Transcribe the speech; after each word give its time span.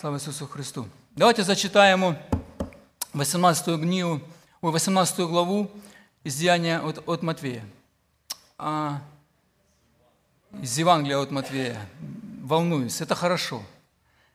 Слава 0.00 0.16
Ісусу 0.16 0.46
Христу. 0.46 0.86
Давайте 1.16 1.42
зачитаємо 1.42 2.14
18 3.14 3.80
книгу, 3.80 4.20
18 4.62 5.20
главу 5.20 5.66
из 6.24 6.36
Деяния 6.36 6.80
от, 6.80 7.02
от 7.06 7.22
Матвея. 7.22 7.62
А, 8.58 8.92
из 10.62 10.78
Евангелия 10.78 11.18
от 11.18 11.30
Матвея. 11.30 11.76
Волнуюсь. 12.44 13.00
Это 13.00 13.14
хорошо. 13.14 13.60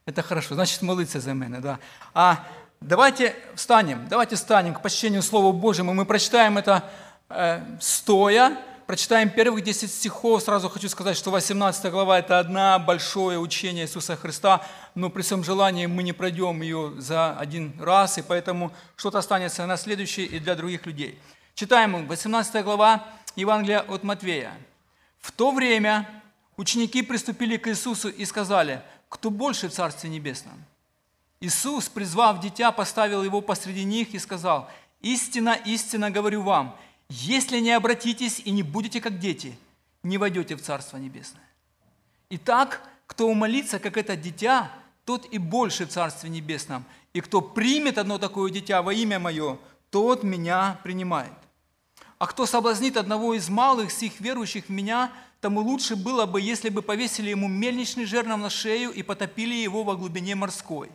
Это 0.05 0.21
хорошо. 0.21 0.55
Значит, 0.55 0.81
молиться 0.81 1.22
за 1.22 1.34
меня, 1.34 1.60
да. 1.60 1.80
А 2.14 2.36
давайте 2.82 3.34
встанем, 3.56 4.08
давайте 4.10 4.36
встанем 4.36 4.74
к 4.74 4.82
почтению 4.82 5.22
Слова 5.22 5.54
Божьему. 5.54 5.94
Мы 5.94 6.06
прочитаем 6.06 6.58
это 6.58 6.84
э, 7.30 7.62
стоя, 7.80 8.58
прочитаем 8.86 9.29
первых 9.29 9.63
10 9.63 9.92
стихов. 9.92 10.44
Сразу 10.44 10.70
хочу 10.70 10.90
сказать, 10.90 11.18
что 11.18 11.31
18 11.31 11.92
глава– 11.92 12.20
это 12.20 12.40
одна 12.40 12.79
большое 12.79 13.40
учение 13.40 13.86
Иисуса 13.86 14.16
Христа, 14.16 14.66
но 14.96 15.10
при 15.10 15.22
всем 15.22 15.44
желании 15.44 15.86
мы 15.86 16.04
не 16.04 16.13
пройдем 16.13 16.62
ее 16.62 16.94
за 16.98 17.38
один 17.38 17.73
раз, 17.80 18.17
и 18.17 18.21
поэтому 18.21 18.71
что-то 18.95 19.20
останется 19.20 19.66
на 19.66 19.77
следующий 19.77 20.26
и 20.26 20.40
для 20.40 20.55
других 20.55 20.85
людей. 20.85 21.20
Читаем 21.55 22.07
18 22.07 22.63
глава 22.63 23.05
Евангелия 23.35 23.81
от 23.81 24.04
Матвея. 24.04 24.54
«В 25.20 25.31
то 25.31 25.52
время 25.52 26.09
ученики 26.57 27.02
приступили 27.02 27.57
к 27.57 27.68
Иисусу 27.68 28.09
и 28.09 28.26
сказали, 28.26 28.81
кто 29.09 29.29
больше 29.29 29.70
в 29.70 29.73
Царстве 29.73 30.09
Небесном?» 30.09 30.63
Иисус, 31.40 31.90
призвав 31.90 32.40
дитя, 32.40 32.71
поставил 32.71 33.23
его 33.23 33.41
посреди 33.41 33.84
них 33.84 34.13
и 34.13 34.20
сказал, 34.20 34.70
«Истина, 35.02 35.57
истинно 35.65 36.09
говорю 36.09 36.41
вам, 36.41 36.77
если 37.13 37.59
не 37.59 37.72
обратитесь 37.72 38.41
и 38.44 38.49
не 38.49 38.63
будете 38.63 38.99
как 38.99 39.20
дети, 39.20 39.55
не 40.02 40.17
войдете 40.17 40.55
в 40.55 40.62
Царство 40.63 40.98
Небесное. 40.98 41.48
Итак, 42.31 42.81
кто 43.05 43.27
умолится, 43.27 43.77
как 43.77 43.98
это 43.98 44.16
дитя, 44.16 44.71
тот 45.05 45.27
и 45.31 45.38
больше 45.38 45.85
в 45.85 45.90
Царстве 45.90 46.31
Небесном. 46.31 46.85
И 47.13 47.21
кто 47.21 47.41
примет 47.41 47.99
одно 47.99 48.18
такое 48.18 48.52
дитя 48.52 48.81
во 48.81 48.94
имя 48.94 49.20
Мое, 49.20 49.60
тот 49.91 50.24
Меня 50.24 50.79
принимает. 50.84 51.34
А 52.18 52.26
кто 52.26 52.48
соблазнит 52.48 52.98
одного 52.98 53.35
из 53.35 53.48
малых 53.48 53.91
сих 53.91 54.20
верующих 54.20 54.65
в 54.65 54.70
Меня, 54.70 55.12
тому 55.40 55.62
лучше 55.62 55.96
было 55.96 56.26
бы, 56.26 56.41
если 56.41 56.70
бы 56.70 56.82
повесили 56.82 57.30
ему 57.30 57.48
мельничный 57.48 58.05
жернов 58.05 58.40
на 58.40 58.49
шею 58.49 58.91
и 58.91 59.04
потопили 59.04 59.54
его 59.54 59.84
во 59.84 59.96
глубине 59.96 60.34
морской. 60.34 60.90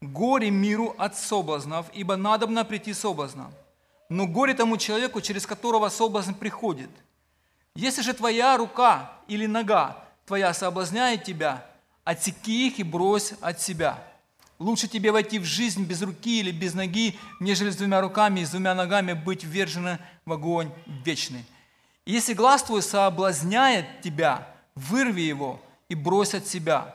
Горе 0.00 0.50
миру 0.50 0.94
от 0.96 1.18
соблазнов, 1.18 1.90
ибо 1.92 2.16
надобно 2.16 2.64
прийти 2.64 2.94
соблазном. 2.94 3.52
Но 4.08 4.26
горе 4.26 4.54
тому 4.54 4.76
человеку, 4.76 5.20
через 5.20 5.46
которого 5.46 5.88
соблазн 5.88 6.32
приходит. 6.32 6.90
Если 7.74 8.02
же 8.02 8.14
твоя 8.14 8.56
рука 8.56 9.12
или 9.28 9.46
нога 9.46 10.04
твоя 10.24 10.54
соблазняет 10.54 11.24
тебя, 11.24 11.66
отсеки 12.04 12.68
их 12.68 12.78
и 12.78 12.82
брось 12.82 13.34
от 13.40 13.60
себя. 13.60 14.02
Лучше 14.58 14.88
тебе 14.88 15.12
войти 15.12 15.38
в 15.38 15.44
жизнь 15.44 15.84
без 15.84 16.00
руки 16.02 16.40
или 16.40 16.50
без 16.50 16.72
ноги, 16.72 17.18
нежели 17.40 17.70
с 17.70 17.76
двумя 17.76 18.00
руками 18.00 18.40
и 18.40 18.46
с 18.46 18.50
двумя 18.50 18.74
ногами 18.74 19.12
быть 19.12 19.44
ввержена 19.44 19.98
в 20.24 20.32
огонь 20.32 20.70
вечный. 21.04 21.44
И 22.06 22.12
если 22.12 22.32
глаз 22.32 22.62
твой 22.62 22.82
соблазняет 22.82 24.00
тебя, 24.00 24.48
вырви 24.74 25.22
его 25.22 25.60
и 25.88 25.94
брось 25.94 26.34
от 26.34 26.46
себя. 26.46 26.94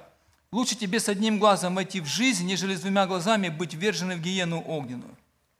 Лучше 0.51 0.75
тебе 0.75 0.99
с 0.99 1.07
одним 1.07 1.37
глазом 1.37 1.75
войти 1.75 2.01
в 2.01 2.07
жизнь, 2.07 2.45
нежели 2.45 2.75
с 2.75 2.81
двумя 2.81 3.05
глазами 3.05 3.49
быть 3.49 3.73
вверженным 3.73 4.19
в 4.19 4.21
гиену 4.21 4.61
огненную. 4.61 5.15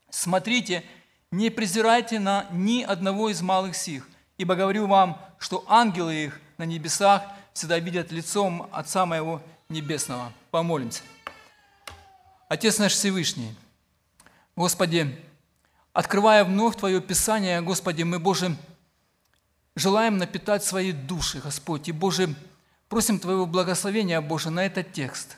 Смотрите, 0.10 0.84
не 1.32 1.50
презирайте 1.50 2.20
на 2.20 2.46
ни 2.52 2.84
одного 2.84 3.30
из 3.30 3.42
малых 3.42 3.76
сих, 3.76 4.08
ибо 4.38 4.56
говорю 4.56 4.88
вам, 4.88 5.20
что 5.40 5.64
ангелы 5.68 6.26
их 6.26 6.42
на 6.58 6.64
небесах 6.64 7.24
всегда 7.54 7.80
видят 7.80 8.12
лицом 8.12 8.68
Отца 8.72 9.06
Моего 9.06 9.42
Небесного. 9.70 10.34
Помолимся. 10.52 11.04
Отец 12.50 12.80
наш 12.80 12.92
Всевышний, 12.92 13.56
Господи, 14.58 15.18
открывая 15.94 16.44
вновь 16.44 16.76
Твое 16.76 17.00
Писание, 17.00 17.62
Господи, 17.62 18.04
мы, 18.04 18.20
Боже, 18.20 18.58
желаем 19.78 20.18
напитать 20.18 20.66
свои 20.66 20.92
души, 20.92 21.40
Господь, 21.40 21.88
и, 21.88 21.94
Боже, 21.94 22.36
просим 22.90 23.20
Твоего 23.20 23.46
благословения, 23.46 24.20
Боже, 24.20 24.50
на 24.50 24.66
этот 24.66 24.92
текст. 24.92 25.38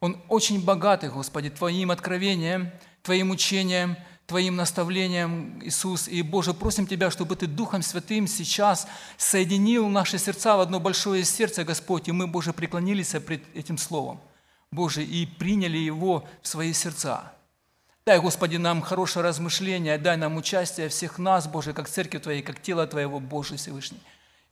Он 0.00 0.18
очень 0.28 0.64
богатый, 0.64 1.10
Господи, 1.10 1.50
Твоим 1.50 1.90
откровением, 1.90 2.70
Твоим 3.02 3.30
учением– 3.30 3.98
Твоим 4.26 4.56
наставлением, 4.56 5.60
Иисус. 5.64 6.08
И, 6.08 6.22
Боже, 6.22 6.54
просим 6.54 6.86
Тебя, 6.86 7.10
чтобы 7.10 7.36
Ты 7.36 7.46
Духом 7.46 7.82
Святым 7.82 8.26
сейчас 8.26 8.86
соединил 9.16 9.88
наши 9.88 10.18
сердца 10.18 10.56
в 10.56 10.60
одно 10.60 10.80
большое 10.80 11.24
сердце, 11.24 11.64
Господь, 11.64 12.08
и 12.08 12.12
мы, 12.12 12.26
Боже, 12.26 12.52
преклонились 12.52 13.14
пред 13.26 13.42
этим 13.54 13.78
Словом, 13.78 14.20
Боже, 14.70 15.04
и 15.04 15.26
приняли 15.26 15.76
его 15.78 16.24
в 16.40 16.48
свои 16.48 16.72
сердца. 16.72 17.32
Дай, 18.04 18.18
Господи, 18.18 18.56
нам 18.56 18.82
хорошее 18.82 19.24
размышление, 19.24 19.98
дай 19.98 20.16
нам 20.16 20.36
участие 20.36 20.88
всех 20.88 21.18
нас, 21.18 21.46
Боже, 21.46 21.72
как 21.72 21.88
церкви 21.88 22.18
Твоей, 22.18 22.42
как 22.42 22.60
тело 22.60 22.86
Твоего, 22.86 23.20
Боже 23.20 23.56
Всевышний. 23.56 24.00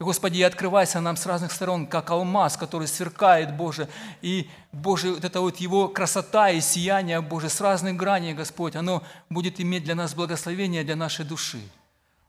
Господи, 0.00 0.38
и 0.38 0.43
открывайся 0.43 0.99
нам 1.03 1.19
с 1.19 1.27
разных 1.27 1.53
сторон, 1.53 1.87
как 1.87 2.11
алмаз, 2.11 2.56
который 2.56 2.88
сверкает, 2.88 3.55
Боже. 3.55 3.87
И, 4.22 4.49
Боже, 4.72 5.12
вот 5.12 5.25
это 5.27 5.43
вот 5.43 5.59
его 5.59 5.88
красота 5.88 6.49
и 6.49 6.62
сияние, 6.62 7.21
Боже, 7.21 7.50
с 7.50 7.61
разных 7.61 7.97
граней, 7.97 8.33
Господь, 8.33 8.77
оно 8.77 9.03
будет 9.28 9.61
иметь 9.61 9.84
для 9.84 9.94
нас 9.94 10.15
благословение 10.15 10.84
для 10.84 10.97
нашей 10.97 11.27
души. 11.27 11.61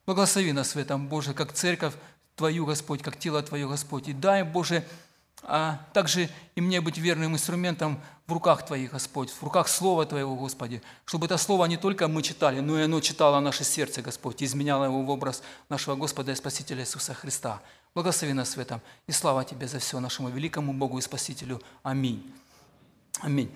Благослови 0.06 0.52
нас 0.52 0.76
в 0.76 0.80
этом, 0.80 1.08
Боже, 1.08 1.34
как 1.34 1.54
церковь 1.54 1.94
Твою, 2.36 2.66
Господь, 2.66 3.02
как 3.02 3.18
тело 3.18 3.42
Твое, 3.42 3.70
Господь. 3.70 4.10
И 4.10 4.14
дай, 4.14 4.44
Боже, 4.44 4.84
а 5.44 5.80
также 5.94 6.30
и 6.56 6.62
мне 6.62 6.82
быть 6.82 6.98
верным 6.98 7.34
инструментом 7.34 8.00
в 8.28 8.34
руках 8.34 8.66
Твоих, 8.66 8.92
Господь, 8.92 9.30
в 9.30 9.44
руках 9.44 9.68
Слова 9.68 10.06
Твоего, 10.06 10.36
Господи, 10.36 10.82
чтобы 11.06 11.26
это 11.26 11.38
Слово 11.38 11.66
не 11.66 11.78
только 11.78 12.08
мы 12.08 12.22
читали, 12.22 12.60
но 12.60 12.80
и 12.80 12.84
оно 12.84 13.02
читало 13.02 13.40
наше 13.40 13.64
сердце, 13.64 14.02
Господь, 14.02 14.42
и 14.42 14.46
изменяло 14.46 14.86
его 14.86 15.02
в 15.02 15.10
образ 15.10 15.44
нашего 15.70 15.96
Господа 15.96 16.32
и 16.32 16.36
Спасителя 16.36 16.82
Иисуса 16.82 17.14
Христа. 17.14 17.62
Благослови 17.94 18.34
нас 18.34 18.56
в 18.56 18.60
этом, 18.60 18.82
и 19.08 19.12
слава 19.12 19.44
Тебе 19.44 19.68
за 19.68 19.80
все 19.80 20.00
нашему 20.00 20.30
великому 20.30 20.74
Богу 20.74 20.98
и 20.98 21.02
Спасителю. 21.02 21.62
Аминь. 21.84 22.34
Аминь. 23.20 23.52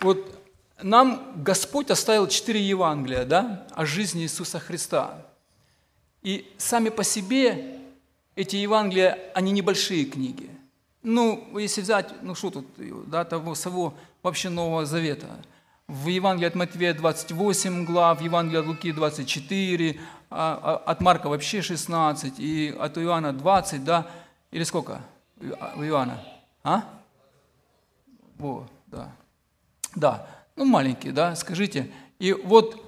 Вот 0.00 0.38
нам 0.82 1.42
Господь 1.42 1.90
оставил 1.90 2.28
четыре 2.28 2.66
Евангелия 2.66 3.24
да, 3.24 3.66
о 3.72 3.84
жизни 3.84 4.22
Иисуса 4.22 4.60
Христа. 4.60 5.27
И 6.22 6.52
сами 6.58 6.88
по 6.88 7.04
себе 7.04 7.78
эти 8.34 8.56
Евангелия, 8.56 9.18
они 9.34 9.52
небольшие 9.52 10.04
книги. 10.04 10.50
Ну, 11.02 11.58
если 11.58 11.80
взять, 11.80 12.12
ну 12.22 12.34
что 12.34 12.50
тут, 12.50 12.66
да, 13.06 13.24
того 13.24 13.54
самого 13.54 13.94
вообще 14.22 14.48
Нового 14.48 14.84
Завета. 14.84 15.26
В 15.86 16.08
Евангелии 16.08 16.48
от 16.48 16.54
Матвея 16.54 16.92
28 16.92 17.84
глав, 17.84 18.20
в 18.20 18.22
Евангелии 18.22 18.60
от 18.60 18.66
Луки 18.66 18.92
24, 18.92 20.00
а, 20.30 20.60
а, 20.62 20.90
от 20.90 21.00
Марка 21.00 21.28
вообще 21.28 21.62
16, 21.62 22.38
и 22.38 22.76
от 22.78 22.98
Иоанна 22.98 23.32
20, 23.32 23.84
да, 23.84 24.06
или 24.50 24.64
сколько 24.64 25.00
у 25.40 25.82
Иоанна? 25.82 26.22
А? 26.62 26.84
Во, 28.36 28.66
да. 28.86 29.12
Да, 29.94 30.28
ну 30.56 30.64
маленький, 30.64 31.10
да, 31.10 31.34
скажите. 31.34 31.90
И 32.18 32.32
вот 32.32 32.87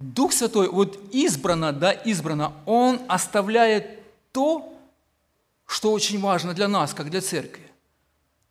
Дух 0.00 0.32
Святой, 0.32 0.68
вот 0.68 0.98
избрано, 1.12 1.72
да, 1.72 1.90
избрано, 1.92 2.52
Он 2.66 3.00
оставляет 3.08 3.98
то, 4.32 4.72
что 5.66 5.92
очень 5.92 6.20
важно 6.20 6.54
для 6.54 6.68
нас, 6.68 6.94
как 6.94 7.10
для 7.10 7.20
церкви. 7.20 7.64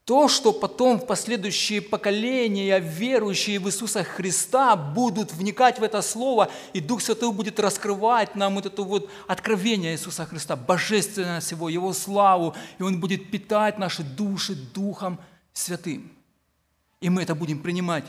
То, 0.04 0.30
что 0.30 0.54
потом 0.54 1.00
в 1.00 1.06
последующие 1.06 1.82
поколения, 1.82 2.80
верующие 2.80 3.60
в 3.60 3.68
Иисуса 3.68 4.04
Христа, 4.06 4.76
будут 4.76 5.34
вникать 5.34 5.80
в 5.80 5.84
это 5.84 6.02
Слово, 6.02 6.50
и 6.72 6.80
Дух 6.80 7.02
Святой 7.02 7.34
будет 7.34 7.60
раскрывать 7.60 8.36
нам 8.36 8.56
вот 8.56 8.66
это 8.66 8.84
вот 8.84 9.10
откровение 9.28 9.94
Иисуса 9.94 10.26
Христа, 10.26 10.56
божественность 10.56 11.52
Его, 11.52 11.68
Его 11.68 11.92
славу, 11.92 12.56
и 12.78 12.84
Он 12.84 13.02
будет 13.02 13.32
питать 13.32 13.78
наши 13.78 14.04
души 14.04 14.56
Духом 14.56 15.20
Святым. 15.52 16.10
И 17.02 17.10
мы 17.10 17.24
это 17.24 17.36
будем 17.36 17.60
принимать, 17.60 18.06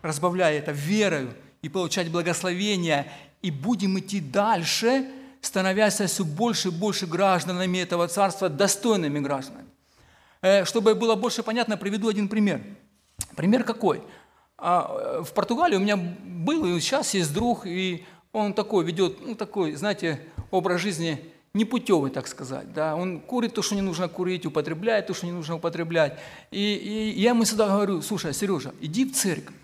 разбавляя 0.00 0.58
это 0.58 0.72
верою, 0.72 1.34
и 1.64 1.68
получать 1.70 2.10
благословения, 2.10 3.06
и 3.40 3.50
будем 3.50 3.98
идти 3.98 4.20
дальше, 4.20 5.06
становясь 5.40 5.94
все 5.94 6.24
больше 6.24 6.68
и 6.68 6.70
больше 6.70 7.06
гражданами 7.06 7.78
этого 7.78 8.06
царства, 8.06 8.50
достойными 8.50 9.18
гражданами. 9.18 9.68
Э, 10.42 10.66
чтобы 10.66 10.94
было 10.94 11.14
больше 11.14 11.42
понятно, 11.42 11.78
приведу 11.78 12.08
один 12.10 12.28
пример. 12.28 12.60
Пример 13.34 13.64
какой? 13.64 14.02
А, 14.58 15.22
в 15.22 15.32
Португалии 15.32 15.76
у 15.76 15.80
меня 15.80 15.96
был, 15.96 16.66
и 16.66 16.80
сейчас 16.80 17.14
есть 17.14 17.32
друг, 17.32 17.66
и 17.66 18.04
он 18.32 18.52
такой 18.52 18.84
ведет, 18.84 19.26
ну 19.26 19.34
такой, 19.34 19.74
знаете, 19.74 20.20
образ 20.50 20.82
жизни 20.82 21.18
непутевый, 21.54 22.10
так 22.10 22.26
сказать. 22.26 22.74
Да? 22.74 22.94
Он 22.94 23.20
курит 23.20 23.54
то, 23.54 23.62
что 23.62 23.74
не 23.74 23.80
нужно 23.80 24.08
курить, 24.08 24.44
употребляет 24.44 25.06
то, 25.06 25.14
что 25.14 25.24
не 25.24 25.32
нужно 25.32 25.54
употреблять. 25.54 26.18
И, 26.50 26.60
и 26.60 27.20
я 27.20 27.30
ему 27.30 27.44
всегда 27.44 27.68
говорю, 27.68 28.02
слушай, 28.02 28.34
Сережа, 28.34 28.74
иди 28.82 29.06
в 29.06 29.14
церковь 29.14 29.54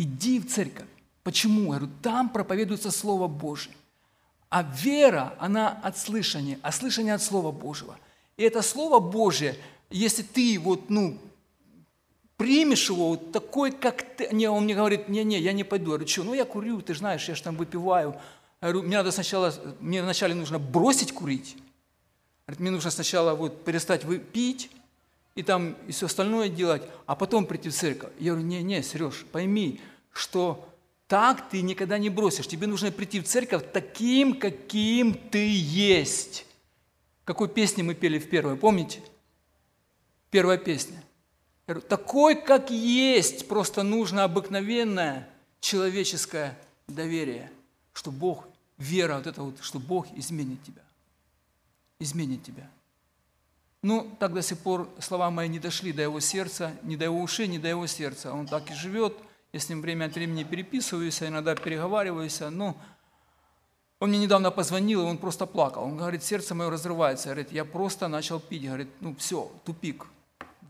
иди 0.00 0.40
в 0.40 0.48
церковь. 0.48 0.86
Почему? 1.22 1.72
Я 1.72 1.78
говорю, 1.78 1.88
там 2.02 2.30
проповедуется 2.30 2.90
Слово 2.90 3.28
Божие. 3.28 3.74
А 4.48 4.62
вера, 4.62 5.36
она 5.38 5.78
от 5.82 5.98
слышания, 5.98 6.58
а 6.62 6.72
слышание 6.72 7.14
от 7.14 7.22
Слова 7.22 7.52
Божьего. 7.52 7.96
И 8.36 8.42
это 8.42 8.62
Слово 8.62 8.98
Божье, 8.98 9.54
если 9.90 10.22
ты 10.22 10.58
вот, 10.58 10.88
ну, 10.90 11.18
примешь 12.36 12.88
его 12.88 13.10
вот 13.10 13.32
такой, 13.32 13.70
как 13.70 14.02
ты. 14.16 14.28
Не, 14.32 14.48
он 14.48 14.64
мне 14.64 14.74
говорит, 14.74 15.08
не-не, 15.08 15.38
я 15.38 15.52
не 15.52 15.64
пойду. 15.64 15.92
Я 15.92 15.98
говорю, 15.98 16.08
что, 16.08 16.24
ну 16.24 16.34
я 16.34 16.44
курю, 16.44 16.80
ты 16.80 16.94
знаешь, 16.94 17.28
я 17.28 17.34
же 17.34 17.42
там 17.42 17.56
выпиваю. 17.56 18.16
Я 18.62 18.68
говорю, 18.68 18.86
мне 18.86 18.96
надо 18.96 19.12
сначала, 19.12 19.54
мне 19.80 20.02
вначале 20.02 20.34
нужно 20.34 20.58
бросить 20.58 21.12
курить. 21.12 21.56
Говорит, 22.46 22.60
мне 22.60 22.70
нужно 22.70 22.90
сначала 22.90 23.34
вот 23.34 23.64
перестать 23.64 24.02
пить, 24.32 24.70
и 25.34 25.42
там 25.42 25.76
и 25.86 25.92
все 25.92 26.06
остальное 26.06 26.48
делать, 26.48 26.82
а 27.06 27.14
потом 27.14 27.46
прийти 27.46 27.68
в 27.68 27.74
церковь. 27.74 28.10
Я 28.18 28.32
говорю, 28.32 28.46
не-не, 28.46 28.82
Сереж, 28.82 29.24
пойми, 29.32 29.80
что 30.12 30.68
так 31.06 31.48
ты 31.48 31.62
никогда 31.62 31.98
не 31.98 32.10
бросишь. 32.10 32.46
Тебе 32.46 32.66
нужно 32.66 32.92
прийти 32.92 33.20
в 33.20 33.26
церковь 33.26 33.64
таким, 33.72 34.38
каким 34.38 35.14
ты 35.14 35.50
есть. 35.52 36.46
Какой 37.24 37.48
песни 37.48 37.82
мы 37.82 37.94
пели 37.94 38.18
в 38.18 38.28
первой, 38.28 38.56
помните? 38.56 39.02
Первая 40.30 40.58
песня. 40.58 41.02
Я 41.66 41.74
говорю, 41.74 41.88
такой, 41.88 42.34
как 42.34 42.70
есть, 42.70 43.48
просто 43.48 43.82
нужно 43.82 44.24
обыкновенное 44.24 45.28
человеческое 45.60 46.58
доверие, 46.88 47.50
что 47.92 48.10
Бог, 48.10 48.48
вера 48.78 49.16
вот 49.16 49.26
это 49.26 49.42
вот, 49.42 49.56
что 49.60 49.78
Бог 49.78 50.06
изменит 50.16 50.62
тебя. 50.64 50.82
Изменит 51.98 52.42
тебя. 52.42 52.68
Ну, 53.82 54.14
так 54.18 54.34
до 54.34 54.42
сих 54.42 54.58
пор 54.58 54.88
слова 54.98 55.30
мои 55.30 55.48
не 55.48 55.58
дошли 55.58 55.92
до 55.92 56.02
его 56.02 56.20
сердца, 56.20 56.72
ни 56.82 56.96
до 56.96 57.06
его 57.06 57.20
ушей, 57.20 57.48
ни 57.48 57.56
до 57.56 57.68
его 57.68 57.86
сердца. 57.86 58.32
Он 58.32 58.46
так 58.46 58.70
и 58.70 58.74
живет. 58.74 59.16
Я 59.52 59.60
с 59.60 59.68
ним 59.68 59.80
время 59.80 60.04
от 60.04 60.14
времени 60.14 60.44
переписываюсь, 60.44 61.22
иногда 61.22 61.54
переговариваюсь. 61.54 62.40
Но 62.50 62.76
он 63.98 64.10
мне 64.10 64.18
недавно 64.18 64.50
позвонил, 64.50 65.02
и 65.02 65.04
он 65.04 65.16
просто 65.16 65.46
плакал. 65.46 65.84
Он 65.84 65.96
говорит, 65.96 66.22
сердце 66.22 66.54
мое 66.54 66.68
разрывается. 66.70 67.28
Говорит, 67.28 67.52
я 67.52 67.64
просто 67.64 68.06
начал 68.08 68.38
пить. 68.38 68.66
Говорит, 68.66 68.88
ну 69.00 69.14
все, 69.16 69.50
тупик. 69.64 70.06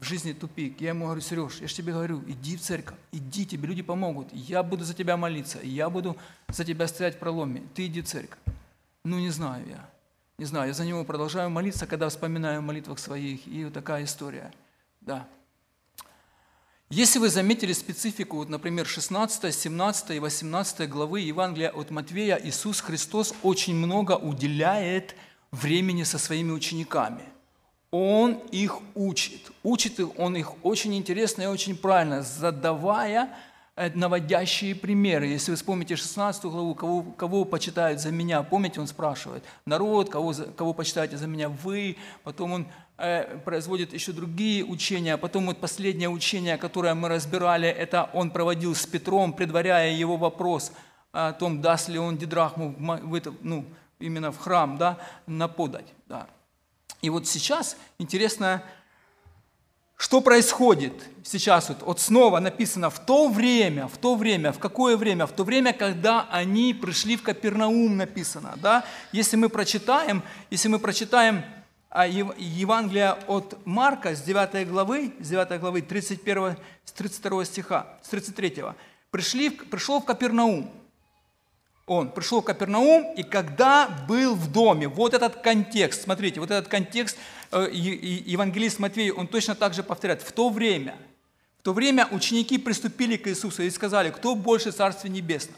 В 0.01 0.05
жизни 0.05 0.33
тупик. 0.33 0.81
Я 0.81 0.91
ему 0.91 1.07
говорю, 1.07 1.21
Сереж, 1.21 1.61
я 1.61 1.67
же 1.67 1.75
тебе 1.75 1.93
говорю, 1.93 2.23
иди 2.27 2.57
в 2.57 2.61
церковь, 2.61 2.97
иди, 3.13 3.45
тебе 3.45 3.69
люди 3.69 3.83
помогут. 3.83 4.29
Я 4.33 4.63
буду 4.63 4.85
за 4.85 4.95
тебя 4.95 5.17
молиться, 5.17 5.59
я 5.63 5.91
буду 5.91 6.17
за 6.49 6.65
тебя 6.65 6.87
стоять 6.87 7.17
в 7.17 7.19
проломе. 7.19 7.63
Ты 7.75 7.87
иди 7.87 8.01
в 8.01 8.07
церковь. 8.07 8.39
Ну, 9.05 9.19
не 9.19 9.31
знаю 9.31 9.67
я. 9.69 9.91
Не 10.41 10.47
знаю, 10.47 10.69
я 10.69 10.73
за 10.73 10.87
него 10.87 11.05
продолжаю 11.05 11.51
молиться, 11.51 11.87
когда 11.87 12.09
вспоминаю 12.09 12.63
в 12.63 12.65
молитвах 12.65 12.99
своих. 12.99 13.47
И 13.47 13.63
вот 13.63 13.75
такая 13.75 14.05
история. 14.05 14.51
Да. 15.03 15.29
Если 16.89 17.19
вы 17.19 17.29
заметили 17.29 17.75
специфику, 17.75 18.39
вот, 18.39 18.49
например, 18.49 18.87
16, 18.87 19.55
17 19.55 20.13
и 20.13 20.19
18 20.19 20.89
главы 20.89 21.21
Евангелия 21.21 21.69
от 21.69 21.91
Матвея, 21.91 22.41
Иисус 22.43 22.81
Христос 22.81 23.35
очень 23.43 23.75
много 23.75 24.13
уделяет 24.13 25.15
времени 25.51 26.05
со 26.05 26.17
своими 26.17 26.53
учениками. 26.53 27.25
Он 27.91 28.33
их 28.51 28.79
учит. 28.95 29.53
Учит 29.63 30.01
он 30.17 30.37
их 30.37 30.65
очень 30.65 30.95
интересно 30.95 31.43
и 31.43 31.47
очень 31.49 31.77
правильно, 31.77 32.23
задавая 32.23 33.37
наводящие 33.95 34.75
примеры. 34.75 35.27
Если 35.27 35.51
вы 35.51 35.57
вспомните 35.57 35.97
16 35.97 36.45
главу, 36.45 36.75
кого, 36.75 37.03
кого 37.03 37.45
почитают 37.45 38.01
за 38.01 38.11
меня, 38.11 38.43
помните, 38.43 38.81
он 38.81 38.87
спрашивает, 38.87 39.45
народ, 39.65 40.11
кого, 40.11 40.35
кого 40.57 40.75
почитаете 40.75 41.17
за 41.17 41.27
меня, 41.27 41.49
вы, 41.49 41.97
потом 42.23 42.53
он 42.53 42.67
э, 42.99 43.39
производит 43.45 43.93
еще 43.93 44.13
другие 44.13 44.65
учения, 44.65 45.15
а 45.15 45.19
потом 45.19 45.47
вот 45.47 45.59
последнее 45.59 46.09
учение, 46.09 46.59
которое 46.59 46.95
мы 46.95 47.09
разбирали, 47.09 47.69
это 47.69 48.11
он 48.13 48.31
проводил 48.31 48.75
с 48.75 48.87
Петром, 48.87 49.33
предваряя 49.33 49.93
его 49.93 50.17
вопрос 50.17 50.73
о 51.13 51.33
том, 51.33 51.61
даст 51.61 51.89
ли 51.89 51.99
он 51.99 52.19
дидрахму 52.19 52.75
в 52.79 53.15
это, 53.15 53.33
ну, 53.43 53.65
именно 53.99 54.33
в 54.33 54.39
храм, 54.39 54.79
да, 54.79 54.99
на 55.27 55.49
подать. 55.49 55.93
Да. 56.07 56.27
И 57.03 57.11
вот 57.11 57.27
сейчас 57.27 57.77
интересно, 57.99 58.63
что 60.01 60.23
происходит 60.23 60.95
сейчас? 61.25 61.69
Вот, 61.69 61.83
вот 61.83 62.01
снова 62.01 62.41
написано 62.41 62.89
в 62.89 62.99
то 62.99 63.29
время, 63.29 63.87
в 63.87 63.99
то 63.99 64.15
время, 64.15 64.51
в 64.51 64.59
какое 64.59 64.97
время? 64.97 65.27
В 65.27 65.33
то 65.33 65.45
время, 65.45 65.75
когда 65.75 66.27
они 66.31 66.73
пришли 66.73 67.19
в 67.19 67.23
Капернаум, 67.23 67.99
написано. 67.99 68.55
Да? 68.63 68.87
Если 69.13 69.37
мы 69.37 69.51
прочитаем, 69.51 70.23
если 70.51 70.69
мы 70.69 70.79
прочитаем 70.79 71.45
а, 71.91 72.07
Евангелие 72.07 73.15
от 73.27 73.59
Марка 73.67 74.15
с 74.17 74.23
9 74.23 74.67
главы, 74.71 75.13
с 75.21 75.29
9 75.29 75.61
главы 75.61 75.83
31, 75.83 76.57
с 76.87 76.93
32 76.93 77.45
стиха, 77.45 77.87
с 78.03 78.09
33. 78.09 78.65
Пришли, 79.11 79.51
пришел 79.51 80.01
в 80.01 80.07
Капернаум. 80.07 80.71
Он 81.91 82.11
пришел 82.11 82.41
в 82.41 82.45
Капернаум, 82.45 83.15
и 83.17 83.23
когда 83.23 83.89
был 84.09 84.35
в 84.35 84.53
доме, 84.53 84.87
вот 84.87 85.13
этот 85.13 85.37
контекст, 85.43 86.03
смотрите, 86.05 86.41
вот 86.41 86.51
этот 86.51 86.69
контекст– 86.69 87.17
Э, 87.53 87.69
евангелист 87.73 88.79
Матвей, 88.79 89.11
он 89.11 89.27
точно 89.27 89.57
так 89.57 89.75
же 89.75 89.83
повторяет, 89.83 90.23
в 90.23 90.31
то 90.31 90.51
время, 90.51 90.97
в 91.59 91.63
то 91.65 91.73
время 91.73 92.07
ученики 92.13 92.59
приступили 92.59 93.17
к 93.17 93.27
Иисусу 93.27 93.65
и 93.65 93.71
сказали, 93.71 94.11
кто 94.11 94.37
больше 94.37 94.71
Царстве 94.71 95.11
Небесном? 95.11 95.57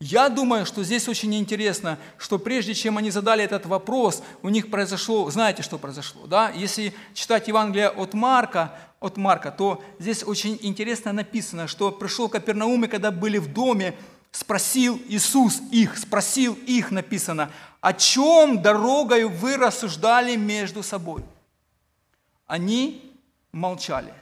Я 0.00 0.28
думаю, 0.28 0.66
что 0.66 0.82
здесь 0.82 1.08
очень 1.08 1.34
интересно, 1.34 1.98
что 2.18 2.38
прежде 2.38 2.74
чем 2.74 2.98
они 2.98 3.10
задали 3.10 3.44
этот 3.44 3.66
вопрос, 3.66 4.22
у 4.42 4.48
них 4.48 4.70
произошло, 4.70 5.30
знаете, 5.30 5.62
что 5.62 5.78
произошло, 5.78 6.26
да? 6.26 6.50
Если 6.50 6.92
читать 7.14 7.48
Евангелие 7.48 7.88
от 7.88 8.14
Марка, 8.14 8.76
от 9.00 9.16
Марка, 9.16 9.52
то 9.52 9.82
здесь 10.00 10.24
очень 10.24 10.58
интересно 10.62 11.12
написано, 11.12 11.68
что 11.68 11.92
пришел 11.92 12.28
Капернаум, 12.28 12.84
и 12.84 12.88
когда 12.88 13.12
были 13.12 13.38
в 13.38 13.52
доме, 13.52 13.94
спросил 14.32 15.00
Иисус 15.08 15.60
их, 15.70 15.98
спросил 15.98 16.54
их, 16.66 16.90
написано, 16.90 17.50
о 17.80 17.92
чем 17.92 18.60
дорогой 18.62 19.24
вы 19.24 19.56
рассуждали 19.56 20.36
между 20.36 20.82
собой? 20.82 21.24
Они 22.46 23.12
молчали, 23.52 24.12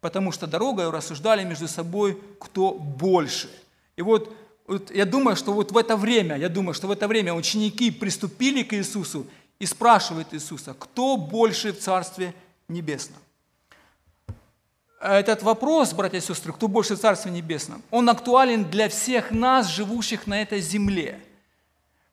потому 0.00 0.32
что 0.32 0.46
дорогой 0.46 0.90
рассуждали 0.90 1.44
между 1.44 1.68
собой, 1.68 2.20
кто 2.38 2.72
больше. 2.72 3.50
И 3.96 4.02
вот, 4.02 4.34
вот 4.66 4.90
я 4.90 5.04
думаю, 5.04 5.36
что 5.36 5.52
вот 5.52 5.72
в 5.72 5.76
это 5.76 5.96
время, 5.96 6.36
я 6.36 6.48
думаю, 6.48 6.74
что 6.74 6.86
в 6.86 6.90
это 6.90 7.08
время 7.08 7.34
ученики 7.34 7.90
приступили 7.90 8.62
к 8.62 8.72
Иисусу 8.72 9.26
и 9.58 9.66
спрашивают 9.66 10.32
Иисуса, 10.32 10.74
кто 10.74 11.16
больше 11.16 11.72
в 11.72 11.80
Царстве 11.80 12.34
Небесном. 12.68 13.18
Этот 15.00 15.42
вопрос, 15.42 15.92
братья 15.94 16.18
и 16.18 16.20
сестры, 16.20 16.52
кто 16.52 16.68
больше 16.68 16.94
в 16.94 17.00
Царстве 17.00 17.32
Небесном, 17.32 17.82
он 17.90 18.08
актуален 18.08 18.70
для 18.70 18.88
всех 18.88 19.30
нас, 19.30 19.68
живущих 19.68 20.26
на 20.26 20.42
этой 20.42 20.60
земле– 20.60 21.18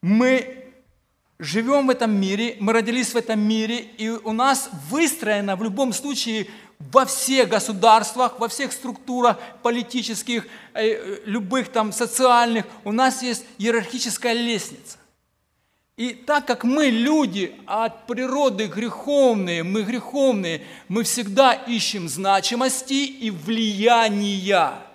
мы 0.01 0.63
живем 1.39 1.87
в 1.87 1.89
этом 1.89 2.11
мире, 2.19 2.55
мы 2.59 2.73
родились 2.73 3.13
в 3.13 3.17
этом 3.17 3.39
мире, 3.39 3.79
и 3.79 4.09
у 4.09 4.31
нас 4.31 4.69
выстроено 4.89 5.55
в 5.55 5.63
любом 5.63 5.93
случае 5.93 6.47
во 6.79 7.05
всех 7.05 7.49
государствах, 7.49 8.39
во 8.39 8.47
всех 8.47 8.71
структурах 8.71 9.37
политических, 9.63 10.45
э, 10.73 11.19
любых 11.25 11.69
там 11.69 11.91
социальных, 11.91 12.65
у 12.83 12.91
нас 12.91 13.23
есть 13.23 13.45
иерархическая 13.57 14.33
лестница. 14.33 14.97
И 15.97 16.13
так 16.13 16.45
как 16.45 16.63
мы 16.63 16.85
люди 16.85 17.55
от 17.65 18.07
природы 18.07 18.67
греховные, 18.67 19.63
мы 19.63 19.81
греховные, 19.83 20.63
мы 20.87 21.03
всегда 21.03 21.53
ищем 21.53 22.07
значимости 22.07 22.93
и 22.93 23.29
влияния 23.31 24.87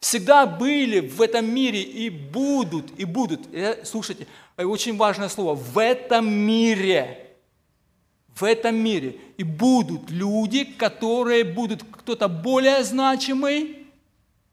всегда 0.00 0.46
были 0.46 1.00
в 1.00 1.20
этом 1.20 1.46
мире 1.46 1.82
и 1.82 2.10
будут, 2.10 2.98
и 2.98 3.04
будут. 3.04 3.48
И, 3.52 3.78
слушайте, 3.84 4.26
очень 4.56 4.96
важное 4.96 5.28
слово. 5.28 5.54
В 5.54 5.78
этом 5.78 6.28
мире. 6.30 7.36
В 8.28 8.44
этом 8.44 8.76
мире. 8.76 9.20
И 9.36 9.42
будут 9.42 10.10
люди, 10.10 10.64
которые 10.64 11.44
будут 11.44 11.82
кто-то 11.90 12.28
более 12.28 12.84
значимый, 12.84 13.86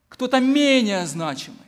кто-то 0.10 0.39
менее 0.39 1.05
значимый. 1.05 1.60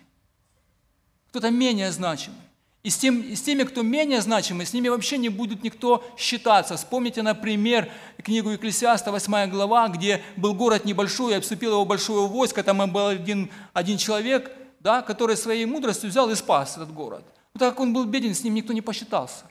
Кто-то 1.29 1.51
менее 1.51 1.91
значимый. 1.91 2.46
И 2.87 2.89
с, 2.89 2.95
тем, 2.95 3.19
и 3.19 3.35
с 3.35 3.41
теми, 3.41 3.63
кто 3.63 3.81
менее 3.81 4.21
значимый, 4.21 4.65
с 4.65 4.71
ними 4.71 4.87
вообще 4.87 5.17
не 5.17 5.27
будет 5.27 5.61
никто 5.61 6.05
считаться. 6.17 6.77
Вспомните, 6.77 7.21
например, 7.21 7.91
книгу 8.23 8.51
Екклесиаста, 8.51 9.11
8 9.11 9.49
глава, 9.49 9.89
где 9.89 10.23
был 10.37 10.53
город 10.53 10.85
небольшой, 10.85 11.33
и 11.33 11.35
обступил 11.35 11.71
его 11.71 11.83
большое 11.83 12.25
войско, 12.25 12.63
там 12.63 12.89
был 12.89 13.07
один, 13.07 13.51
один 13.73 13.97
человек, 13.97 14.49
да, 14.79 15.01
который 15.01 15.35
своей 15.35 15.65
мудростью 15.65 16.09
взял 16.09 16.29
и 16.29 16.35
спас 16.35 16.77
этот 16.77 16.93
город. 16.93 17.25
Но 17.53 17.59
так 17.59 17.71
как 17.71 17.81
он 17.81 17.91
был 17.91 18.05
беден, 18.05 18.33
с 18.33 18.45
ним 18.45 18.53
никто 18.53 18.71
не 18.71 18.81
посчитался. 18.81 19.43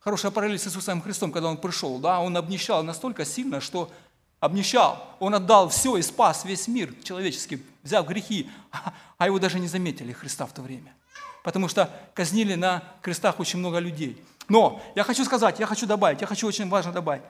Хорошая 0.00 0.32
параллель 0.32 0.58
с 0.58 0.66
Иисусом 0.66 1.02
Христом, 1.02 1.30
когда 1.30 1.48
он 1.48 1.58
пришел, 1.58 2.00
да, 2.00 2.18
он 2.18 2.36
обнищал 2.36 2.82
настолько 2.82 3.24
сильно, 3.24 3.60
что 3.60 3.88
обнищал. 4.40 5.14
Он 5.20 5.32
отдал 5.36 5.68
все 5.68 5.96
и 5.96 6.02
спас 6.02 6.44
весь 6.44 6.66
мир 6.66 6.92
человеческий, 7.04 7.62
взяв 7.84 8.04
грехи, 8.04 8.50
а 9.16 9.26
его 9.26 9.38
даже 9.38 9.60
не 9.60 9.68
заметили 9.68 10.12
Христа 10.12 10.44
в 10.46 10.52
то 10.52 10.60
время 10.60 10.95
потому 11.46 11.68
что 11.68 11.88
казнили 12.12 12.54
на 12.54 12.82
крестах 13.02 13.38
очень 13.38 13.60
много 13.60 13.78
людей. 13.78 14.20
Но 14.48 14.82
я 14.96 15.04
хочу 15.04 15.24
сказать, 15.24 15.60
я 15.60 15.66
хочу 15.66 15.86
добавить, 15.86 16.20
я 16.20 16.26
хочу 16.26 16.44
очень 16.44 16.68
важно 16.68 16.90
добавить. 16.90 17.22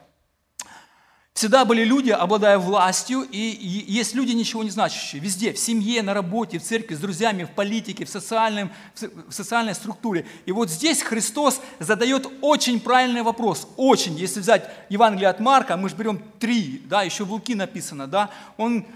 Всегда 1.35 1.67
были 1.67 1.85
люди, 1.85 2.09
обладая 2.09 2.57
властью, 2.57 3.27
и 3.31 3.39
есть 3.39 4.15
люди, 4.15 4.33
ничего 4.33 4.65
не 4.65 4.71
значащие. 4.71 5.21
Везде, 5.21 5.53
в 5.53 5.59
семье, 5.59 6.03
на 6.03 6.15
работе, 6.15 6.59
в 6.59 6.63
церкви, 6.63 6.95
с 6.95 6.99
друзьями, 6.99 7.45
в 7.45 7.51
политике, 7.51 8.07
в, 8.07 8.09
социальном, 8.09 8.73
в 8.95 9.33
социальной 9.33 9.75
структуре. 9.75 10.25
И 10.47 10.53
вот 10.53 10.71
здесь 10.71 11.03
Христос 11.03 11.61
задает 11.79 12.27
очень 12.41 12.81
правильный 12.81 13.21
вопрос. 13.21 13.69
Очень. 13.77 14.17
Если 14.17 14.41
взять 14.41 14.67
Евангелие 14.89 15.29
от 15.29 15.41
Марка, 15.41 15.77
мы 15.77 15.91
же 15.91 15.95
берем 15.95 16.23
три, 16.39 16.83
да, 16.87 17.03
еще 17.03 17.25
в 17.25 17.33
Луки 17.33 17.55
написано, 17.55 18.07
да, 18.07 18.31
он, 18.57 18.87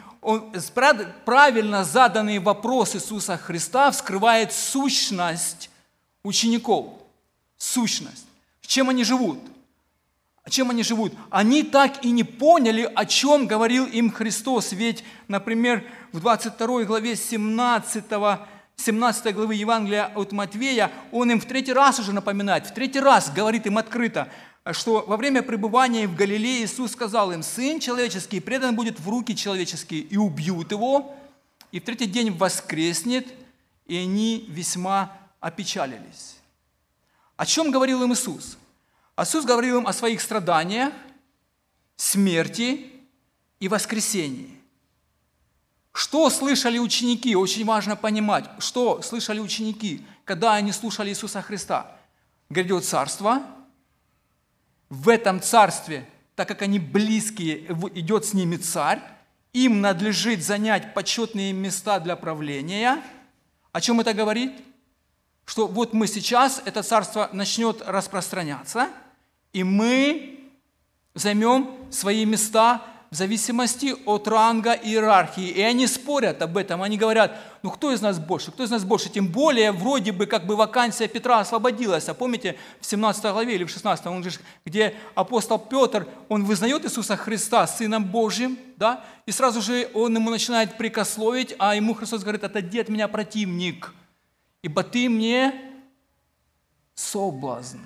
правильно 1.25 1.85
заданный 1.85 2.39
вопрос 2.39 2.95
Иисуса 2.95 3.37
Христа 3.37 3.91
вскрывает 3.91 4.53
сущность 4.53 5.71
учеников. 6.23 6.87
Сущность. 7.57 8.27
Чем 8.63 8.89
они 8.89 9.05
живут? 9.05 9.41
чем 10.51 10.71
они 10.71 10.83
живут? 10.83 11.15
Они 11.31 11.63
так 11.63 12.05
и 12.05 12.11
не 12.11 12.25
поняли, 12.25 12.91
о 12.95 13.07
чем 13.07 13.47
говорил 13.47 13.87
им 13.87 14.11
Христос. 14.11 14.73
Ведь, 14.73 15.05
например, 15.29 15.85
в 16.13 16.21
22 16.21 16.85
главе 16.85 17.17
17, 17.17 18.05
17 18.77 19.35
главы 19.35 19.55
Евангелия 19.55 20.13
от 20.15 20.33
Матвея, 20.33 20.91
он 21.13 21.31
им 21.31 21.41
в 21.41 21.47
третий 21.47 21.73
раз 21.73 21.99
уже 21.99 22.13
напоминает, 22.13 22.67
в 22.67 22.75
третий 22.75 23.01
раз 23.01 23.31
говорит 23.31 23.67
им 23.67 23.79
открыто, 23.79 24.29
что 24.73 25.05
во 25.07 25.17
время 25.17 25.43
пребывания 25.43 26.07
в 26.07 26.15
Галилее 26.15 26.65
Иисус 26.65 26.93
сказал 26.93 27.33
им, 27.33 27.43
«Сын 27.43 27.81
человеческий 27.81 28.41
предан 28.41 28.77
будет 28.77 29.01
в 29.01 29.09
руки 29.09 29.35
человеческие, 29.35 30.01
и 30.01 30.17
убьют 30.17 30.71
его, 30.71 31.15
и 31.73 31.81
в 31.81 31.85
третий 31.85 32.07
день 32.07 32.31
воскреснет». 32.31 33.27
И 33.87 33.97
они 33.97 34.45
весьма 34.49 35.17
опечалились. 35.41 36.37
О 37.37 37.45
чем 37.45 37.71
говорил 37.71 38.03
им 38.05 38.13
Иисус? 38.13 38.57
Иисус 39.19 39.45
говорил 39.45 39.79
им 39.79 39.87
о 39.87 39.93
своих 39.93 40.21
страданиях, 40.21 40.93
смерти 41.97 42.93
и 43.59 43.69
воскресении. 43.69 44.61
Что 45.93 46.31
слышали 46.31 46.79
ученики? 46.79 47.35
Очень 47.35 47.65
важно 47.65 47.97
понимать, 47.97 48.49
что 48.59 49.03
слышали 49.03 49.41
ученики, 49.41 50.05
когда 50.25 50.55
они 50.55 50.73
слушали 50.73 51.11
Иисуса 51.11 51.43
Христа. 51.43 51.97
Грядет 52.49 52.85
царство, 52.85 53.43
в 54.91 55.09
этом 55.09 55.41
царстве, 55.41 56.07
так 56.35 56.47
как 56.49 56.63
они 56.63 56.79
близкие, 56.79 57.65
идет 57.95 58.27
с 58.27 58.35
ними 58.35 58.57
царь, 58.57 59.01
им 59.55 59.81
надлежит 59.81 60.45
занять 60.45 60.93
почетные 60.93 61.53
места 61.55 61.99
для 62.01 62.17
правления. 62.17 63.03
О 63.73 63.81
чем 63.81 64.01
это 64.01 64.13
говорит? 64.13 64.53
Что 65.47 65.67
вот 65.67 65.95
мы 65.95 66.07
сейчас, 66.07 66.63
это 66.65 66.83
царство 66.83 67.31
начнет 67.33 67.83
распространяться– 67.87 68.89
и 69.53 69.65
мы 69.65 70.41
займем 71.15 71.71
свои 71.91 72.25
места 72.25 72.83
в 73.11 73.17
зависимости 73.17 73.97
от 74.07 74.29
ранга 74.29 74.73
иерархии. 74.73 75.49
И 75.49 75.61
они 75.61 75.89
спорят 75.89 76.43
об 76.43 76.57
этом. 76.57 76.81
Они 76.81 76.97
говорят, 76.97 77.37
ну 77.63 77.71
кто 77.71 77.93
из 77.93 78.01
нас 78.01 78.21
больше? 78.21 78.53
Кто 78.53 78.63
из 78.63 78.71
нас 78.71 78.85
больше? 78.85 79.09
Тем 79.09 79.27
более, 79.27 79.73
вроде 79.73 80.13
бы, 80.13 80.27
как 80.27 80.47
бы 80.47 80.55
вакансия 80.55 81.09
Петра 81.09 81.41
освободилась. 81.41 82.09
А 82.09 82.15
помните, 82.15 82.57
в 82.81 82.87
17 82.87 83.23
главе 83.33 83.57
или 83.57 83.65
в 83.65 83.71
16, 83.71 84.07
он 84.07 84.23
же, 84.23 84.39
где 84.65 84.95
апостол 85.17 85.59
Петр, 85.59 86.07
он 86.29 86.45
вызнает 86.45 86.85
Иисуса 86.85 87.17
Христа 87.17 87.67
Сыном 87.67 88.05
Божьим, 88.05 88.57
да? 88.77 89.05
и 89.27 89.33
сразу 89.33 89.61
же 89.61 89.91
он 89.93 90.15
ему 90.15 90.31
начинает 90.31 90.79
прикословить, 90.79 91.55
а 91.59 91.75
ему 91.75 91.95
Христос 91.95 92.23
говорит, 92.23 92.45
отойди 92.45 92.79
от 92.79 92.89
меня, 92.89 93.09
противник, 93.09 93.93
ибо 94.63 94.85
ты 94.85 95.09
мне 95.09 95.53
соблазн. 96.95 97.79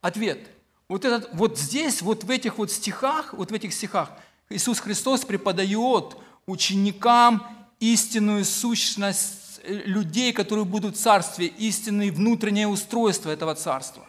Ответ. 0.00 0.49
Вот, 0.90 1.04
этот, 1.04 1.30
вот 1.34 1.56
здесь, 1.56 2.02
вот 2.02 2.24
в 2.24 2.30
этих 2.32 2.58
вот 2.58 2.72
стихах, 2.72 3.32
вот 3.32 3.52
в 3.52 3.54
этих 3.54 3.72
стихах 3.72 4.10
Иисус 4.48 4.80
Христос 4.80 5.24
преподает 5.24 6.16
ученикам 6.46 7.46
истинную 7.78 8.44
сущность 8.44 9.60
э, 9.62 9.82
людей, 9.84 10.32
которые 10.32 10.64
будут 10.64 10.96
в 10.96 10.98
царстве, 10.98 11.46
истинное 11.46 12.10
внутреннее 12.10 12.66
устройство 12.66 13.30
этого 13.30 13.54
царства. 13.54 14.04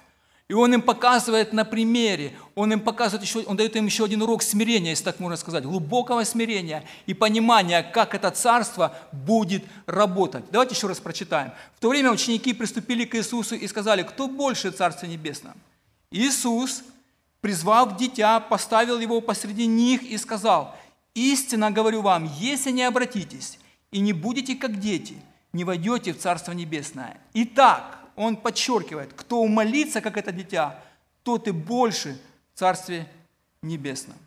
И 0.47 0.53
он 0.53 0.73
им 0.73 0.81
показывает 0.81 1.53
на 1.53 1.65
примере, 1.65 2.35
он 2.55 2.73
им 2.73 2.79
показывает 2.79 3.21
еще, 3.21 3.41
он 3.41 3.57
дает 3.57 3.75
им 3.75 3.85
еще 3.85 4.05
один 4.05 4.23
урок 4.23 4.41
смирения, 4.41 4.89
если 4.89 5.03
так 5.03 5.19
можно 5.19 5.37
сказать, 5.37 5.63
глубокого 5.63 6.23
смирения 6.23 6.83
и 7.05 7.13
понимания, 7.13 7.83
как 7.83 8.15
это 8.15 8.31
царство 8.31 8.97
будет 9.11 9.63
работать. 9.85 10.45
Давайте 10.49 10.73
еще 10.73 10.87
раз 10.87 10.99
прочитаем. 10.99 11.51
В 11.77 11.79
то 11.79 11.89
время 11.89 12.09
ученики 12.11 12.53
приступили 12.53 13.05
к 13.05 13.13
Иисусу 13.13 13.53
и 13.53 13.67
сказали, 13.67 14.01
кто 14.01 14.27
больше 14.27 14.71
Царства 14.71 15.05
Небесного? 15.05 15.55
Иисус, 16.11 16.83
призвав 17.39 17.97
дитя, 17.97 18.39
поставил 18.41 18.99
его 18.99 19.21
посреди 19.21 19.65
них 19.65 20.03
и 20.03 20.17
сказал, 20.17 20.77
«Истинно 21.15 21.71
говорю 21.71 22.01
вам, 22.01 22.25
если 22.37 22.71
не 22.71 22.83
обратитесь 22.83 23.57
и 23.91 23.99
не 23.99 24.13
будете 24.13 24.55
как 24.55 24.79
дети, 24.79 25.15
не 25.53 25.63
войдете 25.63 26.13
в 26.13 26.19
Царство 26.19 26.51
Небесное». 26.51 27.19
Итак, 27.33 27.97
он 28.17 28.35
подчеркивает, 28.35 29.13
кто 29.13 29.39
умолится, 29.39 30.01
как 30.01 30.17
это 30.17 30.33
дитя, 30.33 30.83
тот 31.23 31.47
и 31.47 31.51
больше 31.51 32.19
в 32.53 32.59
Царстве 32.59 33.09
Небесном. 33.61 34.17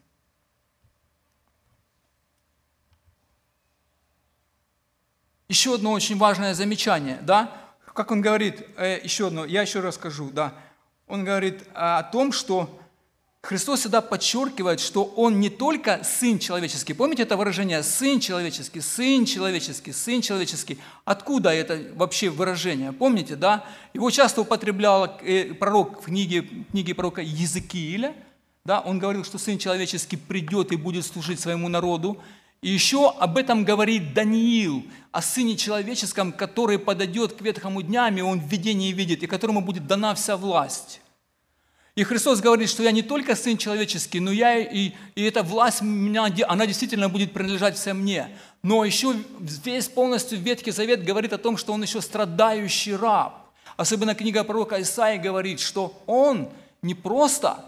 Еще 5.49 5.75
одно 5.75 5.93
очень 5.93 6.17
важное 6.17 6.55
замечание, 6.55 7.19
да? 7.21 7.53
Как 7.93 8.11
он 8.11 8.23
говорит, 8.23 8.67
э, 8.76 8.99
еще 9.05 9.26
одно, 9.26 9.45
я 9.45 9.62
еще 9.62 9.81
расскажу, 9.81 10.31
да 10.31 10.55
он 11.06 11.25
говорит 11.25 11.62
о 11.75 12.02
том, 12.02 12.32
что 12.32 12.70
Христос 13.44 13.80
всегда 13.80 14.00
подчеркивает, 14.00 14.80
что 14.80 15.04
Он 15.16 15.38
не 15.38 15.50
только 15.50 16.02
Сын 16.02 16.38
человеческий. 16.38 16.94
Помните 16.94 17.25
это 17.25 17.37
выражение 17.37 17.82
«Сын 17.82 18.18
человеческий», 18.18 18.80
«Сын 18.80 19.26
человеческий», 19.26 19.92
«Сын 19.92 20.23
человеческий». 20.23 20.78
Откуда 21.04 21.50
это 21.50 21.78
вообще 21.94 22.30
выражение? 22.30 22.92
Помните, 22.92 23.37
да? 23.37 23.66
Его 23.92 24.11
часто 24.11 24.40
употреблял 24.40 25.18
э, 25.20 25.52
пророк 25.52 26.00
в 26.00 26.06
книге, 26.06 26.49
книге 26.70 26.94
пророка 26.94 27.20
Езекииля. 27.20 28.14
Да? 28.64 28.80
Он 28.80 28.99
говорил, 28.99 29.25
что 29.25 29.37
Сын 29.37 29.58
человеческий 29.58 30.16
придет 30.16 30.73
и 30.73 30.76
будет 30.76 31.04
служить 31.04 31.38
своему 31.38 31.68
народу. 31.68 32.18
И 32.64 32.71
еще 32.71 33.11
об 33.11 33.37
этом 33.37 33.62
говорит 33.62 34.14
Даниил, 34.14 34.87
о 35.12 35.21
Сыне 35.21 35.54
Человеческом, 35.54 36.33
который 36.33 36.78
подойдет 36.78 37.35
к 37.35 37.42
ветхому 37.42 37.83
дням, 37.83 38.16
и 38.16 38.23
он 38.23 38.40
в 38.40 38.49
видении 38.49 38.90
видит, 38.90 39.23
и 39.23 39.26
которому 39.26 39.61
будет 39.61 39.87
дана 39.87 40.14
вся 40.14 40.38
власть. 40.38 41.02
И 41.94 42.04
Христос 42.04 42.40
говорит, 42.40 42.71
что 42.71 42.83
я 42.83 42.90
не 42.90 43.02
только 43.02 43.37
Сын 43.37 43.59
Человеческий, 43.59 44.18
но 44.18 44.33
я 44.33 44.56
и, 44.56 44.92
и 45.14 45.23
эта 45.25 45.42
власть, 45.42 45.83
меня, 45.83 46.26
она 46.49 46.66
действительно 46.66 47.11
будет 47.11 47.35
принадлежать 47.35 47.76
всем 47.76 47.99
мне. 47.99 48.30
Но 48.62 48.83
еще 48.83 49.14
весь 49.38 49.88
полностью 49.88 50.40
Ветхий 50.40 50.71
Завет 50.71 51.04
говорит 51.04 51.35
о 51.35 51.38
том, 51.38 51.59
что 51.59 51.75
Он 51.75 51.83
еще 51.83 52.00
страдающий 52.00 52.97
раб. 52.97 53.35
Особенно 53.76 54.14
книга 54.14 54.42
пророка 54.42 54.80
Исаии 54.80 55.18
говорит, 55.18 55.61
что 55.61 56.02
Он 56.06 56.49
не 56.80 56.94
просто 56.94 57.62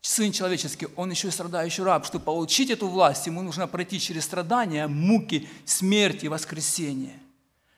Сын 0.00 0.30
человеческий, 0.30 0.86
он 0.96 1.10
еще 1.10 1.28
и 1.28 1.30
страдающий 1.30 1.82
раб. 1.82 2.06
Чтобы 2.06 2.24
получить 2.24 2.70
эту 2.70 2.86
власть, 2.86 3.26
ему 3.26 3.42
нужно 3.42 3.66
пройти 3.66 3.98
через 3.98 4.24
страдания, 4.24 4.86
муки, 4.86 5.48
смерть 5.64 6.22
и 6.22 6.28
воскресение. 6.28 7.18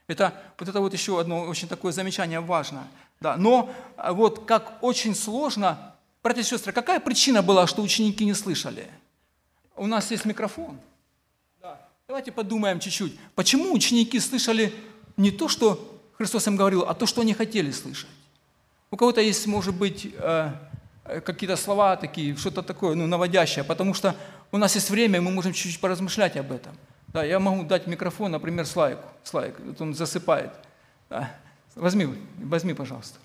Это, 0.06 0.34
вот 0.58 0.68
это 0.68 0.80
вот 0.80 0.92
еще 0.92 1.18
одно 1.18 1.42
очень 1.42 1.68
такое 1.68 1.92
замечание 1.92 2.40
важное. 2.40 2.86
Да, 3.20 3.36
но 3.36 3.70
а, 3.96 4.12
вот 4.12 4.44
как 4.44 4.82
очень 4.82 5.14
сложно, 5.14 5.94
братья 6.22 6.42
и 6.42 6.44
сестры, 6.44 6.72
какая 6.72 7.00
причина 7.00 7.42
была, 7.42 7.66
что 7.66 7.82
ученики 7.82 8.24
не 8.24 8.34
слышали? 8.34 8.88
У 9.76 9.86
нас 9.86 10.10
есть 10.10 10.24
микрофон. 10.24 10.78
Да. 11.62 11.80
Давайте 12.06 12.32
подумаем 12.32 12.80
чуть-чуть. 12.80 13.18
Почему 13.34 13.72
ученики 13.72 14.18
слышали 14.20 14.74
не 15.16 15.30
то, 15.30 15.48
что 15.48 16.00
Христос 16.18 16.46
им 16.48 16.56
говорил, 16.56 16.82
а 16.82 16.94
то, 16.94 17.06
что 17.06 17.22
они 17.22 17.32
хотели 17.32 17.70
слышать? 17.70 18.10
У 18.90 18.96
кого-то 18.96 19.20
есть, 19.20 19.46
может 19.46 19.74
быть, 19.74 20.08
Э, 20.18 20.52
какие-то 21.24 21.56
слова 21.56 21.96
такие, 21.96 22.36
что-то 22.36 22.62
такое, 22.62 22.94
ну, 22.94 23.06
наводящее, 23.06 23.64
потому 23.64 23.94
что 23.94 24.14
у 24.52 24.58
нас 24.58 24.74
есть 24.74 24.90
время, 24.90 25.18
и 25.18 25.20
мы 25.20 25.30
можем 25.30 25.52
чуть-чуть 25.52 25.80
поразмышлять 25.80 26.36
об 26.36 26.52
этом. 26.52 26.76
Да, 27.08 27.24
я 27.24 27.40
могу 27.40 27.64
дать 27.64 27.86
микрофон, 27.86 28.30
например, 28.30 28.66
Славику. 28.66 29.08
Славик, 29.24 29.58
вот 29.60 29.80
он 29.80 29.94
засыпает. 29.94 30.52
Да. 31.08 31.34
Возьми, 31.74 32.06
возьми, 32.38 32.74
пожалуйста. 32.74 33.18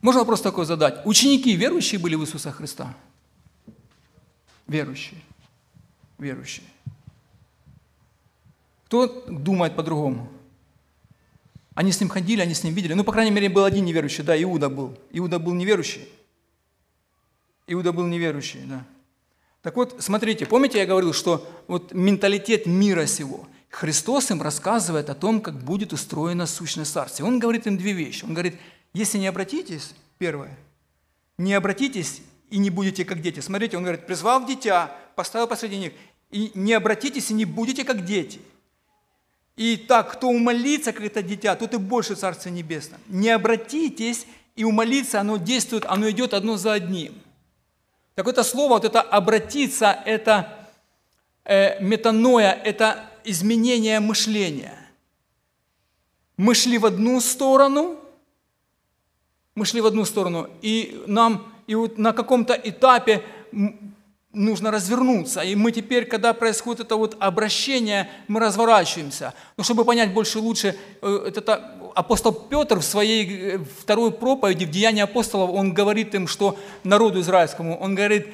Можно 0.00 0.20
вопрос 0.20 0.42
такой 0.42 0.66
задать. 0.66 1.00
Ученики 1.06 1.56
верующие 1.56 1.98
были 1.98 2.14
в 2.14 2.22
Иисуса 2.22 2.52
Христа? 2.52 2.94
Верующие. 4.66 5.20
Верующие. 6.18 6.66
Кто 8.94 9.08
думает 9.26 9.74
по-другому? 9.74 10.30
Они 11.74 11.90
с 11.90 11.98
ним 11.98 12.08
ходили, 12.08 12.40
они 12.42 12.54
с 12.54 12.62
ним 12.62 12.74
видели. 12.74 12.94
Ну, 12.94 13.02
по 13.02 13.10
крайней 13.10 13.32
мере, 13.32 13.48
был 13.48 13.64
один 13.64 13.84
неверующий, 13.84 14.22
да, 14.22 14.40
Иуда 14.40 14.68
был. 14.68 14.96
Иуда 15.10 15.40
был 15.40 15.52
неверующий. 15.52 16.08
Иуда 17.66 17.90
был 17.90 18.06
неверующий, 18.06 18.60
да. 18.66 18.86
Так 19.62 19.74
вот, 19.74 19.96
смотрите, 19.98 20.46
помните, 20.46 20.78
я 20.78 20.86
говорил, 20.86 21.12
что 21.12 21.44
вот 21.66 21.92
менталитет 21.92 22.66
мира 22.66 23.06
сего. 23.06 23.48
Христос 23.68 24.30
им 24.30 24.40
рассказывает 24.40 25.10
о 25.10 25.16
том, 25.16 25.40
как 25.40 25.58
будет 25.58 25.92
устроена 25.92 26.46
сущность 26.46 26.92
Царствия. 26.92 27.24
Он 27.24 27.40
говорит 27.40 27.66
им 27.66 27.76
две 27.76 27.94
вещи. 27.94 28.24
Он 28.24 28.32
говорит, 28.32 28.60
если 28.92 29.18
не 29.18 29.26
обратитесь, 29.26 29.92
первое, 30.18 30.56
не 31.36 31.52
обратитесь 31.54 32.22
и 32.48 32.58
не 32.58 32.70
будете 32.70 33.04
как 33.04 33.20
дети. 33.20 33.40
Смотрите, 33.40 33.76
он 33.76 33.82
говорит, 33.82 34.06
призвал 34.06 34.46
дитя, 34.46 34.96
поставил 35.16 35.48
посреди 35.48 35.78
них, 35.78 35.92
и 36.30 36.52
не 36.54 36.74
обратитесь 36.74 37.32
и 37.32 37.34
не 37.34 37.44
будете 37.44 37.82
как 37.82 38.04
дети. 38.04 38.40
И 39.56 39.76
так, 39.76 40.12
кто 40.12 40.28
умолится, 40.28 40.92
как 40.92 41.04
это 41.04 41.22
дитя, 41.22 41.54
тот 41.54 41.74
и 41.74 41.76
больше 41.76 42.16
Царствия 42.16 42.50
Небесного. 42.50 43.00
Не 43.06 43.30
обратитесь 43.30 44.26
и 44.56 44.64
умолиться, 44.64 45.20
оно 45.20 45.36
действует, 45.36 45.84
оно 45.86 46.10
идет 46.10 46.34
одно 46.34 46.56
за 46.56 46.72
одним. 46.72 47.14
Так 48.14 48.26
это 48.28 48.42
слово, 48.42 48.74
вот 48.74 48.84
это 48.84 49.00
обратиться, 49.00 49.96
это 50.04 50.68
э, 51.44 51.80
метаноя, 51.82 52.52
это 52.52 53.10
изменение 53.24 54.00
мышления. 54.00 54.78
Мы 56.36 56.54
шли 56.54 56.78
в 56.78 56.86
одну 56.86 57.20
сторону, 57.20 57.96
мы 59.54 59.66
шли 59.66 59.80
в 59.80 59.86
одну 59.86 60.04
сторону, 60.04 60.50
и 60.62 61.02
нам, 61.06 61.52
и 61.68 61.76
вот 61.76 61.96
на 61.96 62.12
каком-то 62.12 62.54
этапе 62.54 63.24
нужно 64.34 64.70
развернуться. 64.70 65.40
И 65.40 65.54
мы 65.54 65.72
теперь, 65.72 66.04
когда 66.06 66.34
происходит 66.34 66.86
это 66.86 66.96
вот 66.96 67.16
обращение, 67.20 68.10
мы 68.28 68.40
разворачиваемся. 68.40 69.34
Но 69.56 69.64
чтобы 69.64 69.84
понять 69.84 70.12
больше 70.12 70.38
лучше, 70.38 70.76
э, 71.00 71.24
это 71.26 71.72
апостол 71.94 72.32
Петр 72.32 72.80
в 72.80 72.84
своей 72.84 73.54
э, 73.54 73.58
второй 73.58 74.12
проповеди, 74.12 74.64
в 74.64 74.70
Деянии 74.70 75.02
апостолов, 75.02 75.50
он 75.50 75.72
говорит 75.72 76.14
им, 76.14 76.26
что 76.26 76.58
народу 76.82 77.20
израильскому, 77.20 77.78
он 77.78 77.94
говорит, 77.94 78.28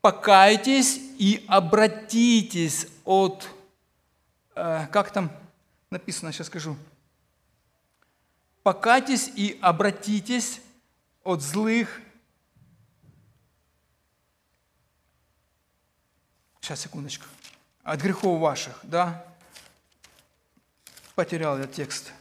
покайтесь 0.00 1.00
и 1.18 1.44
обратитесь 1.48 2.86
от, 3.04 3.48
э, 4.54 4.86
как 4.90 5.10
там 5.10 5.30
написано, 5.90 6.32
сейчас 6.32 6.46
скажу, 6.46 6.76
покайтесь 8.62 9.30
и 9.34 9.58
обратитесь 9.60 10.60
от 11.24 11.42
злых 11.42 12.00
Сейчас, 16.70 16.82
секундочку. 16.82 17.24
От 17.82 18.00
грехов 18.00 18.38
ваших, 18.38 18.78
да? 18.84 19.26
Потерял 21.16 21.58
я 21.58 21.66
текст. 21.66 22.12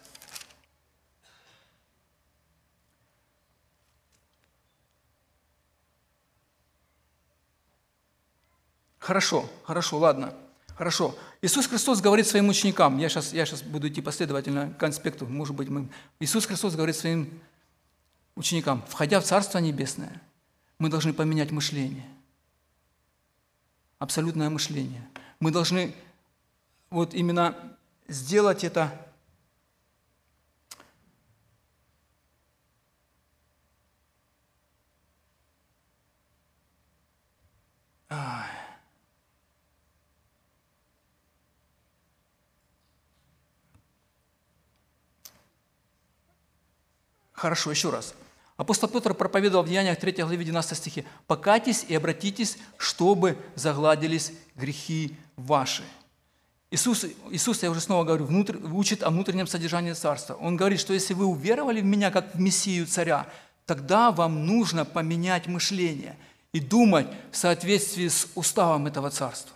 Хорошо, 8.98 9.48
хорошо, 9.66 10.00
ладно. 10.00 10.34
Хорошо. 10.70 11.16
Иисус 11.44 11.68
Христос 11.68 12.02
говорит 12.02 12.26
своим 12.26 12.50
ученикам, 12.50 12.98
я 12.98 13.08
сейчас, 13.08 13.34
я 13.34 13.46
сейчас 13.46 13.62
буду 13.62 13.88
идти 13.88 14.02
последовательно 14.02 14.74
к 14.74 14.78
конспекту, 14.80 15.28
может 15.28 15.56
быть, 15.56 15.70
мы... 15.70 15.90
Иисус 16.20 16.48
Христос 16.48 16.74
говорит 16.74 16.96
своим 16.96 17.40
ученикам, 18.34 18.84
входя 18.90 19.20
в 19.20 19.26
Царство 19.26 19.60
Небесное, 19.60 20.20
мы 20.80 20.90
должны 20.90 21.14
поменять 21.14 21.52
мышление– 21.52 22.10
абсолютное 24.00 24.50
мышление. 24.50 25.08
Мы 25.40 25.52
должны 25.52 25.94
вот 26.90 27.14
именно 27.14 27.56
сделать 28.08 28.64
это 28.64 28.92
Хорошо, 47.40 47.72
еще 47.72 47.90
раз. 47.90 48.14
Апостол 48.60 48.90
Петр 48.90 49.14
проповедовал 49.14 49.64
в 49.64 49.70
Деяниях 49.70 49.98
3 49.98 50.12
главе 50.22 50.44
12 50.44 50.78
стихе 50.78 51.06
«Покайтесь 51.28 51.86
и 51.88 51.96
обратитесь, 51.96 52.58
чтобы 52.76 53.38
загладились 53.56 54.34
грехи 54.58 55.16
ваши». 55.38 55.82
Иисус, 56.70 57.06
Иисус, 57.32 57.64
я 57.64 57.72
уже 57.72 57.80
снова 57.80 58.04
говорю, 58.04 58.26
внутрь, 58.26 58.58
учит 58.58 59.02
о 59.02 59.12
внутреннем 59.12 59.48
содержании 59.48 59.94
Царства. 59.94 60.34
Он 60.34 60.58
говорит, 60.58 60.82
что 60.82 60.94
если 60.94 61.14
вы 61.14 61.26
уверовали 61.26 61.80
в 61.80 61.86
Меня 61.86 62.12
как 62.12 62.36
в 62.36 62.42
Мессию 62.42 62.86
Царя, 62.86 63.28
тогда 63.66 64.12
вам 64.12 64.46
нужно 64.46 64.84
поменять 64.84 65.48
мышление 65.48 66.18
и 66.52 66.60
думать 66.60 67.08
в 67.32 67.38
соответствии 67.38 68.10
с 68.10 68.28
уставом 68.36 68.88
этого 68.88 69.10
Царства. 69.10 69.56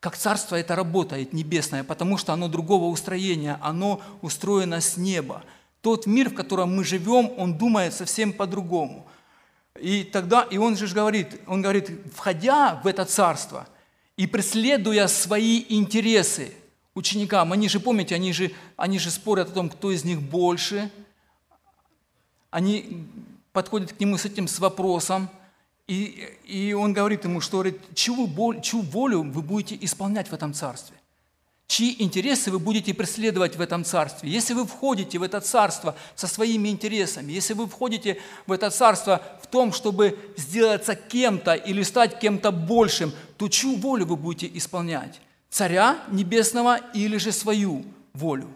Как 0.00 0.18
Царство 0.18 0.54
это 0.54 0.76
работает 0.76 1.32
небесное, 1.32 1.82
потому 1.82 2.18
что 2.18 2.34
оно 2.34 2.48
другого 2.48 2.92
устроения, 2.92 3.58
оно 3.62 4.02
устроено 4.20 4.82
с 4.82 4.98
неба– 4.98 5.44
тот 5.88 6.04
мир, 6.06 6.28
в 6.28 6.34
котором 6.34 6.76
мы 6.76 6.84
живем, 6.84 7.32
он 7.38 7.56
думает 7.56 7.94
совсем 7.94 8.34
по-другому. 8.34 9.06
И 9.80 10.04
тогда, 10.04 10.42
и 10.42 10.58
он 10.58 10.76
же 10.76 10.86
говорит, 10.94 11.40
он 11.46 11.62
говорит, 11.62 11.90
входя 12.14 12.78
в 12.84 12.86
это 12.86 13.06
царство 13.06 13.66
и 14.18 14.26
преследуя 14.26 15.06
свои 15.06 15.64
интересы 15.70 16.52
ученикам, 16.94 17.52
они 17.54 17.70
же, 17.70 17.80
помните, 17.80 18.14
они 18.14 18.34
же, 18.34 18.50
они 18.76 18.98
же 18.98 19.10
спорят 19.10 19.48
о 19.48 19.52
том, 19.52 19.70
кто 19.70 19.90
из 19.90 20.04
них 20.04 20.20
больше, 20.20 20.90
они 22.50 23.06
подходят 23.54 23.94
к 23.94 24.00
нему 24.00 24.18
с 24.18 24.26
этим 24.26 24.46
с 24.46 24.58
вопросом, 24.58 25.30
и, 25.86 26.28
и 26.44 26.74
он 26.74 26.92
говорит 26.92 27.24
ему, 27.24 27.40
что 27.40 27.58
говорит, 27.58 27.80
чью, 27.94 28.28
чью 28.60 28.82
волю 28.82 29.22
вы 29.22 29.40
будете 29.40 29.78
исполнять 29.80 30.28
в 30.28 30.34
этом 30.34 30.52
царстве 30.52 30.97
чьи 31.68 32.02
интересы 32.02 32.50
вы 32.50 32.58
будете 32.58 32.94
преследовать 32.94 33.56
в 33.56 33.60
этом 33.60 33.84
царстве. 33.84 34.30
Если 34.30 34.54
вы 34.54 34.66
входите 34.66 35.18
в 35.18 35.22
это 35.22 35.40
царство 35.40 35.94
со 36.16 36.26
своими 36.26 36.70
интересами, 36.70 37.30
если 37.30 37.52
вы 37.52 37.66
входите 37.68 38.20
в 38.46 38.52
это 38.52 38.70
царство 38.70 39.22
в 39.42 39.46
том, 39.46 39.72
чтобы 39.72 40.18
сделаться 40.36 40.96
кем-то 40.96 41.54
или 41.54 41.82
стать 41.82 42.18
кем-то 42.18 42.50
большим, 42.50 43.12
то 43.36 43.48
чью 43.48 43.76
волю 43.76 44.06
вы 44.06 44.16
будете 44.16 44.50
исполнять? 44.56 45.20
Царя 45.50 45.98
небесного 46.10 46.78
или 46.94 47.18
же 47.18 47.32
свою 47.32 47.84
волю? 48.14 48.48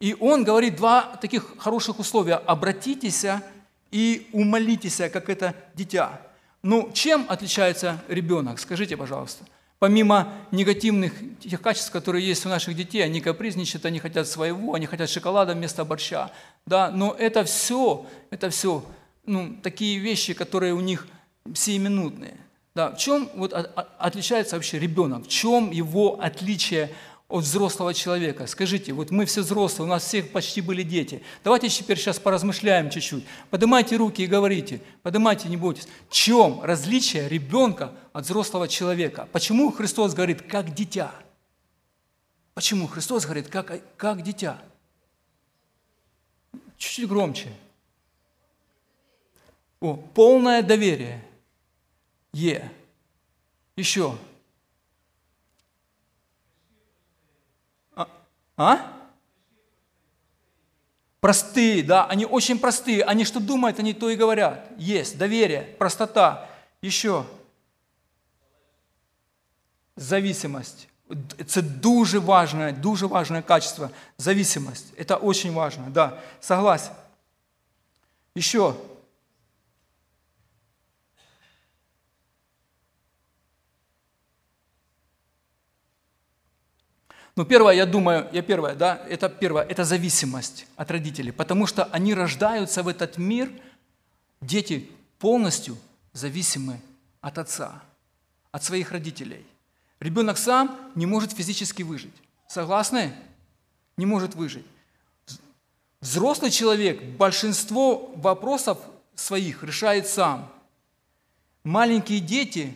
И 0.00 0.16
он 0.18 0.42
говорит 0.42 0.76
два 0.76 1.02
таких 1.20 1.56
хороших 1.58 2.00
условия. 2.00 2.34
Обратитесь 2.34 3.24
и 3.92 4.28
умолитесь, 4.32 4.96
как 4.96 5.28
это 5.28 5.54
дитя. 5.74 6.20
Ну, 6.62 6.90
чем 6.92 7.26
отличается 7.28 8.02
ребенок? 8.08 8.58
Скажите, 8.58 8.96
пожалуйста– 8.96 9.44
Помимо 9.80 10.34
негативных 10.50 11.14
тех 11.40 11.62
качеств, 11.62 11.90
которые 11.90 12.28
есть 12.28 12.44
у 12.44 12.50
наших 12.50 12.76
детей, 12.76 13.02
они 13.02 13.22
капризничают, 13.22 13.86
они 13.86 13.98
хотят 13.98 14.28
своего, 14.28 14.74
они 14.74 14.84
хотят 14.84 15.08
шоколада 15.08 15.54
вместо 15.54 15.86
борща. 15.86 16.30
Да? 16.66 16.90
Но 16.90 17.16
это 17.18 17.44
все, 17.44 18.06
это 18.30 18.50
все 18.50 18.84
ну, 19.24 19.56
такие 19.62 19.98
вещи, 19.98 20.34
которые 20.34 20.74
у 20.74 20.80
них 20.80 21.08
сиюминутные. 21.54 22.36
Да? 22.74 22.90
В 22.90 22.98
чем 22.98 23.30
вот 23.34 23.54
отличается 23.98 24.56
вообще 24.56 24.78
ребенок? 24.78 25.24
В 25.24 25.28
чем 25.28 25.70
его 25.70 26.20
отличие 26.20 26.92
от 27.30 27.44
взрослого 27.44 27.94
человека. 27.94 28.46
Скажите, 28.46 28.92
вот 28.92 29.10
мы 29.10 29.24
все 29.24 29.42
взрослые, 29.42 29.86
у 29.86 29.90
нас 29.90 30.04
всех 30.04 30.32
почти 30.32 30.60
были 30.60 30.82
дети. 30.82 31.22
Давайте 31.44 31.68
теперь 31.68 31.96
сейчас 31.96 32.18
поразмышляем 32.18 32.90
чуть-чуть. 32.90 33.24
Поднимайте 33.50 33.96
руки 33.96 34.22
и 34.22 34.26
говорите, 34.26 34.82
поднимайте, 35.02 35.48
не 35.48 35.56
бойтесь. 35.56 35.86
В 36.08 36.12
чем 36.12 36.60
различие 36.62 37.28
ребенка 37.28 37.92
от 38.12 38.24
взрослого 38.24 38.66
человека? 38.66 39.28
Почему 39.32 39.70
Христос 39.70 40.12
говорит, 40.12 40.42
как 40.42 40.74
дитя? 40.74 41.12
Почему 42.54 42.88
Христос 42.88 43.24
говорит, 43.24 43.48
как, 43.48 43.80
как 43.96 44.22
дитя? 44.22 44.60
Чуть-чуть 46.76 47.08
громче. 47.08 47.48
О, 49.80 49.94
полное 49.94 50.62
доверие. 50.62 51.24
Е. 52.32 52.70
Еще. 53.76 54.18
А? 58.60 58.92
Простые, 61.20 61.82
да, 61.82 62.04
они 62.04 62.26
очень 62.26 62.58
простые. 62.58 63.02
Они 63.04 63.24
что 63.24 63.40
думают, 63.40 63.78
они 63.78 63.94
то 63.94 64.10
и 64.10 64.16
говорят. 64.16 64.66
Есть 64.76 65.16
доверие, 65.16 65.62
простота. 65.78 66.46
Еще. 66.82 67.24
Зависимость. 69.96 70.88
Это 71.38 71.62
дуже 71.62 72.20
важное, 72.20 72.72
дуже 72.72 73.06
важное 73.06 73.40
качество. 73.40 73.90
Зависимость. 74.18 74.92
Это 74.98 75.16
очень 75.16 75.54
важно, 75.54 75.88
да, 75.88 76.20
согласен. 76.38 76.92
Еще. 78.34 78.76
Ну, 87.36 87.44
первое, 87.44 87.74
я 87.74 87.86
думаю, 87.86 88.28
я 88.32 88.42
первое, 88.42 88.74
да, 88.74 89.00
это 89.08 89.28
первое, 89.28 89.62
это 89.62 89.84
зависимость 89.84 90.66
от 90.76 90.90
родителей, 90.90 91.32
потому 91.32 91.66
что 91.66 91.84
они 91.84 92.14
рождаются 92.14 92.82
в 92.82 92.88
этот 92.88 93.18
мир, 93.18 93.50
дети 94.40 94.90
полностью 95.18 95.78
зависимы 96.12 96.80
от 97.20 97.38
отца, 97.38 97.82
от 98.50 98.64
своих 98.64 98.92
родителей. 98.92 99.46
Ребенок 100.00 100.38
сам 100.38 100.78
не 100.94 101.06
может 101.06 101.32
физически 101.32 101.82
выжить. 101.82 102.14
Согласны? 102.48 103.12
Не 103.96 104.06
может 104.06 104.34
выжить. 104.34 104.66
Взрослый 106.00 106.50
человек 106.50 107.02
большинство 107.02 108.10
вопросов 108.16 108.78
своих 109.14 109.62
решает 109.62 110.06
сам. 110.06 110.50
Маленькие 111.62 112.20
дети 112.20 112.74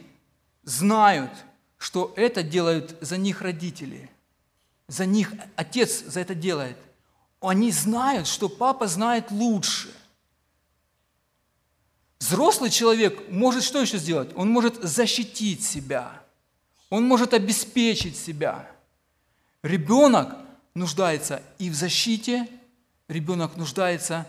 знают, 0.62 1.30
что 1.78 2.12
это 2.16 2.42
делают 2.42 2.96
за 3.00 3.16
них 3.16 3.40
родители. 3.40 4.10
За 4.88 5.06
них 5.06 5.32
отец 5.56 6.04
за 6.04 6.20
это 6.20 6.34
делает. 6.34 6.76
Они 7.40 7.70
знают, 7.70 8.26
что 8.26 8.48
папа 8.48 8.86
знает 8.86 9.30
лучше. 9.30 9.92
Взрослый 12.18 12.70
человек 12.70 13.28
может 13.30 13.64
что 13.64 13.80
еще 13.80 13.98
сделать? 13.98 14.30
Он 14.34 14.48
может 14.48 14.82
защитить 14.82 15.62
себя. 15.62 16.22
Он 16.90 17.04
может 17.06 17.34
обеспечить 17.34 18.16
себя. 18.16 18.70
Ребенок 19.62 20.36
нуждается 20.74 21.42
и 21.58 21.70
в 21.70 21.74
защите, 21.74 22.48
ребенок 23.08 23.56
нуждается 23.56 24.26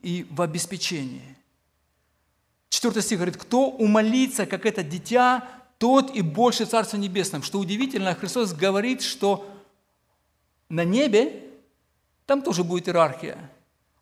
и 0.00 0.26
в 0.30 0.40
обеспечении. 0.42 1.36
Четвертый 2.68 3.02
стих 3.02 3.18
говорит, 3.18 3.36
кто 3.36 3.68
умолится, 3.68 4.46
как 4.46 4.66
это 4.66 4.82
дитя, 4.82 5.48
тот 5.78 6.14
и 6.14 6.22
больше 6.22 6.66
Царства 6.66 6.96
Небесном. 6.96 7.42
Что 7.42 7.58
удивительно, 7.58 8.14
Христос 8.14 8.52
говорит, 8.52 9.02
что 9.02 9.48
на 10.68 10.84
небе 10.84 11.44
там 12.26 12.42
тоже 12.42 12.64
будет 12.64 12.88
иерархия. 12.88 13.38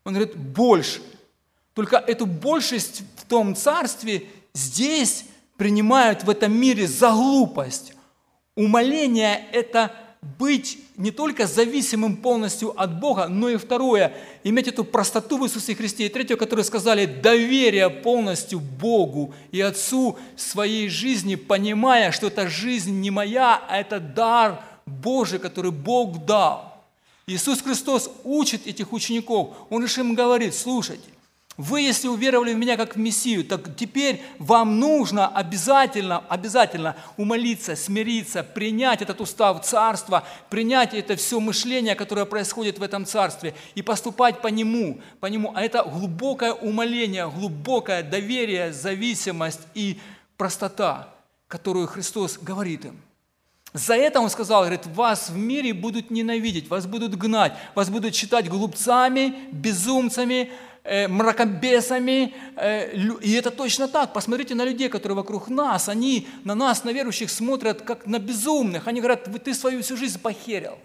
Он 0.04 0.14
говорит, 0.14 0.36
больше. 0.36 1.00
Только 1.74 1.96
эту 1.96 2.26
большесть 2.26 3.02
в 3.16 3.26
том 3.26 3.54
царстве 3.54 4.26
здесь 4.54 5.26
принимают 5.56 6.24
в 6.24 6.30
этом 6.30 6.52
мире 6.52 6.86
за 6.86 7.10
глупость. 7.10 7.92
Умоление– 8.54 9.46
это 9.52 9.94
быть 10.38 10.78
не 10.96 11.10
только 11.10 11.46
зависимым 11.46 12.16
полностью 12.16 12.78
от 12.80 12.98
Бога, 12.98 13.28
но 13.28 13.48
и 13.48 13.56
второе, 13.56 14.14
иметь 14.42 14.68
эту 14.68 14.84
простоту 14.84 15.38
в 15.38 15.44
Иисусе 15.44 15.74
Христе. 15.74 16.06
И 16.06 16.08
третье, 16.08 16.36
которое 16.36 16.64
сказали, 16.64 17.06
доверие 17.06 17.90
полностью 17.90 18.58
Богу 18.58 19.34
и 19.52 19.60
Отцу 19.60 20.18
своей 20.36 20.88
жизни, 20.88 21.34
понимая, 21.36 22.10
что 22.10 22.26
эта 22.26 22.48
жизнь 22.48 23.00
не 23.00 23.10
моя, 23.10 23.62
а 23.68 23.78
это 23.78 24.00
дар 24.00 24.62
Божий, 24.86 25.38
который 25.38 25.70
Бог 25.70 26.24
дал. 26.24 26.84
Иисус 27.26 27.60
Христос 27.60 28.10
учит 28.22 28.66
этих 28.66 28.92
учеников. 28.92 29.56
Он 29.68 29.82
лишь 29.82 29.98
им 29.98 30.14
говорит, 30.14 30.54
слушайте, 30.54 31.10
вы, 31.56 31.80
если 31.80 32.08
уверовали 32.08 32.52
в 32.52 32.58
меня 32.58 32.76
как 32.76 32.96
в 32.96 32.98
Мессию, 32.98 33.42
так 33.42 33.74
теперь 33.76 34.22
вам 34.38 34.78
нужно 34.78 35.26
обязательно, 35.26 36.18
обязательно 36.28 36.96
умолиться, 37.16 37.74
смириться, 37.76 38.42
принять 38.44 39.00
этот 39.00 39.22
устав 39.22 39.64
царства, 39.64 40.22
принять 40.50 40.92
это 40.92 41.16
все 41.16 41.40
мышление, 41.40 41.94
которое 41.94 42.26
происходит 42.26 42.78
в 42.78 42.82
этом 42.82 43.06
царстве, 43.06 43.54
и 43.74 43.80
поступать 43.80 44.42
по 44.42 44.48
нему, 44.48 45.00
по 45.18 45.26
нему. 45.26 45.52
А 45.54 45.62
это 45.62 45.82
глубокое 45.82 46.52
умоление, 46.52 47.28
глубокое 47.30 48.02
доверие, 48.02 48.74
зависимость 48.74 49.60
и 49.74 49.98
простота, 50.36 51.08
которую 51.48 51.86
Христос 51.86 52.36
говорит 52.36 52.84
им. 52.84 53.00
За 53.76 53.94
это 53.94 54.20
он 54.20 54.30
сказал, 54.30 54.62
говорит, 54.62 54.86
вас 54.86 55.30
в 55.30 55.36
мире 55.36 55.74
будут 55.74 56.10
ненавидеть, 56.10 56.68
вас 56.68 56.86
будут 56.86 57.14
гнать, 57.14 57.52
вас 57.74 57.90
будут 57.90 58.14
считать 58.14 58.48
глупцами, 58.48 59.34
безумцами, 59.52 60.50
Э, 60.88 61.08
мракобесами. 61.08 62.32
Э, 62.54 62.96
и 63.20 63.32
это 63.32 63.50
точно 63.50 63.88
так. 63.88 64.12
Посмотрите 64.12 64.54
на 64.54 64.64
людей, 64.64 64.88
которые 64.88 65.16
вокруг 65.16 65.48
нас. 65.48 65.88
Они 65.88 66.28
на 66.44 66.54
нас, 66.54 66.84
на 66.84 66.92
верующих, 66.92 67.28
смотрят 67.28 67.82
как 67.82 68.06
на 68.06 68.20
безумных. 68.20 68.86
Они 68.86 69.00
говорят, 69.00 69.24
ты 69.42 69.52
свою 69.52 69.82
всю 69.82 69.96
жизнь 69.96 70.20
похерил. 70.20 70.78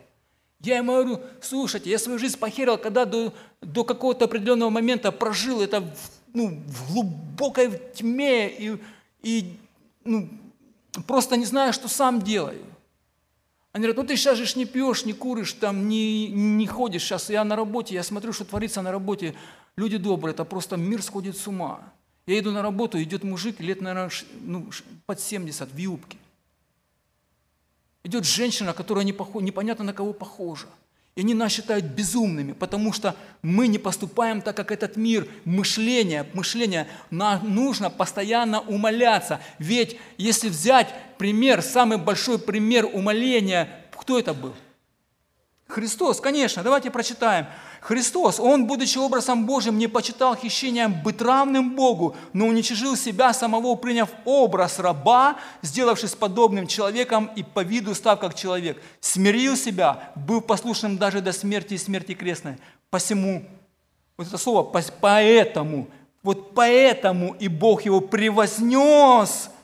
Я 0.60 0.78
ему 0.78 0.94
говорю, 0.94 1.20
слушайте, 1.40 1.92
я 1.92 2.00
свою 2.00 2.18
жизнь 2.18 2.40
похерил, 2.40 2.80
когда 2.80 3.06
до, 3.06 3.32
до 3.62 3.84
какого-то 3.84 4.26
определенного 4.26 4.72
момента 4.72 5.12
прожил 5.12 5.62
это 5.62 5.82
в, 5.82 5.94
ну, 6.34 6.48
в 6.66 6.94
глубокой 6.94 7.80
тьме 7.94 8.50
и, 8.50 8.78
и 9.22 9.54
ну, 10.04 10.30
просто 11.06 11.38
не 11.38 11.46
знаю, 11.46 11.74
что 11.74 11.88
сам 11.88 12.24
делаю. 12.24 12.66
Они 13.74 13.84
говорят, 13.84 13.98
ну 13.98 14.04
ты 14.04 14.18
сейчас 14.18 14.38
же 14.38 14.60
не 14.60 14.66
пьешь, 14.66 15.06
не 15.06 15.14
куришь, 15.14 15.54
там, 15.54 15.88
не, 15.88 16.28
не 16.28 16.68
ходишь. 16.68 17.04
Сейчас 17.04 17.30
я 17.30 17.44
на 17.46 17.56
работе, 17.56 17.96
я 17.96 18.04
смотрю, 18.04 18.34
что 18.34 18.44
творится 18.44 18.82
на 18.82 18.92
работе. 18.92 19.34
Люди 19.78 19.98
добрые, 19.98 20.34
это 20.34 20.44
просто 20.44 20.76
мир 20.76 21.02
сходит 21.02 21.38
с 21.38 21.48
ума. 21.48 21.82
Я 22.26 22.40
иду 22.40 22.52
на 22.52 22.62
работу, 22.62 23.02
идет 23.02 23.24
мужик 23.24 23.60
лет, 23.62 23.82
наверное, 23.82 24.12
ну, 24.42 24.70
под 25.06 25.20
70 25.20 25.72
в 25.72 25.78
юбке. 25.78 26.18
Идет 28.04 28.26
женщина, 28.26 28.74
которая 28.74 29.06
не 29.06 29.14
похож, 29.14 29.42
непонятно 29.42 29.86
на 29.86 29.94
кого 29.94 30.12
похожа. 30.12 30.68
И 31.16 31.22
они 31.22 31.34
нас 31.34 31.52
считают 31.52 31.86
безумными, 31.86 32.54
потому 32.54 32.94
что 32.94 33.16
мы 33.42 33.68
не 33.68 33.78
поступаем 33.78 34.42
так, 34.42 34.56
как 34.56 34.72
этот 34.72 34.96
мир. 34.96 35.28
Мышление, 35.44 36.26
мышление, 36.34 36.88
нам 37.10 37.54
нужно 37.54 37.90
постоянно 37.90 38.62
умоляться. 38.62 39.42
Ведь 39.60 39.98
если 40.18 40.48
взять 40.48 40.94
пример, 41.18 41.62
самый 41.62 41.98
большой 41.98 42.40
пример 42.40 42.86
умоления, 42.86 43.68
кто 43.92 44.18
это 44.18 44.34
был? 44.34 44.54
Христос, 45.72 46.20
конечно, 46.20 46.64
давайте 46.64 46.92
прочитаем. 46.92 47.46
Христос, 47.80 48.42
Он, 48.42 48.68
будучи 48.68 48.98
образом 48.98 49.46
Божьим, 49.46 49.78
не 49.78 49.88
почитал 49.88 50.36
хищением 50.36 51.02
быть 51.02 51.22
равным 51.22 51.76
Богу, 51.76 52.16
но 52.34 52.48
уничижил 52.48 52.98
себя 52.98 53.34
самого, 53.34 53.76
приняв 53.76 54.10
образ 54.26 54.80
раба, 54.80 55.38
сделавшись 55.62 56.14
подобным 56.14 56.68
человеком 56.68 57.32
и 57.38 57.44
по 57.44 57.64
виду 57.64 57.96
став 57.96 58.20
как 58.20 58.36
человек. 58.36 58.82
Смирил 59.00 59.56
себя, 59.56 60.12
был 60.16 60.42
послушным 60.42 60.98
даже 60.98 61.22
до 61.22 61.32
смерти 61.32 61.76
и 61.76 61.78
смерти 61.78 62.16
крестной. 62.16 62.58
Посему, 62.90 63.46
вот 64.18 64.28
это 64.28 64.38
слово, 64.38 64.64
поэтому, 65.00 65.88
вот 66.22 66.54
поэтому 66.54 67.34
и 67.40 67.48
Бог 67.48 67.84
его 67.84 68.02
превознес– 68.02 69.50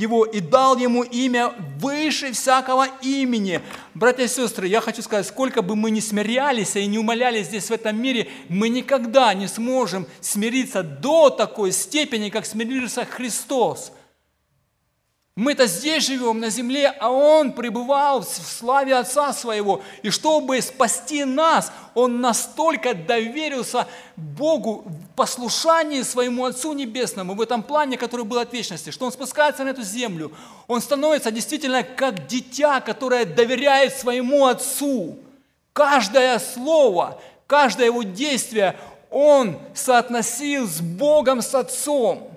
его 0.00 0.24
и 0.24 0.40
дал 0.40 0.76
ему 0.76 1.02
имя 1.02 1.52
выше 1.78 2.32
всякого 2.32 2.86
имени. 3.02 3.60
Братья 3.94 4.24
и 4.24 4.28
сестры, 4.28 4.66
я 4.66 4.80
хочу 4.80 5.02
сказать, 5.02 5.26
сколько 5.26 5.62
бы 5.62 5.76
мы 5.76 5.90
ни 5.90 6.00
смирялись 6.00 6.76
и 6.76 6.86
не 6.86 6.98
умолялись 6.98 7.46
здесь 7.46 7.68
в 7.68 7.72
этом 7.72 8.00
мире, 8.00 8.28
мы 8.48 8.68
никогда 8.68 9.34
не 9.34 9.46
сможем 9.46 10.06
смириться 10.20 10.82
до 10.82 11.30
такой 11.30 11.72
степени, 11.72 12.30
как 12.30 12.46
смирился 12.46 13.04
Христос– 13.04 13.92
мы-то 15.36 15.66
здесь 15.66 16.06
живем 16.06 16.40
на 16.40 16.50
земле, 16.50 16.88
а 16.88 17.08
Он 17.08 17.52
пребывал 17.52 18.20
в 18.20 18.24
славе 18.24 18.96
Отца 18.96 19.32
Своего. 19.32 19.80
И 20.02 20.10
чтобы 20.10 20.60
спасти 20.60 21.24
нас, 21.24 21.72
Он 21.94 22.20
настолько 22.20 22.94
доверился 22.94 23.86
Богу 24.16 24.84
в 24.84 25.14
послушании 25.14 26.02
своему 26.02 26.46
Отцу 26.46 26.72
Небесному, 26.72 27.34
в 27.34 27.40
этом 27.40 27.62
плане, 27.62 27.96
который 27.96 28.24
был 28.24 28.38
от 28.38 28.52
вечности, 28.52 28.90
что 28.90 29.06
Он 29.06 29.12
спускается 29.12 29.62
на 29.62 29.68
эту 29.68 29.82
землю. 29.82 30.32
Он 30.66 30.80
становится 30.80 31.30
действительно 31.30 31.84
как 31.84 32.26
дитя, 32.26 32.80
которое 32.80 33.24
доверяет 33.24 33.96
своему 33.96 34.46
Отцу. 34.46 35.16
Каждое 35.72 36.40
слово, 36.40 37.20
каждое 37.46 37.86
его 37.86 38.02
действие 38.02 38.76
Он 39.10 39.58
соотносил 39.74 40.66
с 40.66 40.80
Богом, 40.80 41.40
с 41.40 41.54
Отцом. 41.54 42.29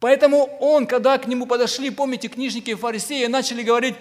Поэтому 0.00 0.46
он, 0.60 0.86
когда 0.86 1.18
к 1.18 1.26
нему 1.28 1.46
подошли, 1.46 1.90
помните, 1.90 2.28
книжники 2.28 2.70
и 2.70 2.74
фарисеи, 2.74 3.26
начали 3.26 3.62
говорить, 3.62 3.94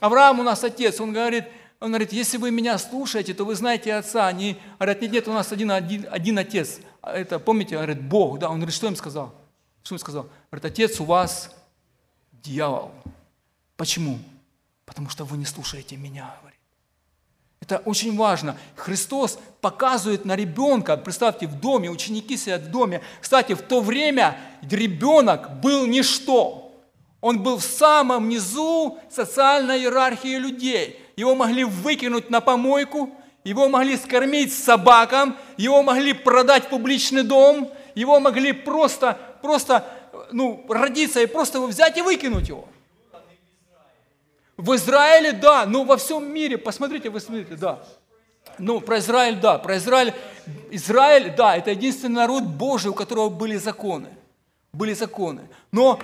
Авраам 0.00 0.40
у 0.40 0.42
нас 0.42 0.64
отец, 0.64 1.00
он 1.00 1.12
говорит, 1.12 1.44
он 1.80 1.90
говорит, 1.90 2.12
если 2.12 2.36
вы 2.36 2.50
меня 2.50 2.76
слушаете, 2.78 3.34
то 3.34 3.44
вы 3.44 3.54
знаете 3.54 3.94
отца. 3.94 4.26
Они 4.26 4.56
говорят, 4.78 5.00
нет, 5.02 5.12
нет, 5.12 5.28
у 5.28 5.32
нас 5.32 5.52
один, 5.52 5.70
один, 5.70 6.06
один 6.10 6.38
отец. 6.38 6.80
А 7.00 7.12
это, 7.12 7.38
помните, 7.38 7.76
говорит, 7.76 8.02
Бог, 8.02 8.38
да. 8.38 8.48
Он 8.48 8.56
говорит, 8.56 8.74
что 8.74 8.86
им 8.86 8.96
сказал? 8.96 9.34
Что 9.82 9.94
им 9.94 9.98
сказал? 9.98 10.28
Говорит, 10.50 10.64
отец 10.64 11.00
у 11.00 11.04
вас 11.04 11.54
дьявол. 12.32 12.90
Почему? 13.76 14.18
Потому 14.86 15.08
что 15.08 15.24
вы 15.24 15.36
не 15.36 15.44
слушаете 15.44 15.96
меня. 15.96 16.34
Это 17.64 17.78
очень 17.86 18.14
важно. 18.14 18.56
Христос 18.76 19.38
показывает 19.62 20.26
на 20.26 20.36
ребенка, 20.36 20.98
представьте, 20.98 21.46
в 21.46 21.58
доме, 21.58 21.88
ученики 21.88 22.36
сидят 22.36 22.60
в 22.60 22.70
доме. 22.70 23.00
Кстати, 23.22 23.54
в 23.54 23.62
то 23.62 23.80
время 23.80 24.36
ребенок 24.70 25.60
был 25.62 25.86
ничто. 25.86 26.74
Он 27.22 27.42
был 27.42 27.56
в 27.56 27.64
самом 27.64 28.28
низу 28.28 28.98
социальной 29.10 29.78
иерархии 29.78 30.36
людей. 30.36 31.00
Его 31.16 31.34
могли 31.34 31.64
выкинуть 31.64 32.28
на 32.28 32.42
помойку, 32.42 33.08
его 33.44 33.70
могли 33.70 33.96
скормить 33.96 34.52
собакам, 34.52 35.34
его 35.56 35.82
могли 35.82 36.12
продать 36.12 36.64
в 36.64 36.68
публичный 36.68 37.22
дом, 37.22 37.72
его 37.94 38.20
могли 38.20 38.52
просто, 38.52 39.18
просто 39.40 39.86
ну, 40.32 40.66
родиться 40.68 41.22
и 41.22 41.26
просто 41.26 41.62
взять 41.62 41.96
и 41.96 42.02
выкинуть 42.02 42.48
его. 42.48 42.68
В 44.56 44.74
Израиле, 44.76 45.32
да, 45.32 45.66
но 45.66 45.84
во 45.84 45.96
всем 45.96 46.32
мире, 46.32 46.58
посмотрите, 46.58 47.10
вы 47.10 47.20
смотрите, 47.20 47.56
да. 47.56 47.84
Ну, 48.58 48.80
про 48.80 48.98
Израиль, 48.98 49.40
да, 49.40 49.58
про 49.58 49.76
Израиль. 49.78 50.14
Израиль, 50.70 51.34
да, 51.36 51.56
это 51.56 51.70
единственный 51.70 52.14
народ 52.14 52.44
Божий, 52.44 52.90
у 52.90 52.94
которого 52.94 53.30
были 53.30 53.56
законы. 53.56 54.08
Были 54.72 54.94
законы. 54.94 55.48
Но, 55.72 55.98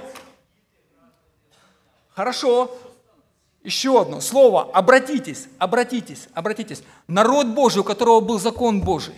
хорошо, 2.11 2.77
Еще 3.63 4.01
одно 4.01 4.23
слово. 4.23 4.71
Обратитесь, 4.73 5.47
обратитесь, 5.59 6.29
обратитесь. 6.33 6.83
Народ 7.07 7.49
Божий, 7.49 7.83
у 7.83 7.85
которого 7.85 8.21
был 8.21 8.39
закон 8.39 8.81
Божий. 8.81 9.15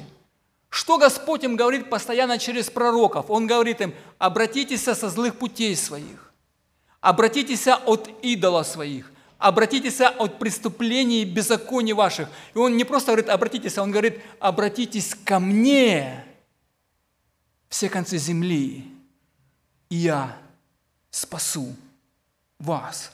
Что 0.68 0.98
Господь 0.98 1.44
им 1.44 1.54
говорит 1.54 1.88
постоянно 1.88 2.38
через 2.38 2.68
пророков? 2.68 3.30
Он 3.30 3.46
говорит 3.46 3.80
им, 3.80 3.94
обратитесь 4.18 4.82
со 4.82 4.94
злых 4.94 5.38
путей 5.38 5.76
своих. 5.76 6.32
Обратитесь 7.00 7.68
от 7.68 8.10
идола 8.22 8.64
своих. 8.64 9.11
Обратитесь 9.42 10.00
от 10.00 10.38
преступлений 10.38 11.22
и 11.22 11.24
беззаконий 11.24 11.94
ваших. 11.94 12.28
И 12.54 12.58
он 12.58 12.76
не 12.76 12.84
просто 12.84 13.10
говорит, 13.10 13.28
обратитесь, 13.28 13.76
он 13.76 13.90
говорит, 13.90 14.20
обратитесь 14.38 15.16
ко 15.24 15.40
мне, 15.40 16.24
все 17.68 17.88
концы 17.88 18.18
земли, 18.18 18.84
и 19.90 19.96
я 19.96 20.36
спасу 21.10 21.74
вас. 22.60 23.10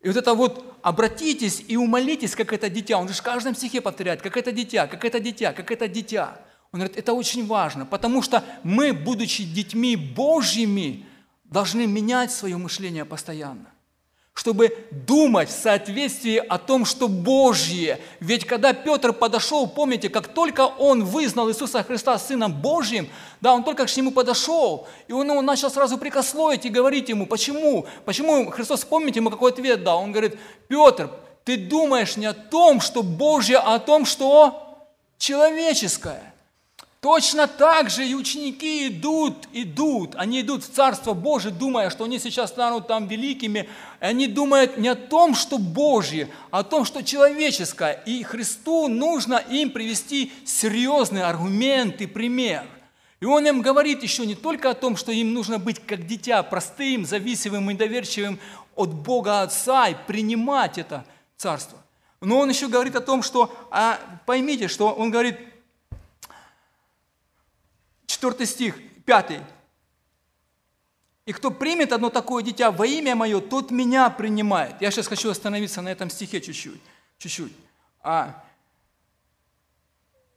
И 0.00 0.08
вот 0.08 0.16
это 0.16 0.34
вот 0.34 0.76
обратитесь 0.82 1.62
и 1.68 1.76
умолитесь, 1.76 2.34
как 2.34 2.52
это 2.52 2.68
дитя. 2.68 2.98
Он 2.98 3.06
же 3.06 3.14
в 3.14 3.22
каждом 3.22 3.54
стихе 3.54 3.80
повторяет, 3.80 4.22
как 4.22 4.36
это 4.36 4.50
дитя, 4.50 4.88
как 4.88 5.04
это 5.04 5.20
дитя, 5.20 5.52
как 5.52 5.70
это 5.70 5.86
дитя. 5.86 6.40
Он 6.72 6.80
говорит, 6.80 6.98
это 6.98 7.12
очень 7.12 7.46
важно, 7.46 7.86
потому 7.86 8.22
что 8.22 8.42
мы, 8.64 8.92
будучи 8.92 9.44
детьми 9.44 9.94
Божьими, 9.94 11.06
должны 11.44 11.86
менять 11.86 12.32
свое 12.32 12.56
мышление 12.56 13.04
постоянно 13.04 13.71
чтобы 14.34 14.74
думать 14.90 15.50
в 15.50 15.52
соответствии 15.52 16.36
о 16.36 16.56
том, 16.56 16.86
что 16.86 17.06
Божье. 17.08 18.00
Ведь 18.18 18.46
когда 18.46 18.72
Петр 18.72 19.12
подошел, 19.12 19.66
помните, 19.66 20.08
как 20.08 20.28
только 20.28 20.62
он 20.62 21.04
вызнал 21.04 21.50
Иисуса 21.50 21.82
Христа 21.82 22.18
Сыном 22.18 22.52
Божьим, 22.52 23.08
да, 23.42 23.52
он 23.52 23.62
только 23.62 23.84
к 23.86 23.96
нему 23.96 24.10
подошел, 24.10 24.86
и 25.06 25.12
он 25.12 25.30
его 25.30 25.42
начал 25.42 25.70
сразу 25.70 25.98
прикословить 25.98 26.64
и 26.64 26.70
говорить 26.70 27.10
ему, 27.10 27.26
почему? 27.26 27.86
Почему 28.06 28.50
Христос, 28.50 28.84
помните, 28.84 29.20
ему 29.20 29.30
какой 29.30 29.52
ответ 29.52 29.84
дал? 29.84 29.98
Он 29.98 30.12
говорит, 30.12 30.38
Петр, 30.66 31.10
ты 31.44 31.58
думаешь 31.58 32.16
не 32.16 32.26
о 32.26 32.32
том, 32.32 32.80
что 32.80 33.02
Божье, 33.02 33.58
а 33.58 33.74
о 33.74 33.78
том, 33.80 34.06
что 34.06 34.88
человеческое. 35.18 36.31
Точно 37.02 37.48
так 37.48 37.90
же 37.90 38.06
и 38.06 38.14
ученики 38.14 38.86
идут, 38.86 39.48
идут, 39.52 40.14
они 40.14 40.40
идут 40.42 40.62
в 40.62 40.70
Царство 40.70 41.14
Божие, 41.14 41.52
думая, 41.52 41.90
что 41.90 42.04
они 42.04 42.20
сейчас 42.20 42.50
станут 42.50 42.86
там 42.86 43.08
великими. 43.08 43.68
Они 43.98 44.28
думают 44.28 44.78
не 44.78 44.86
о 44.86 44.94
том, 44.94 45.34
что 45.34 45.58
Божье, 45.58 46.28
а 46.52 46.60
о 46.60 46.62
том, 46.62 46.84
что 46.84 47.02
человеческое. 47.02 47.94
И 48.06 48.22
Христу 48.22 48.86
нужно 48.86 49.42
им 49.50 49.70
привести 49.70 50.32
серьезный 50.44 51.24
аргумент 51.24 52.00
и 52.00 52.06
пример. 52.06 52.64
И 53.18 53.24
Он 53.24 53.44
им 53.48 53.62
говорит 53.62 54.04
еще 54.04 54.24
не 54.24 54.36
только 54.36 54.70
о 54.70 54.74
том, 54.74 54.96
что 54.96 55.10
им 55.10 55.34
нужно 55.34 55.58
быть 55.58 55.84
как 55.84 56.06
дитя, 56.06 56.40
простым, 56.44 57.04
зависимым 57.04 57.68
и 57.72 57.74
доверчивым 57.74 58.38
от 58.76 58.94
Бога 58.94 59.42
Отца 59.42 59.88
и 59.88 59.96
принимать 60.06 60.78
это 60.78 61.04
Царство. 61.36 61.78
Но 62.20 62.38
Он 62.38 62.48
еще 62.48 62.68
говорит 62.68 62.94
о 62.94 63.00
том, 63.00 63.24
что, 63.24 63.52
а, 63.72 63.98
поймите, 64.24 64.68
что 64.68 64.92
Он 64.92 65.10
говорит– 65.10 65.36
4 68.22 68.46
стих, 68.46 68.76
5. 69.04 69.40
«И 71.26 71.32
кто 71.32 71.50
примет 71.50 71.92
одно 71.92 72.08
такое 72.08 72.44
дитя 72.44 72.70
во 72.70 72.86
имя 72.86 73.16
Мое, 73.16 73.40
тот 73.40 73.72
Меня 73.72 74.10
принимает». 74.10 74.80
Я 74.80 74.92
сейчас 74.92 75.08
хочу 75.08 75.28
остановиться 75.28 75.82
на 75.82 75.88
этом 75.88 76.08
стихе 76.08 76.40
чуть-чуть. 76.40 76.80
чуть-чуть. 77.18 77.52
А, 78.00 78.44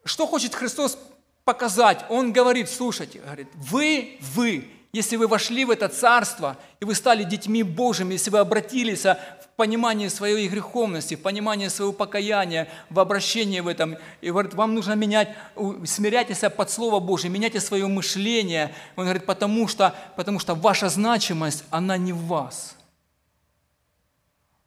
что 0.04 0.26
хочет 0.26 0.56
Христос 0.56 0.98
показать? 1.43 2.06
Он 2.10 2.34
говорит, 2.34 2.69
слушайте, 2.69 3.19
говорит, 3.19 3.50
вы, 3.54 4.17
вы, 4.34 4.67
если 4.95 5.17
вы 5.17 5.27
вошли 5.27 5.65
в 5.65 5.71
это 5.71 5.89
царство, 5.89 6.58
и 6.79 6.86
вы 6.86 6.95
стали 6.95 7.25
детьми 7.25 7.63
Божьими, 7.63 8.13
если 8.13 8.29
вы 8.29 8.39
обратились 8.39 9.03
в 9.03 9.17
понимание 9.58 10.10
своей 10.10 10.47
греховности, 10.47 11.15
в 11.15 11.21
понимание 11.21 11.69
своего 11.69 11.91
покаяния, 11.91 12.69
в 12.89 13.01
обращении 13.01 13.60
в 13.60 13.67
этом, 13.67 13.97
и 14.21 14.29
говорит, 14.29 14.53
вам 14.53 14.73
нужно 14.73 14.93
менять, 14.93 15.36
смиряйтесь 15.84 16.49
под 16.55 16.71
Слово 16.71 17.01
Божие, 17.01 17.29
меняйте 17.29 17.60
свое 17.60 17.88
мышление. 17.88 18.73
Он 18.95 19.03
говорит, 19.03 19.25
потому 19.25 19.67
что, 19.67 19.93
потому 20.15 20.39
что 20.39 20.55
ваша 20.55 20.88
значимость, 20.88 21.65
она 21.71 21.97
не 21.97 22.13
в 22.13 22.27
вас. 22.27 22.77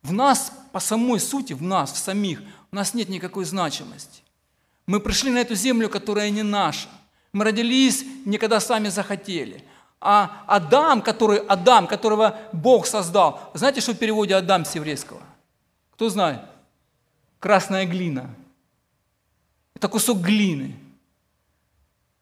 В 0.03 0.13
нас, 0.13 0.53
по 0.73 0.79
самой 0.79 1.21
сути, 1.21 1.55
в 1.55 1.63
нас, 1.63 1.91
в 1.91 1.97
самих, 1.97 2.43
у 2.71 2.77
нас 2.77 2.93
нет 2.93 3.09
никакой 3.09 3.47
значимости. 3.47 4.21
Мы 4.87 5.01
пришли 5.01 5.31
на 5.31 5.39
эту 5.39 5.55
землю, 5.55 5.89
которая 5.89 6.29
не 6.29 6.43
наша. 6.43 6.91
Мы 7.33 7.47
родились, 7.47 8.05
никогда 8.27 8.61
сами 8.61 8.91
захотели– 8.91 9.65
а 10.01 10.45
Адам, 10.47 11.03
который, 11.03 11.39
Адам, 11.39 11.87
которого 11.87 12.39
Бог 12.53 12.87
создал, 12.87 13.51
знаете, 13.55 13.81
что 13.81 13.95
в 13.95 13.99
переводе 13.99 14.35
Адам 14.35 14.65
с 14.65 14.75
еврейского? 14.75 15.21
Кто 15.93 16.09
знает? 16.09 16.41
Красная 17.41 17.87
глина. 17.87 18.31
Это 19.75 19.89
кусок 19.89 20.19
глины. 20.19 20.77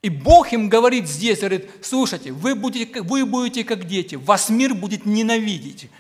И 0.03 0.09
Бог 0.09 0.53
им 0.53 0.69
говорит 0.69 1.09
здесь, 1.09 1.41
говорит, 1.41 1.69
слушайте, 1.83 2.33
вы 2.33 2.55
будете, 2.55 3.03
вы 3.03 3.27
будете 3.27 3.65
как 3.65 3.87
дети, 3.87 4.15
вас 4.15 4.51
мир 4.51 4.75
будет 4.75 5.05
ненавидеть. 5.05 5.91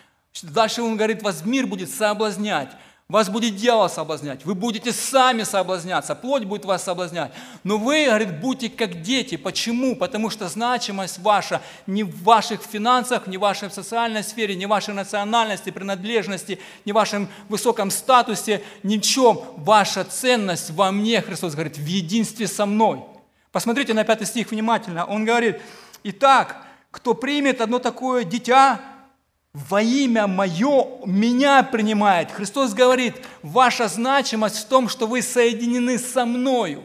Дальше 0.42 0.82
он 0.82 0.96
говорит, 0.96 1.22
вас 1.22 1.44
мир 1.44 1.66
будет 1.66 1.90
соблазнять. 1.90 2.70
Вас 3.08 3.28
будет 3.28 3.54
дьявол 3.54 3.88
соблазнять, 3.88 4.44
вы 4.44 4.56
будете 4.56 4.92
сами 4.92 5.44
соблазняться, 5.44 6.16
плоть 6.16 6.42
будет 6.42 6.64
вас 6.64 6.82
соблазнять. 6.82 7.30
Но 7.62 7.78
вы, 7.78 8.06
говорит, 8.06 8.40
будьте 8.40 8.68
как 8.68 9.00
дети. 9.00 9.36
Почему? 9.36 9.94
Потому 9.94 10.28
что 10.28 10.48
значимость 10.48 11.20
ваша 11.20 11.62
не 11.86 12.02
в 12.02 12.24
ваших 12.24 12.62
финансах, 12.62 13.28
не 13.28 13.36
в 13.36 13.42
вашей 13.42 13.70
социальной 13.70 14.24
сфере, 14.24 14.56
не 14.56 14.66
в 14.66 14.70
вашей 14.70 14.92
национальности, 14.92 15.70
принадлежности, 15.70 16.58
не 16.84 16.90
в 16.90 16.96
вашем 16.96 17.28
высоком 17.48 17.92
статусе, 17.92 18.64
ни 18.82 18.98
в 18.98 19.02
чем. 19.02 19.40
Ваша 19.58 20.02
ценность 20.02 20.72
во 20.72 20.90
мне, 20.90 21.22
Христос 21.22 21.52
говорит, 21.52 21.78
в 21.78 21.86
единстве 21.86 22.48
со 22.48 22.66
мной. 22.66 23.04
Посмотрите 23.52 23.94
на 23.94 24.02
пятый 24.02 24.26
стих 24.26 24.50
внимательно. 24.50 25.04
Он 25.04 25.24
говорит, 25.24 25.60
«Итак, 26.02 26.56
кто 26.90 27.14
примет 27.14 27.60
одно 27.60 27.78
такое 27.78 28.24
дитя, 28.24 28.80
во 29.56 29.80
имя 29.80 30.26
мое 30.26 30.86
меня 31.06 31.62
принимает. 31.62 32.30
Христос 32.30 32.74
говорит, 32.74 33.14
ваша 33.40 33.88
значимость 33.88 34.58
в 34.58 34.68
том, 34.68 34.86
что 34.86 35.06
вы 35.06 35.22
соединены 35.22 35.98
со 35.98 36.26
мною. 36.26 36.84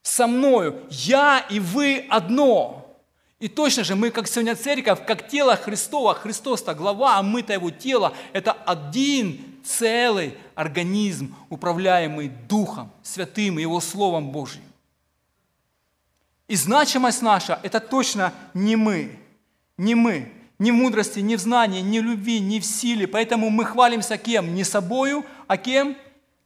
Со 0.00 0.28
мною. 0.28 0.80
Я 0.90 1.44
и 1.50 1.58
вы 1.58 2.06
одно. 2.08 2.96
И 3.40 3.48
точно 3.48 3.82
же 3.82 3.96
мы, 3.96 4.12
как 4.12 4.28
сегодня 4.28 4.54
церковь, 4.54 5.04
как 5.04 5.28
тело 5.28 5.56
Христова, 5.56 6.14
Христос-то 6.14 6.72
глава, 6.72 7.16
а 7.16 7.22
мы-то 7.24 7.52
его 7.52 7.70
тело, 7.70 8.12
это 8.32 8.52
один 8.52 9.40
целый 9.64 10.38
организм, 10.54 11.34
управляемый 11.48 12.28
Духом 12.28 12.92
Святым 13.02 13.58
и 13.58 13.62
Его 13.62 13.80
Словом 13.80 14.30
Божьим. 14.30 14.62
И 16.46 16.54
значимость 16.54 17.22
наша– 17.22 17.58
это 17.64 17.80
точно 17.80 18.32
не 18.54 18.76
мы, 18.76 19.18
не 19.76 19.96
мы, 19.96 20.32
ни 20.60 20.70
в 20.70 20.74
мудрости, 20.74 21.18
ни 21.20 21.34
в 21.34 21.40
знании, 21.40 21.80
ни 21.80 21.98
в 21.98 22.04
любви, 22.04 22.38
ни 22.38 22.60
в 22.60 22.64
силе. 22.64 23.08
Поэтому 23.08 23.50
мы 23.50 23.64
хвалимся 23.64 24.16
кем? 24.18 24.54
Не 24.54 24.62
собою, 24.62 25.24
а 25.48 25.56
кем? 25.56 25.96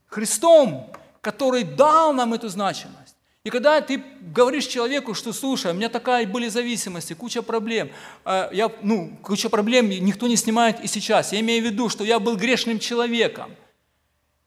Христом, 0.07 0.89
который 1.21 1.63
дал 1.63 2.13
нам 2.13 2.33
эту 2.33 2.49
значимость. 2.49 3.15
И 3.43 3.51
когда 3.51 3.79
ты 3.81 4.01
говоришь 4.21 4.65
человеку, 4.65 5.13
что 5.13 5.33
слушай, 5.33 5.71
у 5.71 5.75
меня 5.75 5.89
такая 5.89 6.25
были 6.25 6.47
зависимости, 6.47 7.13
куча 7.13 7.43
проблем, 7.43 7.91
э, 8.25 8.49
я, 8.53 8.71
ну, 8.81 9.11
куча 9.21 9.49
проблем 9.49 9.89
никто 9.89 10.27
не 10.27 10.37
снимает 10.37 10.83
и 10.83 10.87
сейчас. 10.87 11.31
Я 11.33 11.41
имею 11.41 11.61
в 11.61 11.65
виду, 11.65 11.89
что 11.89 12.03
я 12.03 12.19
был 12.19 12.37
грешным 12.37 12.79
человеком. 12.79 13.51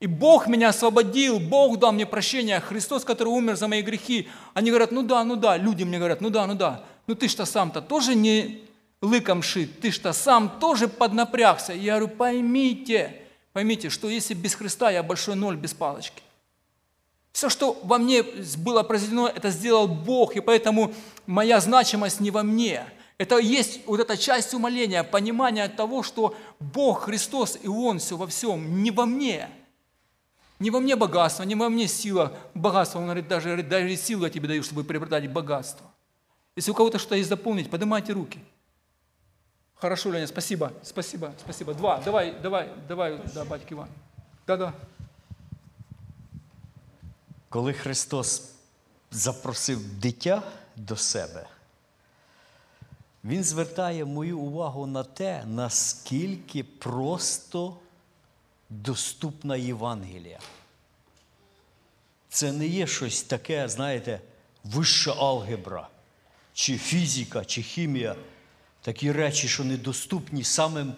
И 0.00 0.06
Бог 0.06 0.46
меня 0.46 0.70
освободил, 0.70 1.38
Бог 1.38 1.78
дал 1.78 1.92
мне 1.92 2.06
прощение, 2.06 2.58
Христос, 2.60 3.04
который 3.04 3.28
умер 3.28 3.56
за 3.56 3.68
мои 3.68 3.82
грехи. 3.82 4.28
Они 4.54 4.70
говорят, 4.70 4.92
ну 4.92 5.02
да, 5.02 5.22
ну 5.24 5.36
да, 5.36 5.56
люди 5.56 5.84
мне 5.84 5.98
говорят, 5.98 6.20
ну 6.20 6.30
да, 6.30 6.46
ну 6.46 6.54
да, 6.54 6.84
ну 7.06 7.14
ты 7.14 7.28
что 7.28 7.44
сам-то 7.44 7.82
тоже 7.82 8.14
не, 8.14 8.62
лыком 9.00 9.42
шит, 9.42 9.80
ты 9.80 9.90
что, 9.90 10.12
сам 10.12 10.58
тоже 10.58 10.88
поднапрягся? 10.88 11.72
Я 11.72 11.98
говорю, 11.98 12.16
поймите, 12.16 13.22
поймите, 13.52 13.90
что 13.90 14.08
если 14.08 14.34
без 14.34 14.54
Христа 14.54 14.90
я 14.90 15.02
большой 15.02 15.36
ноль 15.36 15.56
без 15.56 15.74
палочки. 15.74 16.22
Все, 17.32 17.48
что 17.48 17.78
во 17.84 17.98
мне 17.98 18.24
было 18.56 18.82
произведено, 18.82 19.28
это 19.28 19.50
сделал 19.50 19.86
Бог, 19.86 20.34
и 20.34 20.40
поэтому 20.40 20.92
моя 21.26 21.60
значимость 21.60 22.20
не 22.20 22.30
во 22.30 22.42
мне. 22.42 22.84
Это 23.16 23.38
есть 23.38 23.80
вот 23.86 24.00
эта 24.00 24.16
часть 24.16 24.54
умоления, 24.54 25.02
понимание 25.04 25.68
того, 25.68 26.02
что 26.02 26.36
Бог, 26.58 27.02
Христос 27.02 27.58
и 27.62 27.68
Он 27.68 27.98
все 27.98 28.16
во 28.16 28.26
всем, 28.26 28.82
не 28.82 28.90
во 28.90 29.06
мне. 29.06 29.48
Не 30.58 30.70
во 30.70 30.80
мне 30.80 30.96
богатство, 30.96 31.44
не 31.44 31.54
во 31.54 31.68
мне 31.68 31.86
сила. 31.86 32.36
Богатство, 32.54 32.98
Он 32.98 33.04
говорит, 33.04 33.28
даже, 33.28 33.62
даже 33.62 33.94
силу 33.96 34.24
я 34.24 34.30
тебе 34.30 34.48
даю, 34.48 34.64
чтобы 34.64 34.82
приобретать 34.82 35.30
богатство. 35.30 35.86
Если 36.56 36.72
у 36.72 36.74
кого-то 36.74 36.98
что-то 36.98 37.14
есть 37.14 37.28
заполнить, 37.28 37.70
поднимайте 37.70 38.12
руки– 38.12 38.40
Хорошо, 39.80 40.10
Леня, 40.10 40.26
спасибо, 40.26 40.72
спасибо, 40.82 41.32
спасибо. 41.38 41.72
Два, 41.72 42.00
давай, 42.00 42.34
давай, 42.42 42.68
давай, 42.88 43.20
да, 43.34 43.44
батьки 43.44 43.74
Іван. 43.74 43.88
Да-да. 44.46 44.72
Коли 47.48 47.72
Христос 47.72 48.54
запросив 49.10 49.98
дитя 50.00 50.42
до 50.76 50.96
себе, 50.96 51.46
він 53.24 53.44
звертає 53.44 54.04
мою 54.04 54.38
увагу 54.38 54.86
на 54.86 55.04
те, 55.04 55.44
наскільки 55.46 56.64
просто 56.64 57.76
доступна 58.70 59.56
Євангелія. 59.56 60.40
Це 62.28 62.52
не 62.52 62.66
є 62.66 62.86
щось 62.86 63.22
таке, 63.22 63.68
знаєте, 63.68 64.20
вища 64.64 65.12
алгебра, 65.12 65.88
чи 66.52 66.78
фізика, 66.78 67.44
чи 67.44 67.62
хімія. 67.62 68.16
Такі 68.88 69.12
речі, 69.12 69.48
що 69.48 69.64
недоступні 69.64 70.44
самим 70.44 70.94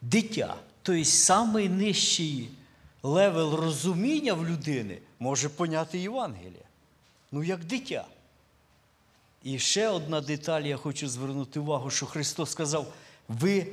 дитя. 0.00 0.56
Тобто 0.82 1.04
самий 1.04 1.68
нижчий 1.68 2.50
level 3.02 3.54
розуміння 3.54 4.34
в 4.34 4.46
людини 4.46 4.98
може 5.18 5.48
поняти 5.48 5.98
Євангелія. 5.98 6.64
Ну, 7.32 7.42
як 7.42 7.64
дитя. 7.64 8.04
І 9.42 9.58
ще 9.58 9.88
одна 9.88 10.20
деталь, 10.20 10.62
я 10.62 10.76
хочу 10.76 11.08
звернути 11.08 11.60
увагу, 11.60 11.90
що 11.90 12.06
Христос 12.06 12.50
сказав: 12.50 12.92
ви, 13.28 13.66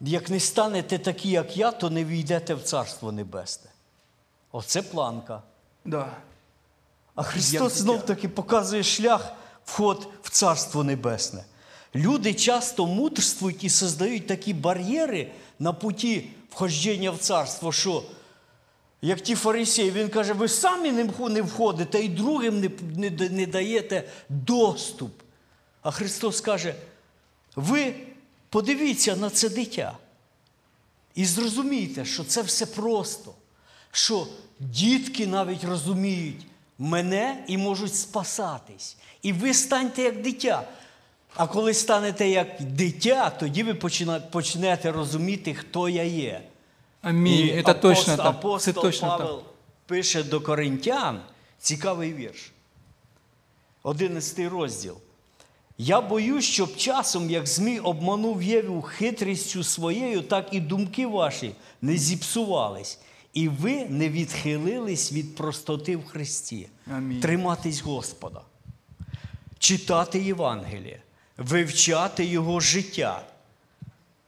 як 0.00 0.30
не 0.30 0.40
станете 0.40 0.98
такі, 0.98 1.30
як 1.30 1.56
я, 1.56 1.70
то 1.70 1.90
не 1.90 2.04
війдете 2.04 2.54
в 2.54 2.62
Царство 2.62 3.12
Небесне. 3.12 3.70
Оце 4.52 4.82
планка. 4.82 5.42
Да. 5.84 6.16
А 7.14 7.22
Христос 7.22 7.72
знов 7.72 8.06
таки 8.06 8.28
показує 8.28 8.82
шлях 8.82 9.32
вход 9.64 10.08
в 10.22 10.30
Царство 10.30 10.84
Небесне. 10.84 11.44
Люди 11.94 12.34
часто 12.34 12.86
мудрствують 12.86 13.64
і 13.64 13.70
создають 13.70 14.26
такі 14.26 14.54
бар'єри 14.54 15.30
на 15.58 15.72
путі 15.72 16.30
вхождення 16.50 17.10
в 17.10 17.18
царство, 17.18 17.72
що 17.72 18.02
як 19.02 19.20
ті 19.20 19.34
фарисеї, 19.34 19.90
він 19.90 20.08
каже, 20.08 20.32
ви 20.32 20.48
самі 20.48 20.92
не 21.30 21.42
входите 21.42 22.04
і 22.04 22.08
другим 22.08 22.60
не, 22.60 22.70
не, 23.10 23.28
не 23.28 23.46
даєте 23.46 24.08
доступ. 24.28 25.12
А 25.82 25.90
Христос 25.90 26.40
каже, 26.40 26.74
ви 27.56 27.94
подивіться 28.48 29.16
на 29.16 29.30
це 29.30 29.48
дитя. 29.48 29.96
І 31.14 31.24
зрозумійте, 31.24 32.04
що 32.04 32.24
це 32.24 32.42
все 32.42 32.66
просто, 32.66 33.34
що 33.92 34.26
дітки 34.60 35.26
навіть 35.26 35.64
розуміють 35.64 36.46
мене 36.78 37.44
і 37.46 37.56
можуть 37.56 37.94
спасатись. 37.94 38.96
І 39.22 39.32
ви 39.32 39.54
станьте 39.54 40.02
як 40.02 40.22
дитя. 40.22 40.68
А 41.34 41.46
коли 41.46 41.74
станете 41.74 42.28
як 42.28 42.62
дитя, 42.62 43.30
тоді 43.30 43.62
ви 43.62 43.74
почнете 44.30 44.92
розуміти, 44.92 45.54
хто 45.54 45.88
я 45.88 46.02
є. 46.02 46.42
Аминь. 47.02 47.58
І 47.58 47.62
точно 47.62 47.72
апостол, 47.72 48.16
так. 48.16 48.26
Это 48.26 48.28
апостол 48.28 48.74
точно 48.74 49.08
Павел 49.08 49.36
так. 49.36 49.46
пише 49.86 50.22
до 50.22 50.40
коринтян 50.40 51.20
цікавий 51.58 52.14
вірш. 52.14 52.52
11 53.82 54.38
розділ. 54.38 54.96
Я 55.78 56.00
боюсь, 56.00 56.44
щоб 56.44 56.76
часом, 56.76 57.30
як 57.30 57.46
Змій 57.46 57.78
обманув 57.78 58.42
Єву 58.42 58.82
хитрістю 58.82 59.64
своєю, 59.64 60.22
так 60.22 60.48
і 60.52 60.60
думки 60.60 61.06
ваші 61.06 61.54
не 61.82 61.96
зіпсувались, 61.96 62.98
і 63.32 63.48
ви 63.48 63.84
не 63.84 64.08
відхилились 64.08 65.12
від 65.12 65.36
простоти 65.36 65.96
в 65.96 66.04
Христі. 66.04 66.68
Амінь. 66.96 67.20
Триматись 67.20 67.80
Господа, 67.80 68.40
читати 69.58 70.18
Євангеліє, 70.22 71.02
вивчати 71.40 72.24
Його 72.24 72.60
життя 72.60 73.22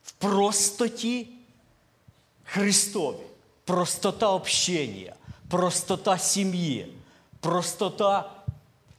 в 0.05 0.13
простоті 0.13 1.29
Христові, 2.45 3.17
простота 3.65 4.31
общення, 4.31 5.15
простота 5.49 6.19
сім'ї, 6.19 6.93
простота 7.41 8.31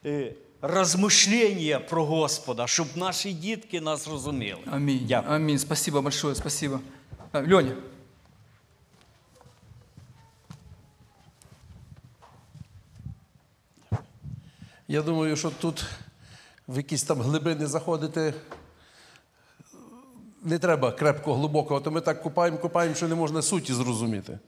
е, 0.05 0.33
розмишлення 0.61 1.79
про 1.79 2.05
Господа, 2.05 2.67
щоб 2.67 2.87
наші 2.95 3.33
дітки 3.33 3.81
нас 3.81 4.07
розуміли. 4.07 4.59
Аминь. 4.71 5.05
Дякую. 5.07 5.35
Аминь. 5.35 5.59
Спасибо 5.59 6.01
большое, 6.01 6.35
спасибо. 6.35 6.79
Леня. 7.33 7.75
Я 14.87 15.01
думаю, 15.01 15.35
що 15.35 15.49
тут 15.49 15.85
в 16.67 16.77
якісь 16.77 17.03
там 17.03 17.21
глибини 17.21 17.67
заходити 17.67 18.33
не 20.43 20.59
треба 20.59 20.91
крепко 20.91 21.33
глибоко, 21.33 21.75
а 21.75 21.79
то 21.79 21.91
ми 21.91 22.01
так 22.01 22.21
купаємо, 22.21 22.57
купаємо, 22.57 22.95
що 22.95 23.07
не 23.07 23.15
можна 23.15 23.41
суті 23.41 23.73
зрозуміти. 23.73 24.39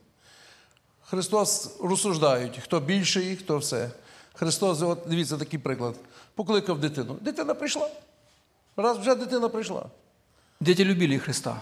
Христос 1.02 1.76
розсуждають, 1.80 2.60
хто 2.62 2.80
більший, 2.80 3.36
хто 3.36 3.58
все. 3.58 3.90
Христос, 4.34 4.82
от 4.82 5.02
дивіться 5.06 5.36
такий 5.36 5.58
приклад, 5.58 5.94
покликав 6.34 6.80
дитину. 6.80 7.16
Дитина 7.20 7.54
прийшла. 7.54 7.90
Раз 8.76 8.98
вже 8.98 9.14
дитина 9.14 9.48
прийшла. 9.48 9.86
Дети 10.60 10.84
любили 10.84 11.18
Христа. 11.18 11.60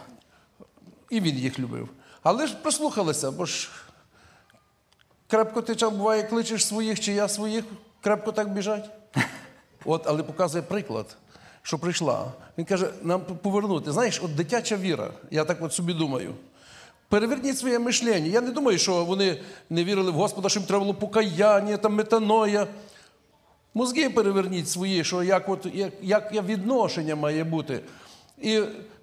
І 1.11 1.21
він 1.21 1.37
їх 1.37 1.59
любив. 1.59 1.89
Але 2.23 2.47
ж 2.47 2.55
прислухалися, 2.55 3.31
бо 3.31 3.47
ж 3.47 3.71
крепко 5.29 5.63
ти 5.63 5.77
чам 5.77 5.97
буває, 5.97 6.23
кличеш 6.23 6.67
своїх, 6.67 7.01
чи 7.01 7.13
я 7.13 7.29
своїх, 7.29 7.65
крепко 8.01 8.33
так 8.33 8.53
біжать. 8.53 8.91
От, 9.85 10.03
але 10.07 10.23
показує 10.23 10.63
приклад, 10.63 11.17
що 11.63 11.79
прийшла. 11.79 12.33
Він 12.59 12.65
каже, 12.65 12.91
нам 13.03 13.21
повернути. 13.21 13.93
Знаєш, 13.93 14.21
от 14.25 14.35
дитяча 14.35 14.77
віра, 14.77 15.11
я 15.31 15.45
так 15.45 15.63
от 15.63 15.73
собі 15.73 15.93
думаю. 15.93 16.35
Переверніть 17.09 17.59
своє 17.59 17.79
мишлення. 17.79 18.27
Я 18.27 18.41
не 18.41 18.51
думаю, 18.51 18.79
що 18.79 19.05
вони 19.05 19.41
не 19.71 19.85
вірили 19.85 20.11
в 20.11 20.15
Господа, 20.15 20.49
що 20.49 20.61
їм 20.61 20.67
треба 20.67 20.81
було 20.81 20.95
покаяння, 20.95 21.77
там 21.77 21.95
метаноя. 21.95 22.67
Мозги 23.75 24.11
переверніть 24.11 24.69
свої, 24.69 25.05
що 25.05 25.23
як, 25.23 25.49
от, 25.49 25.67
як, 25.75 25.93
як 26.03 26.33
відношення 26.33 27.17
має 27.17 27.45
бути. 27.45 27.81
І, 28.43 28.53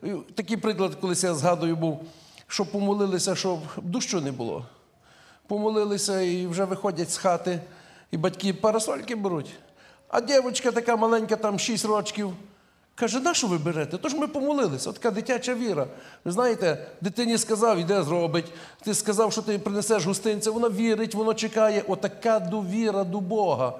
і 0.03 0.11
такий 0.35 0.57
приклад, 0.57 0.95
колись 0.95 1.23
я 1.23 1.33
згадую, 1.33 1.75
був, 1.75 2.03
що 2.47 2.65
помолилися, 2.65 3.35
щоб 3.35 3.59
дощу 3.77 4.21
не 4.21 4.31
було. 4.31 4.65
Помолилися 5.47 6.21
і 6.21 6.47
вже 6.47 6.65
виходять 6.65 7.11
з 7.11 7.17
хати, 7.17 7.59
і 8.11 8.17
батьки 8.17 8.53
парасольки 8.53 9.15
беруть. 9.15 9.53
А 10.11 10.21
дівчинка 10.21 10.71
така 10.71 10.95
маленька, 10.95 11.35
там 11.35 11.59
6 11.59 11.85
років, 11.85 12.33
каже, 12.95 13.19
на 13.19 13.33
що 13.33 13.47
ви 13.47 13.57
берете? 13.57 13.97
Тож 13.97 14.13
ми 14.13 14.27
помолилися, 14.27 14.89
от 14.89 14.95
така 14.95 15.11
дитяча 15.11 15.55
віра. 15.55 15.87
Ви 16.25 16.31
знаєте, 16.31 16.87
дитині 17.01 17.37
сказав, 17.37 17.79
іде 17.79 18.03
зробить. 18.03 18.45
Ти 18.83 18.93
сказав, 18.93 19.31
що 19.31 19.41
ти 19.41 19.59
принесеш 19.59 20.05
гостинця, 20.05 20.51
вона 20.51 20.69
вірить, 20.69 21.15
воно 21.15 21.33
чекає. 21.33 21.83
Отака 21.87 22.39
довіра 22.39 23.03
до 23.03 23.19
Бога. 23.19 23.73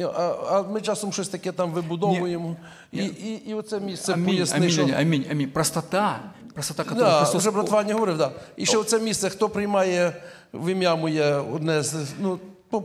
А, 0.00 0.34
а 0.48 0.62
ми 0.62 0.80
часом 0.80 1.12
щось 1.12 1.28
таке 1.28 1.52
там 1.52 1.72
вибудовуємо. 1.72 2.56
І, 2.92 3.04
і, 3.04 3.42
і 3.46 3.54
оце 3.54 3.80
місце 3.80 4.12
Аминь, 4.12 4.26
поясни, 4.26 4.56
аминь, 4.56 4.70
що... 4.70 4.82
Леня, 4.82 4.94
аминь, 5.00 5.26
аминь. 5.30 5.50
Простота, 5.50 6.20
простота, 6.54 6.82
которую 6.82 7.10
Да, 7.10 7.18
Христос... 7.18 7.40
вже 7.40 7.50
брат 7.50 7.70
Ваня 7.70 7.94
говорив, 7.94 8.18
да. 8.18 8.30
І 8.56 8.66
ще 8.66 8.76
оце 8.76 8.98
місце, 8.98 9.30
хто 9.30 9.48
приймає 9.48 10.12
в 10.52 10.68
ім'я 10.72 10.96
моє 10.96 11.34
одне 11.34 11.82
з 11.82 11.94
ну, 12.20 12.38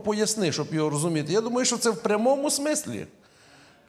поясни, 0.05 0.51
щоб 0.51 0.67
його 0.73 0.89
розуміти. 0.89 1.33
Я 1.33 1.41
думаю, 1.41 1.65
що 1.65 1.77
це 1.77 1.89
в 1.89 2.01
прямому 2.03 2.49
смислі. 2.49 3.05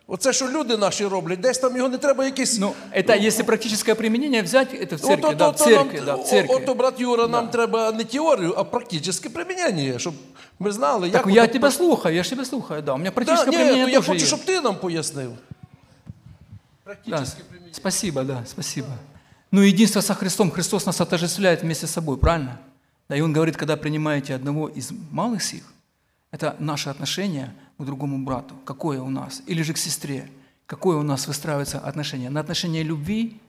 Оце, 0.07 0.33
що 0.33 0.49
люди 0.49 0.77
наші 0.77 1.07
роблять, 1.07 1.41
десь 1.41 1.59
там 1.59 1.77
його 1.77 1.89
не 1.89 1.99
треба 1.99 2.25
якийсь. 2.25 2.59
Ну, 2.59 2.73
это 2.97 3.27
если 3.27 3.45
практическое 3.45 3.95
применение 3.95 4.43
взять, 4.43 4.75
это 4.75 4.95
в 4.97 5.01
церкви, 5.01 5.29
Ото- 5.29 5.37
да, 5.37 5.47
в 5.47 5.51
ото 5.51 5.65
церкви, 5.65 5.97
нам- 5.97 6.05
да, 6.07 6.15
в 6.15 6.21
о- 6.21 6.25
церкви. 6.25 6.55
Ото, 6.57 6.75
брат 6.75 7.01
Юра, 7.01 7.29
нам 7.29 7.49
треба 7.49 7.93
не 7.93 8.05
теорію, 8.05 8.55
а 8.57 8.65
практичне 8.65 9.31
примінення, 9.31 9.99
щоб 9.99 10.15
ми 10.59 10.73
знали, 10.73 11.11
Так 11.11 11.27
як 11.27 11.37
я 11.37 11.45
ото- 11.45 11.53
тебя 11.53 11.71
слухаю, 11.71 12.17
я 12.17 12.23
ж 12.23 12.31
тебя 12.31 12.45
слухаю, 12.45 12.83
да. 12.83 12.93
У 12.93 12.97
меня 12.99 13.11
Да, 13.11 13.15
практическое 13.15 13.51
ні, 13.51 13.57
применение 13.57 13.85
то 13.85 13.91
я 13.91 13.97
тоже 13.99 14.09
хочу, 14.09 14.17
есть. 14.25 14.27
щоб 14.27 14.41
ти 14.45 14.61
нам 14.61 14.77
пояснив. 14.77 15.31
Да, 17.07 17.25
спасибо, 17.73 18.23
да, 18.25 18.43
спасибо. 18.47 18.89
Ну, 19.51 19.63
единство 19.63 20.03
со 20.03 20.15
Христом, 20.15 20.51
Христос 20.51 20.87
нас 20.87 21.01
отождествляет 21.01 21.63
вместе 21.63 21.87
с 21.87 21.93
собой, 21.93 22.17
правильно? 22.17 22.59
Да, 23.09 23.17
и 23.17 23.23
Он 23.23 23.33
говорит, 23.35 23.57
когда 23.57 23.77
принимаете 23.77 24.35
одного 24.35 24.69
из 24.69 24.93
малых 25.13 25.41
сих, 25.41 25.63
это 26.32 26.56
наше 26.60 26.90
отношение 26.90 27.54
к 27.78 27.84
другому 27.84 28.24
брату, 28.24 28.56
какое 28.66 29.02
у 29.02 29.10
нас, 29.10 29.42
или 29.48 29.62
же 29.62 29.74
к 29.74 29.78
сестре, 29.78 30.30
какое 30.66 30.98
у 30.98 31.04
нас 31.04 31.28
выстраивается 31.28 31.80
отношение, 31.80 32.30
на 32.30 32.40
отношение 32.40 32.84
любви 32.84 33.40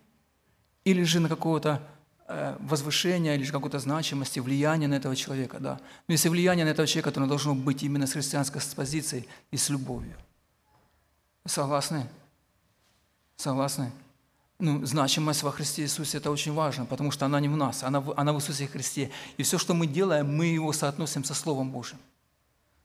или 0.84 1.02
же 1.02 1.20
на 1.20 1.28
какого-то 1.28 1.82
э, 2.26 2.56
возвышения, 2.60 3.34
или 3.34 3.42
же 3.42 3.52
какой-то 3.52 3.78
значимости, 3.78 4.40
влияния 4.40 4.88
на 4.88 4.94
этого 4.94 5.14
человека, 5.14 5.58
да. 5.60 5.78
Но 6.08 6.12
если 6.12 6.28
влияние 6.28 6.64
на 6.64 6.70
этого 6.70 6.86
человека, 6.86 7.10
то 7.10 7.20
оно 7.20 7.28
должно 7.28 7.54
быть 7.54 7.82
именно 7.82 8.06
с 8.06 8.12
христианской 8.12 8.62
позицией 8.74 9.28
и 9.50 9.56
с 9.56 9.68
любовью. 9.68 10.16
Согласны? 11.44 12.06
Согласны? 13.36 13.92
Ну, 14.58 14.84
значимость 14.84 15.42
во 15.42 15.52
Христе 15.52 15.82
Иисусе– 15.82 16.18
это 16.18 16.30
очень 16.30 16.52
важно, 16.52 16.84
потому 16.84 17.10
что 17.10 17.24
она 17.26 17.40
не 17.40 17.48
в 17.48 17.56
нас, 17.56 17.82
она 17.82 18.00
в, 18.00 18.12
она 18.18 18.32
в 18.32 18.36
Иисусе 18.36 18.66
Христе. 18.66 19.10
И 19.38 19.42
все, 19.42 19.58
что 19.58 19.72
мы 19.72 19.86
делаем, 19.86 20.36
мы 20.36 20.46
его 20.46 20.72
соотносим 20.72 21.24
со 21.24 21.34
Словом 21.34 21.70
Божьим. 21.70 21.98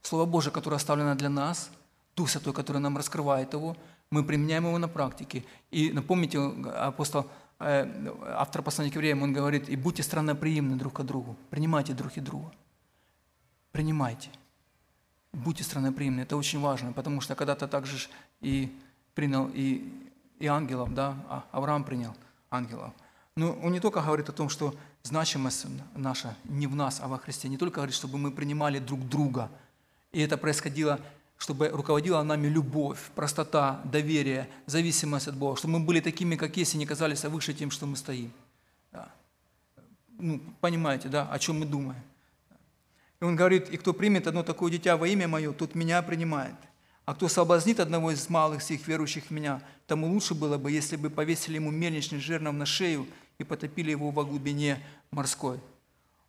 Слово 0.05 0.25
Божие, 0.25 0.53
которое 0.53 0.75
оставлено 0.75 1.15
для 1.15 1.29
нас, 1.29 1.69
Дух 2.15 2.29
Святой, 2.29 2.53
который 2.53 2.77
нам 2.77 2.97
раскрывает 2.97 3.53
его, 3.53 3.75
мы 4.11 4.23
применяем 4.23 4.65
его 4.67 4.77
на 4.77 4.87
практике. 4.87 5.43
И 5.71 5.91
напомните, 5.91 6.39
апостол, 6.39 7.25
э, 7.59 8.13
автор 8.35 8.61
послания 8.61 8.91
к 8.91 8.95
евреям, 8.95 9.23
он 9.23 9.33
говорит, 9.33 9.69
и 9.69 9.75
будьте 9.75 10.03
странноприимны 10.03 10.75
друг 10.75 10.93
к 10.93 11.01
другу, 11.01 11.35
принимайте 11.49 11.93
друг 11.93 12.17
и 12.17 12.21
друга. 12.21 12.51
Принимайте. 13.71 14.29
Будьте 15.33 15.63
странноприимны, 15.63 16.21
это 16.21 16.37
очень 16.37 16.61
важно, 16.61 16.93
потому 16.93 17.19
что 17.19 17.35
когда-то 17.35 17.67
также 17.67 17.97
ж 17.97 18.09
и 18.41 18.71
принял 19.15 19.49
и 19.53 19.83
и 20.39 20.47
ангелов, 20.47 20.93
да, 20.93 21.15
а 21.29 21.45
Авраам 21.51 21.83
принял 21.83 22.15
ангелов. 22.49 22.93
Но 23.35 23.53
он 23.63 23.71
не 23.71 23.79
только 23.79 24.01
говорит 24.01 24.29
о 24.29 24.31
том, 24.31 24.49
что 24.49 24.75
значимость 25.03 25.65
наша 25.95 26.35
не 26.45 26.67
в 26.67 26.75
нас, 26.75 26.99
а 27.01 27.07
во 27.07 27.17
Христе. 27.17 27.49
Не 27.49 27.57
только 27.57 27.75
говорит, 27.75 27.95
чтобы 27.95 28.17
мы 28.17 28.31
принимали 28.31 28.79
друг 28.79 29.07
друга. 29.07 29.49
И 30.15 30.21
это 30.21 30.37
происходило, 30.37 31.01
чтобы 31.37 31.67
руководила 31.67 32.23
нами 32.23 32.47
любовь, 32.47 32.99
простота, 33.15 33.81
доверие, 33.83 34.47
зависимость 34.65 35.27
от 35.27 35.35
Бога. 35.35 35.57
Чтобы 35.57 35.77
мы 35.77 35.85
были 35.85 35.99
такими, 35.99 36.37
как 36.37 36.55
есть, 36.55 36.73
и 36.73 36.77
не 36.77 36.85
казались 36.85 37.25
выше 37.25 37.53
тем, 37.53 37.69
что 37.69 37.85
мы 37.85 37.97
стоим. 37.97 38.31
Да. 38.93 39.11
Ну, 40.17 40.39
понимаете, 40.61 41.09
да, 41.09 41.29
о 41.29 41.37
чем 41.37 41.59
мы 41.59 41.65
думаем. 41.65 42.01
И 43.19 43.25
он 43.25 43.35
говорит, 43.35 43.69
и 43.69 43.75
кто 43.75 43.91
примет 43.91 44.25
одно 44.25 44.41
такое 44.43 44.71
дитя 44.71 44.95
во 44.95 45.05
имя 45.05 45.27
мое, 45.27 45.51
тот 45.51 45.75
меня 45.75 46.01
принимает. 46.01 46.55
А 47.03 47.13
кто 47.13 47.27
соблазнит 47.27 47.81
одного 47.81 48.11
из 48.11 48.29
малых 48.29 48.61
всех 48.61 48.87
верующих 48.87 49.25
в 49.25 49.31
меня, 49.31 49.61
тому 49.85 50.07
лучше 50.07 50.33
было 50.33 50.57
бы, 50.57 50.71
если 50.71 50.95
бы 50.95 51.09
повесили 51.09 51.55
ему 51.55 51.71
мельничный 51.71 52.21
жернов 52.21 52.55
на 52.55 52.65
шею 52.65 53.05
и 53.37 53.43
потопили 53.43 53.91
его 53.91 54.11
во 54.11 54.23
глубине 54.23 54.81
морской. 55.11 55.59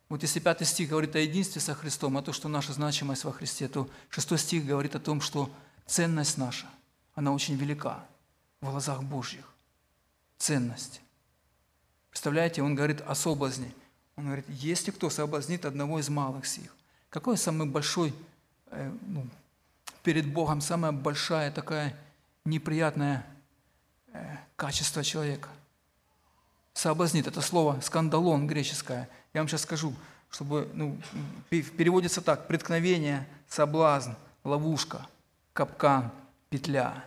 Вот 0.09 0.21
если 0.21 0.39
пятый 0.39 0.65
стих 0.65 0.89
говорит 0.89 1.15
о 1.15 1.19
единстве 1.19 1.59
со 1.59 1.75
Христом, 1.75 2.17
о 2.17 2.21
том, 2.21 2.33
что 2.33 2.47
наша 2.47 2.71
значимость 2.73 3.25
во 3.25 3.33
Христе, 3.33 3.67
то 3.67 3.89
шестой 4.09 4.37
стих 4.37 4.65
говорит 4.65 4.95
о 4.95 4.99
том, 4.99 5.19
что 5.19 5.49
ценность 5.85 6.37
наша, 6.37 6.67
она 7.13 7.33
очень 7.33 7.55
велика 7.55 8.05
в 8.61 8.69
глазах 8.69 9.03
Божьих. 9.03 9.45
Ценность. 10.37 11.01
Представляете, 12.09 12.61
он 12.63 12.75
говорит 12.75 13.01
о 13.01 13.15
соблазне. 13.15 13.71
Он 14.15 14.25
говорит, 14.25 14.45
если 14.47 14.91
кто 14.91 15.09
соблазнит 15.09 15.65
одного 15.65 15.99
из 15.99 16.09
малых 16.09 16.45
сих, 16.45 16.73
какой 17.09 17.37
самый 17.37 17.67
большой, 17.67 18.13
э, 18.67 18.91
ну, 19.07 19.27
перед 20.03 20.25
Богом, 20.25 20.61
самая 20.61 20.91
большая 20.91 21.51
такая 21.51 21.95
неприятное 22.45 23.25
э, 24.13 24.37
качество 24.55 25.03
человека– 25.03 25.49
соблазнит. 26.77 27.27
Это 27.27 27.41
слово 27.41 27.79
скандалон 27.81 28.47
греческое. 28.47 29.09
Я 29.33 29.41
вам 29.41 29.47
сейчас 29.47 29.63
скажу, 29.63 29.93
чтобы, 30.29 30.69
ну, 30.73 30.97
переводится 31.49 32.21
так, 32.21 32.47
преткновение, 32.47 33.27
соблазн, 33.49 34.11
ловушка, 34.43 35.07
капкан, 35.53 36.11
петля. 36.49 37.03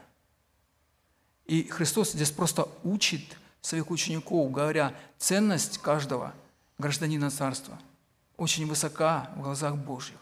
И 1.46 1.64
Христос 1.68 2.12
здесь 2.12 2.30
просто 2.30 2.68
учит 2.82 3.22
своих 3.60 3.90
учеников, 3.90 4.50
говоря, 4.50 4.94
ценность 5.18 5.78
каждого 5.78 6.32
гражданина 6.78 7.30
царства 7.30 7.78
очень 8.40 8.66
высока 8.66 9.30
в 9.36 9.42
глазах 9.42 9.76
Божьих. 9.76 10.16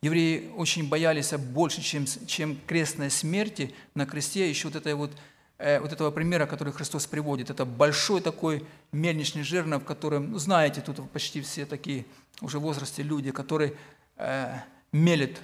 Евреи 0.00 0.52
очень 0.56 0.88
боялись 0.88 1.32
больше, 1.32 1.82
чем, 1.82 2.06
чем 2.26 2.56
крестной 2.68 3.10
смерти 3.10 3.74
на 3.94 4.06
кресте, 4.06 4.48
еще 4.48 4.68
вот 4.68 4.76
этой 4.76 4.94
вот 4.94 5.10
вот 5.58 5.92
этого 5.92 6.10
примера, 6.10 6.46
который 6.46 6.72
Христос 6.72 7.06
приводит. 7.06 7.50
Это 7.50 7.64
большой 7.64 8.20
такой 8.20 8.66
мельничный 8.92 9.42
жернов, 9.42 9.82
в 9.82 9.86
котором, 9.86 10.32
ну, 10.32 10.38
знаете, 10.38 10.80
тут 10.80 11.08
почти 11.10 11.40
все 11.40 11.64
такие 11.64 12.06
уже 12.40 12.58
в 12.58 12.62
возрасте 12.62 13.02
люди, 13.02 13.30
которые 13.30 13.74
э, 14.16 14.54
мелят 14.92 15.40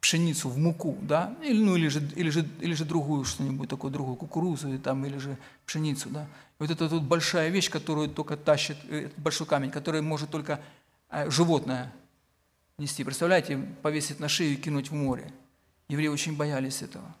пшеницу 0.00 0.48
в 0.48 0.58
муку, 0.58 0.98
да, 1.00 1.34
или, 1.42 1.62
ну, 1.62 1.76
или, 1.76 1.88
же, 1.88 2.00
или, 2.16 2.30
же, 2.30 2.46
или 2.60 2.74
же 2.74 2.84
другую 2.84 3.24
что-нибудь, 3.24 3.68
такую 3.68 3.90
другую 3.90 4.16
кукурузу, 4.16 4.68
или, 4.68 4.76
там, 4.76 5.06
или 5.06 5.16
же 5.18 5.38
пшеницу, 5.64 6.10
да. 6.10 6.24
И 6.24 6.62
вот 6.62 6.70
это 6.70 6.88
тут 6.88 7.04
большая 7.04 7.48
вещь, 7.48 7.70
которую 7.70 8.08
только 8.08 8.36
тащит, 8.36 8.76
э, 8.90 9.08
большой 9.16 9.46
камень, 9.46 9.70
который 9.70 10.02
может 10.02 10.30
только 10.30 10.60
э, 11.10 11.30
животное 11.30 11.92
нести. 12.76 13.04
Представляете, 13.04 13.58
повесить 13.82 14.20
на 14.20 14.28
шею 14.28 14.52
и 14.52 14.56
кинуть 14.56 14.90
в 14.90 14.94
море. 14.94 15.32
Евреи 15.88 16.08
очень 16.08 16.36
боялись 16.36 16.82
этого 16.82 17.14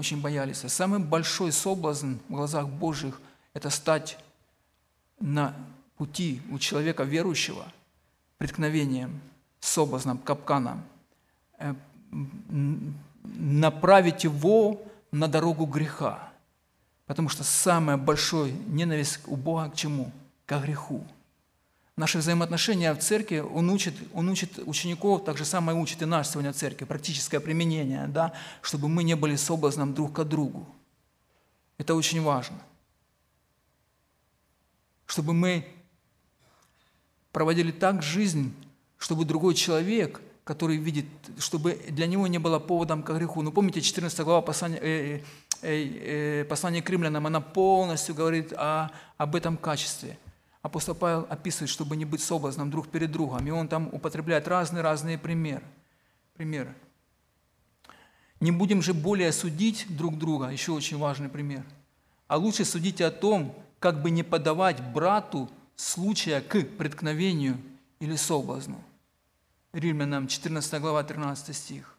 очень 0.00 0.20
боялись. 0.20 0.64
А 0.64 0.68
самый 0.68 0.98
большой 0.98 1.52
соблазн 1.52 2.14
в 2.28 2.34
глазах 2.34 2.68
Божьих– 2.68 3.20
это 3.54 3.70
стать 3.70 4.18
на 5.20 5.54
пути 5.96 6.42
у 6.50 6.58
человека 6.58 7.04
верующего 7.04 7.64
преткновением, 8.38 9.20
соблазном, 9.60 10.18
капканом, 10.18 10.82
э, 11.58 11.74
направить 13.22 14.24
его 14.24 14.80
на 15.12 15.28
дорогу 15.28 15.66
греха. 15.66 16.32
Потому 17.06 17.28
что 17.28 17.44
самая 17.44 17.96
большая 17.96 18.52
ненависть 18.66 19.20
у 19.26 19.36
Бога 19.36 19.68
к 19.70 19.76
чему? 19.76 20.10
К 20.46 20.60
греху– 20.60 21.04
наши 22.00 22.18
взаимоотношения 22.18 22.92
в 22.94 22.98
церкви, 22.98 23.38
он 23.38 23.70
учит, 23.70 23.94
он 24.14 24.28
учит 24.28 24.58
учеников, 24.66 25.24
так 25.24 25.36
же 25.36 25.44
самое 25.44 25.78
учит 25.78 26.02
и 26.02 26.06
наш 26.06 26.28
сегодня 26.28 26.52
в 26.52 26.56
церкви, 26.56 26.86
практическое 26.86 27.40
применение, 27.40 28.08
да, 28.08 28.32
чтобы 28.62 28.88
мы 28.88 29.04
не 29.04 29.14
были 29.14 29.36
соблазном 29.36 29.94
друг 29.94 30.14
к 30.14 30.24
другу. 30.24 30.66
Это 31.78 31.94
очень 31.94 32.22
важно. 32.22 32.56
Чтобы 35.06 35.34
мы 35.34 35.66
проводили 37.32 37.70
так 37.70 38.02
жизнь, 38.02 38.54
чтобы 38.98 39.24
другой 39.24 39.54
человек, 39.54 40.20
который 40.44 40.78
видит, 40.78 41.06
чтобы 41.38 41.78
для 41.90 42.06
него 42.06 42.26
не 42.26 42.38
было 42.38 42.58
поводом 42.58 43.02
к 43.02 43.12
греху. 43.12 43.42
Ну, 43.42 43.52
помните, 43.52 43.82
14 43.82 44.20
глава 44.20 44.40
послания, 44.40 44.78
э, 44.80 45.20
э, 45.62 46.42
э, 46.42 46.44
послания 46.44 46.82
к 46.82 46.90
римлянам, 46.90 47.26
она 47.26 47.40
полностью 47.40 48.14
говорит 48.14 48.52
о, 48.54 48.90
об 49.18 49.36
этом 49.36 49.58
качестве– 49.58 50.18
апостол 50.62 50.94
Павел 50.94 51.26
описывает, 51.28 51.70
чтобы 51.70 51.96
не 51.96 52.04
быть 52.04 52.22
соблазном 52.22 52.70
друг 52.70 52.88
перед 52.88 53.10
другом. 53.10 53.46
И 53.46 53.50
он 53.50 53.68
там 53.68 53.88
употребляет 53.92 54.48
разные-разные 54.48 55.18
примеры. 55.18 55.64
примеры. 56.34 56.74
Не 58.40 58.50
будем 58.50 58.80
же 58.80 58.94
более 58.94 59.32
судить 59.32 59.84
друг 59.94 60.16
друга, 60.18 60.48
еще 60.48 60.72
очень 60.72 60.96
важный 60.96 61.28
пример. 61.28 61.64
А 62.26 62.36
лучше 62.36 62.64
судите 62.64 63.04
о 63.04 63.10
том, 63.10 63.54
как 63.78 64.00
бы 64.00 64.10
не 64.10 64.22
подавать 64.22 64.82
брату 64.92 65.50
случая 65.76 66.40
к 66.40 66.62
преткновению 66.62 67.58
или 67.98 68.16
соблазну. 68.16 68.82
Римлянам 69.72 70.26
14 70.26 70.80
глава 70.80 71.02
13 71.02 71.54
стих. 71.54 71.96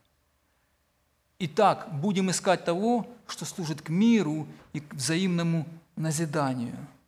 Итак, 1.38 1.90
будем 1.94 2.32
искать 2.32 2.66
того, 2.66 3.08
что 3.28 3.46
служит 3.46 3.82
к 3.82 3.90
миру 3.90 4.48
и 4.74 4.80
к 4.80 4.94
взаимному 4.94 5.68
назиданию– 5.96 6.76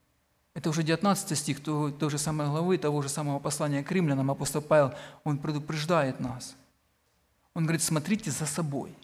это 0.53 0.69
уже 0.69 0.83
19 0.83 1.37
стих 1.37 1.63
той, 1.63 1.91
той 1.91 2.09
же 2.09 2.17
самой 2.17 2.47
главы, 2.47 2.77
того 2.77 3.01
же 3.01 3.09
самого 3.09 3.39
послания 3.39 3.83
к 3.83 3.91
римлянам. 3.91 4.29
Апостол 4.29 4.61
Павел, 4.61 4.93
он 5.23 5.39
предупреждает 5.39 6.19
нас. 6.19 6.55
Он 7.55 7.63
говорит, 7.63 7.81
смотрите 7.81 8.31
за 8.31 8.45
собой, 8.45 8.95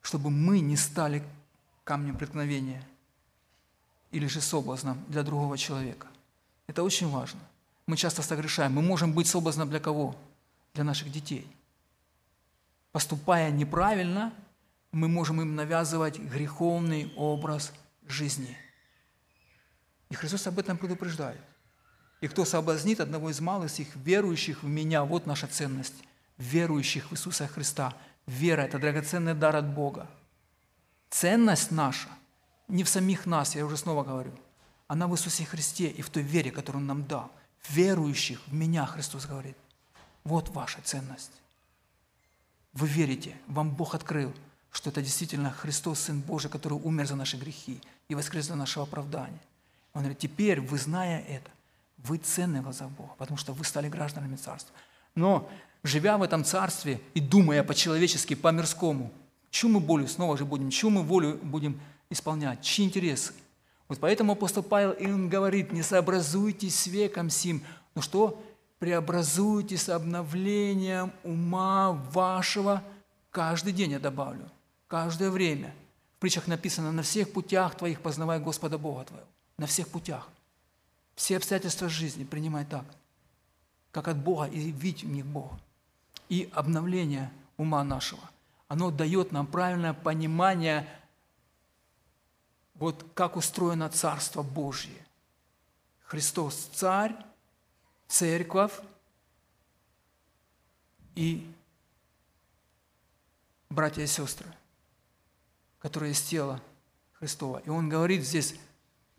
чтобы 0.00 0.30
мы 0.30 0.60
не 0.60 0.76
стали 0.76 1.22
камнем 1.84 2.16
преткновения 2.16 2.82
или 4.12 4.26
же 4.26 4.40
соблазном 4.40 5.04
для 5.08 5.22
другого 5.22 5.58
человека. 5.58 6.06
Это 6.68 6.84
очень 6.84 7.08
важно. 7.08 7.40
Мы 7.86 7.96
часто 7.96 8.22
согрешаем. 8.22 8.72
Мы 8.72 8.82
можем 8.82 9.12
быть 9.12 9.26
соблазном 9.26 9.68
для 9.68 9.80
кого? 9.80 10.14
Для 10.74 10.84
наших 10.84 11.10
детей. 11.10 11.46
Поступая 12.92 13.50
неправильно, 13.50 14.32
мы 14.92 15.08
можем 15.08 15.40
им 15.40 15.56
навязывать 15.56 16.18
греховный 16.20 17.12
образ 17.16 17.72
жизни– 18.06 18.56
и 20.10 20.14
Христос 20.14 20.46
об 20.46 20.58
этом 20.58 20.76
предупреждает. 20.76 21.40
И 22.20 22.28
кто 22.28 22.44
соблазнит 22.44 23.00
одного 23.00 23.30
из 23.30 23.40
малых 23.40 23.78
их 23.80 23.96
верующих 23.96 24.62
в 24.62 24.66
Меня, 24.66 25.04
вот 25.04 25.26
наша 25.26 25.46
ценность, 25.46 25.94
верующих 26.36 27.10
в 27.10 27.14
Иисуса 27.14 27.46
Христа. 27.46 27.94
Вера– 28.26 28.60
это 28.62 28.78
драгоценный 28.78 29.34
дар 29.34 29.56
от 29.56 29.66
Бога. 29.66 30.08
Ценность 31.08 31.70
наша 31.70 32.08
не 32.68 32.84
в 32.84 32.88
самих 32.88 33.26
нас, 33.26 33.56
я 33.56 33.64
уже 33.64 33.76
снова 33.76 34.04
говорю, 34.04 34.32
она 34.86 35.06
в 35.06 35.14
Иисусе 35.14 35.44
Христе 35.44 35.88
и 35.88 36.02
в 36.02 36.10
той 36.10 36.22
вере, 36.22 36.50
которую 36.50 36.82
Он 36.82 36.86
нам 36.86 37.06
дал. 37.06 37.30
Верующих 37.68 38.40
в 38.46 38.52
Меня, 38.52 38.86
Христос 38.86 39.26
говорит. 39.26 39.56
Вот 40.24 40.48
ваша 40.50 40.80
ценность. 40.82 41.32
Вы 42.72 42.86
верите, 42.86 43.36
вам 43.46 43.70
Бог 43.70 43.94
открыл, 43.94 44.32
что 44.70 44.90
это 44.90 45.02
действительно 45.02 45.50
Христос, 45.50 46.00
Сын 46.00 46.20
Божий, 46.20 46.50
который 46.50 46.78
умер 46.78 47.06
за 47.06 47.16
наши 47.16 47.36
грехи 47.36 47.80
и 48.08 48.14
воскрес 48.14 48.46
за 48.46 48.54
наше 48.54 48.80
оправдание. 48.80 49.40
Он 49.92 50.02
говорит, 50.02 50.18
теперь, 50.18 50.60
вы 50.60 50.78
зная 50.78 51.20
это, 51.22 51.50
вы 51.98 52.18
ценны 52.18 52.60
в 52.60 52.64
глазах 52.64 52.90
Бога, 52.90 53.12
потому 53.18 53.36
что 53.36 53.52
вы 53.52 53.64
стали 53.64 53.88
гражданами 53.88 54.36
царства. 54.36 54.74
Но 55.14 55.48
живя 55.82 56.16
в 56.16 56.22
этом 56.22 56.44
царстве 56.44 57.00
и 57.14 57.20
думая 57.20 57.62
по-человечески, 57.62 58.34
по-мирскому, 58.34 59.10
чью 59.50 59.68
мы 59.68 59.80
волю 59.80 60.06
снова 60.06 60.36
же 60.36 60.44
будем, 60.44 60.70
чью 60.70 60.90
мы 60.90 61.02
волю 61.02 61.38
будем 61.42 61.80
исполнять, 62.08 62.62
чьи 62.62 62.84
интересы. 62.84 63.32
Вот 63.88 63.98
поэтому 63.98 64.32
апостол 64.32 64.62
Павел, 64.62 64.92
и 64.92 65.06
он 65.06 65.28
говорит, 65.28 65.72
не 65.72 65.82
сообразуйтесь 65.82 66.78
с 66.78 66.86
веком 66.86 67.28
сим, 67.28 67.62
но 67.94 68.02
что? 68.02 68.40
Преобразуйтесь 68.78 69.88
обновлением 69.88 71.12
ума 71.24 71.92
вашего 72.12 72.82
каждый 73.30 73.72
день, 73.72 73.90
я 73.90 73.98
добавлю, 73.98 74.48
каждое 74.86 75.30
время. 75.30 75.74
В 76.16 76.20
притчах 76.20 76.46
написано, 76.46 76.92
на 76.92 77.02
всех 77.02 77.32
путях 77.32 77.74
твоих 77.74 78.00
познавай 78.00 78.38
Господа 78.38 78.78
Бога 78.78 79.04
твоего 79.04 79.26
на 79.60 79.66
всех 79.66 79.88
путях. 79.88 80.26
Все 81.16 81.36
обстоятельства 81.36 81.90
жизни 81.90 82.24
принимай 82.24 82.64
так, 82.64 82.86
как 83.92 84.08
от 84.08 84.16
Бога, 84.16 84.46
и 84.46 84.70
видеть 84.70 85.04
в 85.04 85.10
них 85.10 85.26
Бога. 85.26 85.60
И 86.30 86.48
обновление 86.54 87.30
ума 87.58 87.84
нашего, 87.84 88.22
оно 88.68 88.90
дает 88.90 89.32
нам 89.32 89.46
правильное 89.46 89.92
понимание 89.92 90.88
вот 92.72 93.04
как 93.12 93.36
устроено 93.36 93.90
Царство 93.90 94.42
Божье. 94.42 94.96
Христос– 96.04 96.70
Царь, 96.72 97.14
Церковь 98.08 98.72
и 101.14 101.46
братья 103.68 104.02
и 104.02 104.06
сестры, 104.06 104.48
которые 105.80 106.12
из 106.12 106.22
тела 106.22 106.62
Христова. 107.18 107.58
И 107.58 107.68
Он 107.68 107.90
говорит 107.90 108.26
здесь 108.26 108.54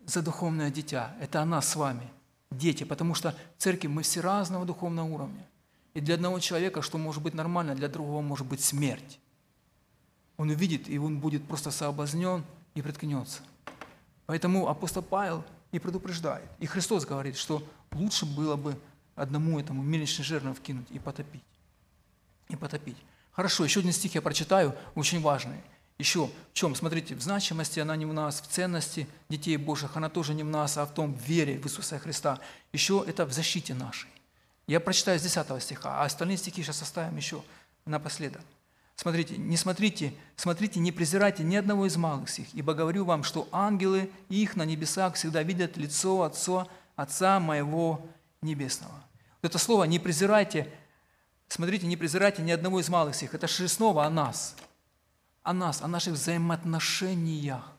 за 0.06 0.22
духовное 0.22 0.70
дитя. 0.70 1.14
Это 1.20 1.42
о 1.42 1.44
нас 1.44 1.68
с 1.68 1.76
вами, 1.76 2.08
дети, 2.50 2.84
потому 2.84 3.14
что 3.14 3.34
в 3.56 3.62
церкви 3.62 3.88
мы 3.88 4.02
все 4.02 4.20
разного 4.20 4.64
духовного 4.64 5.06
уровня. 5.06 5.46
И 5.94 6.00
для 6.00 6.14
одного 6.14 6.38
человека, 6.40 6.82
что 6.82 6.98
может 6.98 7.22
быть 7.22 7.34
нормально, 7.34 7.74
для 7.74 7.88
другого 7.88 8.22
может 8.22 8.46
быть 8.46 8.62
смерть. 8.62 9.18
Он 10.36 10.48
увидит, 10.50 10.88
и 10.88 10.98
он 10.98 11.18
будет 11.18 11.46
просто 11.46 11.70
соблазнен 11.70 12.44
и 12.74 12.82
приткнется. 12.82 13.42
Поэтому 14.26 14.68
апостол 14.68 15.02
Павел 15.02 15.44
и 15.72 15.78
предупреждает. 15.78 16.48
И 16.58 16.66
Христос 16.66 17.04
говорит, 17.04 17.36
что 17.36 17.62
лучше 17.92 18.24
было 18.24 18.56
бы 18.56 18.78
одному 19.14 19.60
этому 19.60 19.82
мельничный 19.82 20.24
жернов 20.24 20.60
кинуть 20.60 20.90
и 20.90 20.98
потопить. 20.98 21.44
И 22.48 22.56
потопить. 22.56 22.96
Хорошо, 23.32 23.64
еще 23.64 23.80
один 23.80 23.92
стих 23.92 24.14
я 24.14 24.22
прочитаю, 24.22 24.74
очень 24.94 25.20
важный. 25.20 25.60
Еще 26.02 26.26
в 26.26 26.54
чем? 26.54 26.74
Смотрите, 26.74 27.14
в 27.14 27.22
значимости 27.22 27.78
она 27.78 27.94
не 27.94 28.06
в 28.06 28.12
нас, 28.12 28.40
в 28.40 28.48
ценности 28.48 29.06
детей 29.28 29.56
Божьих 29.56 29.96
она 29.96 30.08
тоже 30.08 30.34
не 30.34 30.42
в 30.42 30.48
нас, 30.48 30.76
а 30.76 30.84
в 30.84 30.92
том 30.92 31.14
вере 31.14 31.60
в 31.60 31.66
Иисуса 31.66 31.96
Христа. 32.00 32.40
Еще 32.72 33.04
это 33.06 33.24
в 33.24 33.32
защите 33.32 33.72
нашей. 33.72 34.10
Я 34.66 34.80
прочитаю 34.80 35.20
с 35.20 35.22
10 35.22 35.62
стиха, 35.62 36.00
а 36.00 36.04
остальные 36.04 36.38
стихи 36.38 36.64
сейчас 36.64 36.82
оставим 36.82 37.16
еще 37.16 37.44
напоследок. 37.86 38.42
Смотрите, 38.96 39.36
не 39.36 39.56
смотрите, 39.56 40.12
смотрите, 40.34 40.80
не 40.80 40.90
презирайте 40.90 41.44
ни 41.44 41.54
одного 41.54 41.86
из 41.86 41.96
малых 41.96 42.28
сих, 42.30 42.52
ибо 42.52 42.74
говорю 42.74 43.04
вам, 43.04 43.22
что 43.22 43.48
ангелы 43.52 44.10
их 44.28 44.56
на 44.56 44.64
небесах 44.64 45.14
всегда 45.14 45.44
видят 45.44 45.76
лицо 45.76 46.22
Отца, 46.22 46.66
Отца 46.96 47.38
моего 47.38 48.04
Небесного. 48.40 49.04
Вот 49.40 49.50
это 49.50 49.58
слово 49.58 49.84
«не 49.84 50.00
презирайте», 50.00 50.68
смотрите, 51.46 51.86
не 51.86 51.96
презирайте 51.96 52.42
ни 52.42 52.50
одного 52.50 52.80
из 52.80 52.88
малых 52.88 53.14
сих. 53.14 53.34
Это 53.34 53.46
же 53.46 53.68
о 53.80 54.10
нас, 54.10 54.56
о 55.42 55.52
нас, 55.52 55.82
о 55.82 55.88
наших 55.88 56.14
взаимоотношениях 56.14 57.72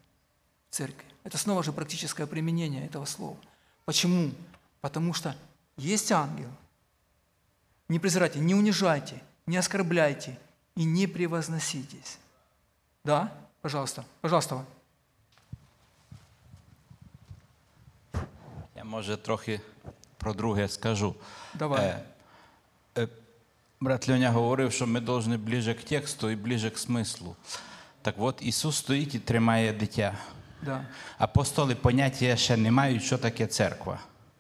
в 0.70 0.76
церкви. 0.76 1.06
Это 1.24 1.38
снова 1.38 1.64
же 1.64 1.72
практическое 1.72 2.28
применение 2.28 2.86
этого 2.86 3.06
слова. 3.06 3.38
Почему? 3.86 4.32
Потому 4.82 5.14
что 5.14 5.36
есть 5.78 6.12
ангел. 6.12 6.50
Не 7.88 8.00
презирайте, 8.00 8.40
не 8.40 8.56
унижайте, 8.56 9.22
не 9.46 9.58
оскорбляйте, 9.58 10.38
и 10.76 10.84
не 10.84 11.08
превозноситесь. 11.08 12.18
Да? 13.04 13.32
Пожалуйста. 13.62 14.06
Пожалуйста. 14.22 14.66
Я 18.76 18.84
може 18.84 19.18
трохи 19.18 19.62
про 20.18 20.34
друге 20.34 20.68
скажу. 20.68 21.16
Давай. 21.54 22.04
Брат 23.84 24.10
Льоня 24.10 24.32
говорив, 24.32 24.72
що 24.72 24.88
ми 24.88 25.02
повинні 25.02 25.38
ближе 25.38 25.74
к 25.74 25.84
тексту 25.84 26.30
і 26.30 26.36
ближе 26.36 26.70
к 26.70 26.78
смислу. 26.78 27.36
Так 28.02 28.16
от 28.18 28.36
Ісус 28.42 28.78
стоїть 28.78 29.16
і 29.16 29.20
тримає 29.20 29.74
дитя. 29.74 30.14
Да. 30.66 30.86
Апостоли 31.18 31.76
поняття 31.76 32.36
ще 32.36 32.58
не 32.58 32.72
мають, 32.72 33.04
що 33.04 33.18
таке 33.18 33.48
церква. 33.48 34.00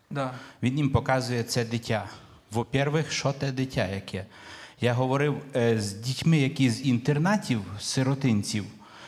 Да. 0.10 0.34
Він 0.64 0.78
їм 0.78 0.90
показує 0.90 1.44
це 1.44 1.66
дитя. 1.66 2.06
Во-первых, 2.54 3.12
що 3.12 3.32
те 3.34 3.52
дитя 3.52 3.88
яке? 3.88 4.26
Я 4.82 4.94
говорив 4.94 5.42
е, 5.56 5.82
з 5.82 5.94
дітьми, 5.94 6.38
які 6.38 6.70
з 6.70 6.86
інтернатів, 6.86 7.62
сиротинців, 7.80 8.66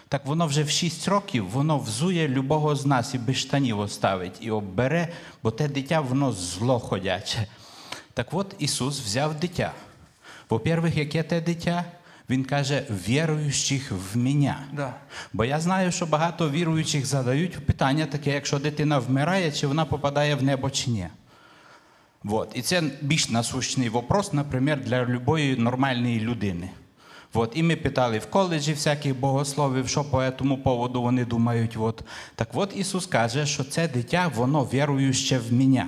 так 0.07 0.25
воно 0.25 0.47
вже 0.47 0.63
в 0.63 0.69
6 0.69 1.07
років 1.07 1.49
воно 1.49 1.77
взує 1.77 2.27
любого 2.27 2.75
з 2.75 2.85
нас 2.85 3.13
і 3.13 3.17
без 3.17 3.35
штанів 3.35 3.79
оставить, 3.79 4.37
і 4.41 4.51
оббере, 4.51 5.07
бо 5.43 5.51
те 5.51 5.67
дитя 5.67 6.01
воно 6.01 6.31
зло 6.31 6.79
ходяче. 6.79 7.47
Так 8.13 8.27
от 8.31 8.55
Ісус 8.59 8.99
взяв 8.99 9.39
дитя. 9.39 9.73
Во-первых, 10.49 10.97
яке 10.97 11.23
те 11.23 11.41
дитя? 11.41 11.85
Він 12.29 12.43
каже, 12.43 12.83
віруючих 13.07 13.91
в 13.91 14.17
мене. 14.17 14.55
Да. 14.73 14.93
Бо 15.33 15.45
я 15.45 15.59
знаю, 15.59 15.91
що 15.91 16.05
багато 16.05 16.49
віруючих 16.49 17.05
задають 17.05 17.65
питання 17.65 18.05
таке, 18.05 18.33
якщо 18.33 18.59
дитина 18.59 18.99
вмирає, 18.99 19.51
чи 19.51 19.67
вона 19.67 19.85
попадає 19.85 20.35
в 20.35 20.43
небо 20.43 20.69
чи 20.69 20.89
ні. 20.89 21.07
Вот. 22.23 22.51
І 22.53 22.61
це 22.61 22.83
більш 23.01 23.29
насущний 23.29 23.89
вопрос, 23.89 24.33
наприклад, 24.33 24.81
для 24.81 25.05
любої 25.05 25.55
нормальної 25.55 26.19
людини. 26.19 26.69
Вот. 27.33 27.51
І 27.55 27.63
ми 27.63 27.75
питали 27.75 28.19
в 28.19 28.25
коледжі 28.25 28.73
всяких 28.73 29.19
богословів, 29.19 29.87
що 29.87 30.03
по 30.03 30.31
цьому 30.39 30.57
поводу 30.57 31.01
вони 31.01 31.25
думають. 31.25 31.75
Вот. 31.75 32.03
Так 32.35 32.47
от 32.53 32.77
Ісус 32.77 33.05
каже, 33.05 33.45
що 33.45 33.63
це 33.63 33.87
дитя, 33.87 34.31
воно 34.35 34.63
вірующе 34.63 35.39
в 35.39 35.53
мене. 35.53 35.87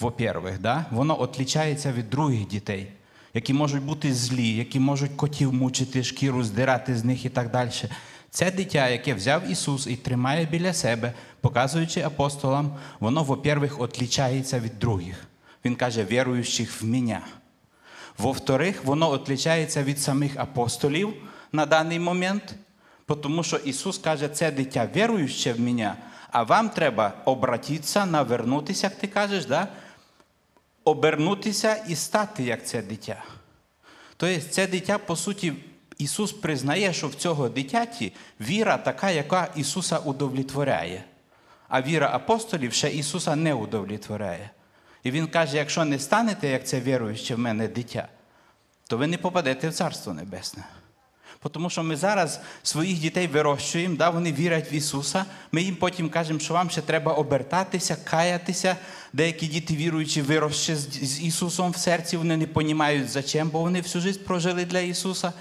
Во-первых, 0.00 0.58
да? 0.58 0.84
воно 0.90 1.14
відрізняється 1.14 1.92
від 1.92 2.10
других 2.10 2.48
дітей, 2.48 2.92
які 3.34 3.52
можуть 3.52 3.82
бути 3.82 4.14
злі, 4.14 4.48
які 4.48 4.80
можуть 4.80 5.12
котів 5.16 5.52
мучити, 5.52 6.04
шкіру 6.04 6.44
здирати 6.44 6.96
з 6.96 7.04
них 7.04 7.24
і 7.24 7.28
так 7.28 7.50
далі. 7.50 7.70
Це 8.30 8.50
дитя, 8.50 8.88
яке 8.88 9.14
взяв 9.14 9.50
Ісус 9.50 9.86
і 9.86 9.96
тримає 9.96 10.46
біля 10.50 10.72
себе, 10.72 11.12
показуючи 11.40 12.00
апостолам, 12.00 12.72
воно, 13.00 13.24
во-первых, 13.24 13.84
відрізняється 13.84 14.60
від 14.60 14.78
других. 14.78 15.26
Він 15.64 15.74
каже, 15.74 16.04
віруючих 16.04 16.82
в 16.82 16.84
мене. 16.84 17.20
Во-вторых, 18.18 18.84
воно 18.84 19.18
відрізняється 19.18 19.82
від 19.82 20.00
самих 20.00 20.36
апостолів 20.36 21.14
на 21.52 21.66
даний 21.66 21.98
момент, 21.98 22.54
тому 23.22 23.42
що 23.42 23.56
Ісус 23.56 23.98
каже, 23.98 24.28
це 24.28 24.50
дитя 24.50 24.88
вірующе 24.96 25.52
в 25.52 25.60
мене, 25.60 25.94
а 26.30 26.42
вам 26.42 26.70
треба 26.70 27.12
обратитися, 27.24 28.06
навернутися, 28.06 28.86
як 28.86 28.98
ти 28.98 29.06
кажеш, 29.06 29.46
да? 29.46 29.68
Обернутися 30.84 31.74
і 31.74 31.96
стати 31.96 32.42
як 32.42 32.66
це 32.66 32.82
дитя. 32.82 33.24
Тобто 34.16 34.40
це 34.50 34.66
дитя, 34.66 34.98
по 34.98 35.16
суті, 35.16 35.52
Ісус 35.98 36.32
признає, 36.32 36.92
що 36.92 37.08
в 37.08 37.14
цього 37.14 37.48
дитяті 37.48 38.12
віра 38.40 38.76
така, 38.76 39.10
яка 39.10 39.48
Ісуса 39.56 39.98
удовлетворяє. 39.98 41.04
А 41.68 41.82
віра 41.82 42.10
апостолів 42.12 42.72
ще 42.72 42.90
Ісуса 42.90 43.36
не 43.36 43.54
удовлетворяє. 43.54 44.50
І 45.02 45.10
Він 45.10 45.26
каже: 45.26 45.56
якщо 45.56 45.84
не 45.84 45.98
станете, 45.98 46.48
як 46.48 46.66
це 46.66 46.80
віруюче 46.80 47.34
в 47.34 47.38
мене 47.38 47.68
дитя, 47.68 48.08
то 48.86 48.96
ви 48.96 49.06
не 49.06 49.18
попадете 49.18 49.68
в 49.68 49.74
Царство 49.74 50.14
Небесне. 50.14 50.64
Тому 51.48 51.70
що 51.70 51.82
ми 51.82 51.96
зараз 51.96 52.40
своїх 52.62 52.98
дітей 52.98 53.26
вирощуємо, 53.26 53.96
да, 53.96 54.10
вони 54.10 54.32
вірять 54.32 54.72
в 54.72 54.74
Ісуса. 54.74 55.24
Ми 55.52 55.62
їм 55.62 55.76
потім 55.76 56.08
кажемо, 56.08 56.38
що 56.40 56.54
вам 56.54 56.70
ще 56.70 56.80
треба 56.80 57.12
обертатися, 57.12 57.96
каятися. 58.04 58.76
Деякі 59.12 59.46
діти 59.46 59.76
віруючі 59.76 60.22
вирощені 60.22 60.78
з 60.78 61.22
Ісусом 61.22 61.70
в 61.70 61.76
серці, 61.76 62.16
вони 62.16 62.36
не 62.36 62.46
розуміють, 62.54 63.08
за 63.08 63.22
чим, 63.22 63.48
бо 63.48 63.60
вони 63.60 63.80
всю 63.80 64.02
життя 64.02 64.20
прожили 64.26 64.64
для 64.64 64.80
Ісуса. 64.80 65.32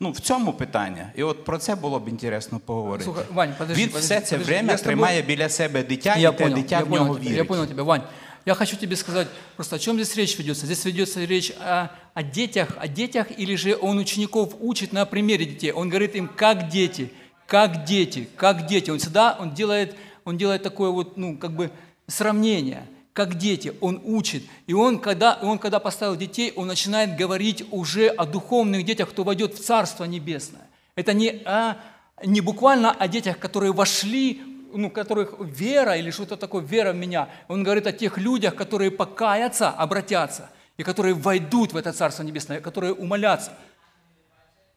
Ну, 0.00 0.10
в 0.10 0.20
цьому 0.20 0.52
питання. 0.52 1.12
І 1.16 1.22
от 1.22 1.44
про 1.44 1.58
це 1.58 1.74
було 1.74 2.00
б 2.00 2.08
інтересно 2.08 2.58
поговорити. 2.58 3.04
Слухай, 3.04 3.24
Вань, 3.32 3.54
подожди, 3.58 3.82
Він 3.82 3.88
подожди, 3.88 4.06
все 4.14 4.20
це 4.20 4.36
подожди. 4.36 4.52
время 4.54 4.76
тримає 4.76 5.22
біля 5.22 5.48
себе 5.48 5.82
дитя, 5.82 6.16
Я 6.16 6.28
і 6.28 6.32
те 6.32 6.44
понял, 6.44 6.58
дитя 6.58 6.78
я 6.78 6.84
в 6.84 6.90
нього 6.90 7.18
вірить. 7.18 7.36
я 7.36 7.44
понял 7.44 7.66
тебя. 7.66 7.82
Вань, 7.82 8.02
я 8.44 8.54
хочу 8.54 8.76
тебе 8.76 8.96
сказать, 8.96 9.28
просто 9.56 9.76
о 9.76 9.78
чем 9.78 9.96
здесь 9.96 10.16
речь 10.16 10.36
ведется? 10.38 10.66
Здесь 10.66 10.84
ведется 10.84 11.24
речь 11.24 11.52
о, 11.58 11.90
о 12.14 12.22
детях, 12.22 12.70
о 12.78 12.88
детях, 12.88 13.28
или 13.36 13.54
же 13.54 13.76
он 13.80 13.98
учеников 13.98 14.54
учит 14.60 14.92
на 14.92 15.06
примере 15.06 15.44
детей. 15.44 15.70
Он 15.72 15.88
говорит 15.88 16.16
им, 16.16 16.28
как 16.28 16.68
дети, 16.68 17.12
как 17.46 17.84
дети, 17.84 18.28
как 18.36 18.66
дети. 18.66 18.90
Он 18.90 18.98
всегда 18.98 19.36
он 19.38 19.54
делает, 19.54 19.96
он 20.24 20.36
делает 20.36 20.62
такое 20.62 20.90
вот, 20.90 21.16
ну, 21.16 21.38
как 21.38 21.54
бы 21.54 21.70
сравнение, 22.08 22.86
как 23.12 23.36
дети. 23.36 23.74
Он 23.80 24.00
учит. 24.04 24.42
И 24.66 24.72
он 24.72 24.98
когда, 24.98 25.38
он, 25.40 25.58
когда 25.58 25.78
поставил 25.78 26.16
детей, 26.16 26.52
он 26.56 26.66
начинает 26.66 27.16
говорить 27.16 27.64
уже 27.70 28.08
о 28.08 28.26
духовных 28.26 28.84
детях, 28.84 29.10
кто 29.10 29.22
войдет 29.22 29.54
в 29.54 29.62
Царство 29.62 30.04
Небесное. 30.04 30.68
Это 30.96 31.12
не, 31.12 31.28
о, 31.44 31.76
не 32.24 32.40
буквально 32.40 32.90
о 32.90 33.06
детях, 33.06 33.38
которые 33.38 33.72
вошли 33.72 34.42
ну, 34.74 34.90
которых 34.90 35.34
вера 35.38 35.96
или 35.96 36.10
что-то 36.10 36.36
такое, 36.36 36.62
вера 36.62 36.92
в 36.92 36.96
меня. 36.96 37.28
Он 37.48 37.62
говорит 37.62 37.86
о 37.86 37.92
тех 37.92 38.18
людях, 38.18 38.54
которые 38.54 38.90
покаятся, 38.90 39.70
обратятся, 39.70 40.50
и 40.76 40.82
которые 40.82 41.14
войдут 41.14 41.72
в 41.72 41.76
это 41.76 41.92
Царство 41.92 42.22
Небесное, 42.22 42.60
которые 42.60 42.94
умолятся. 42.94 43.52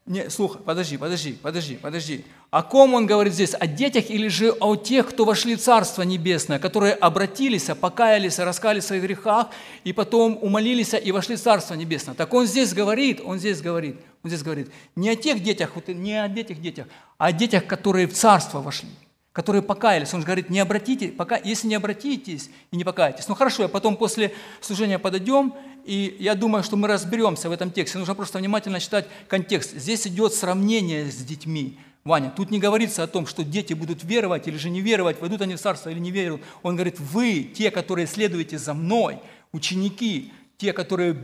Не, 0.05 0.29
слухай, 0.29 0.61
подожди, 0.61 0.97
подожди, 0.97 1.33
подожди, 1.33 1.77
подожди. 1.77 2.25
О 2.51 2.61
ком 2.61 2.93
он 2.93 3.07
говорит 3.07 3.33
здесь? 3.33 3.55
О 3.55 3.65
детях 3.65 4.11
или 4.11 4.27
же 4.27 4.51
о 4.51 4.75
тех, 4.75 5.09
кто 5.09 5.25
вошли 5.25 5.55
в 5.55 5.61
Царство 5.61 6.03
Небесное, 6.03 6.59
которые 6.59 6.93
обратились, 6.93 7.71
покаялись, 7.81 8.37
раскались 8.37 8.83
в 8.83 8.87
своих 8.87 9.01
грехах, 9.01 9.47
и 9.83 9.93
потом 9.93 10.37
умолились 10.39 10.93
и 10.93 11.11
вошли 11.11 11.35
в 11.35 11.41
Царство 11.41 11.73
Небесное. 11.73 12.13
Так 12.13 12.31
он 12.35 12.45
здесь 12.45 12.71
говорит, 12.75 13.19
он 13.25 13.39
здесь 13.39 13.61
говорит, 13.61 13.99
он 14.23 14.29
здесь 14.29 14.43
говорит, 14.43 14.69
не 14.95 15.09
о 15.09 15.15
тех 15.15 15.41
детях, 15.41 15.71
вот 15.73 15.87
не 15.87 16.21
о 16.21 16.27
этих 16.27 16.61
детях, 16.61 16.85
а 17.17 17.27
о 17.27 17.31
детях, 17.31 17.65
которые 17.65 18.05
в 18.05 18.13
Царство 18.13 18.61
вошли 18.61 18.89
которые 19.35 19.61
покаялись. 19.61 20.13
Он 20.13 20.21
же 20.21 20.25
говорит, 20.25 20.49
не 20.49 20.61
обратите, 20.61 21.09
пока, 21.09 21.35
если 21.35 21.67
не 21.67 21.75
обратитесь 21.75 22.49
и 22.71 22.77
не 22.77 22.85
покаетесь. 22.85 23.27
Ну 23.27 23.35
хорошо, 23.35 23.65
а 23.65 23.67
потом 23.67 23.97
после 23.97 24.33
служения 24.61 24.97
подойдем, 24.97 25.53
и 25.83 26.15
я 26.21 26.35
думаю, 26.35 26.63
что 26.63 26.77
мы 26.77 26.87
разберемся 26.87 27.49
в 27.49 27.51
этом 27.51 27.69
тексте. 27.69 27.97
Нужно 27.97 28.15
просто 28.15 28.39
внимательно 28.39 28.79
читать 28.79 29.07
контекст. 29.27 29.73
Здесь 29.75 30.07
идет 30.07 30.33
сравнение 30.33 31.11
с 31.11 31.17
детьми. 31.17 31.77
Ваня, 32.05 32.31
тут 32.33 32.49
не 32.49 32.59
говорится 32.59 33.03
о 33.03 33.07
том, 33.07 33.27
что 33.27 33.43
дети 33.43 33.73
будут 33.73 34.05
веровать 34.05 34.47
или 34.47 34.55
же 34.55 34.69
не 34.69 34.79
веровать, 34.79 35.19
войдут 35.19 35.41
они 35.41 35.55
в 35.55 35.59
царство 35.59 35.89
или 35.89 35.99
не 35.99 36.11
веруют. 36.11 36.41
Он 36.63 36.75
говорит, 36.75 36.97
вы, 37.01 37.43
те, 37.43 37.71
которые 37.71 38.07
следуете 38.07 38.57
за 38.57 38.73
мной, 38.73 39.19
ученики, 39.51 40.31
те, 40.57 40.71
которые, 40.71 41.21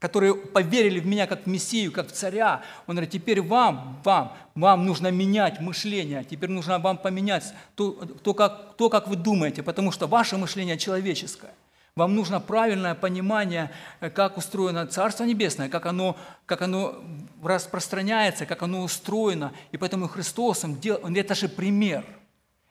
которые 0.00 0.34
поверили 0.34 0.98
в 0.98 1.06
меня 1.06 1.26
как 1.26 1.44
в 1.44 1.46
Мессию, 1.46 1.92
как 1.92 2.08
в 2.08 2.12
царя. 2.12 2.62
Он 2.86 2.96
говорит, 2.96 3.10
теперь 3.10 3.40
вам, 3.42 4.00
вам, 4.02 4.36
вам 4.54 4.86
нужно 4.86 5.10
менять 5.12 5.60
мышление, 5.60 6.24
теперь 6.24 6.50
нужно 6.50 6.78
вам 6.78 6.98
поменять 6.98 7.44
то, 7.76 7.92
то, 7.92 8.34
как, 8.34 8.76
то, 8.76 8.88
как 8.88 9.06
вы 9.06 9.16
думаете, 9.16 9.62
потому 9.62 9.92
что 9.92 10.08
ваше 10.08 10.38
мышление 10.38 10.78
человеческое. 10.78 11.52
Вам 11.96 12.14
нужно 12.14 12.40
правильное 12.40 12.94
понимание, 12.94 13.70
э, 14.00 14.10
как 14.10 14.38
устроено 14.38 14.86
Царство 14.86 15.24
Небесное, 15.24 15.68
как 15.68 15.86
оно, 15.86 16.16
как 16.46 16.62
оно 16.62 16.94
распространяется, 17.42 18.46
как 18.46 18.62
оно 18.62 18.82
устроено. 18.82 19.52
И 19.72 19.76
поэтому 19.76 20.08
Христос, 20.08 20.64
он 20.64 20.76
дел, 20.76 20.96
это 20.96 21.34
же 21.34 21.48
пример. 21.48 22.04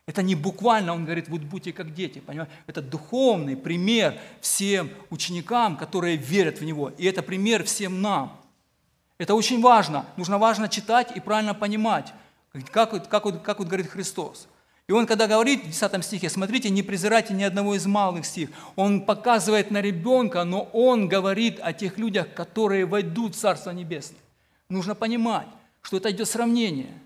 Это 0.10 0.24
не 0.24 0.34
буквально, 0.34 0.96
он 0.96 1.06
говорит, 1.06 1.30
вот 1.30 1.42
будьте 1.42 1.72
как 1.72 1.94
дети. 1.94 2.18
Понимаете? 2.18 2.52
Это 2.66 2.82
духовный 2.82 3.56
пример 3.56 4.18
всем 4.42 4.90
ученикам, 5.12 5.78
которые 5.78 6.18
верят 6.18 6.62
в 6.62 6.66
Него. 6.66 6.90
И 6.98 7.06
это 7.06 7.22
пример 7.22 7.64
всем 7.64 8.02
нам. 8.02 8.36
Это 9.20 9.36
очень 9.36 9.62
важно. 9.62 10.08
Нужно 10.18 10.40
важно 10.40 10.68
читать 10.68 11.16
и 11.16 11.20
правильно 11.20 11.54
понимать, 11.54 12.12
как, 12.72 13.08
как, 13.08 13.44
как, 13.44 13.60
вот 13.60 13.68
говорит 13.68 13.92
Христос. 13.92 14.48
И 14.88 14.92
он, 14.94 15.06
когда 15.06 15.28
говорит 15.28 15.64
в 15.64 15.68
10 15.68 16.04
стихе, 16.04 16.28
смотрите, 16.28 16.72
не 16.72 16.82
презирайте 16.82 17.36
ни 17.36 17.44
одного 17.44 17.76
из 17.76 17.86
малых 17.86 18.26
стих, 18.26 18.50
он 18.76 19.02
показывает 19.02 19.70
на 19.70 19.80
ребенка, 19.80 20.44
но 20.44 20.72
он 20.74 21.08
говорит 21.08 21.60
о 21.62 21.72
тех 21.72 22.00
людях, 22.00 22.34
которые 22.34 22.88
войдут 22.88 23.36
в 23.36 23.40
Царство 23.40 23.70
Небесное. 23.70 24.22
Нужно 24.70 24.96
понимать, 24.96 25.48
что 25.84 25.98
это 25.98 26.10
идет 26.10 26.28
сравнение. 26.28 26.98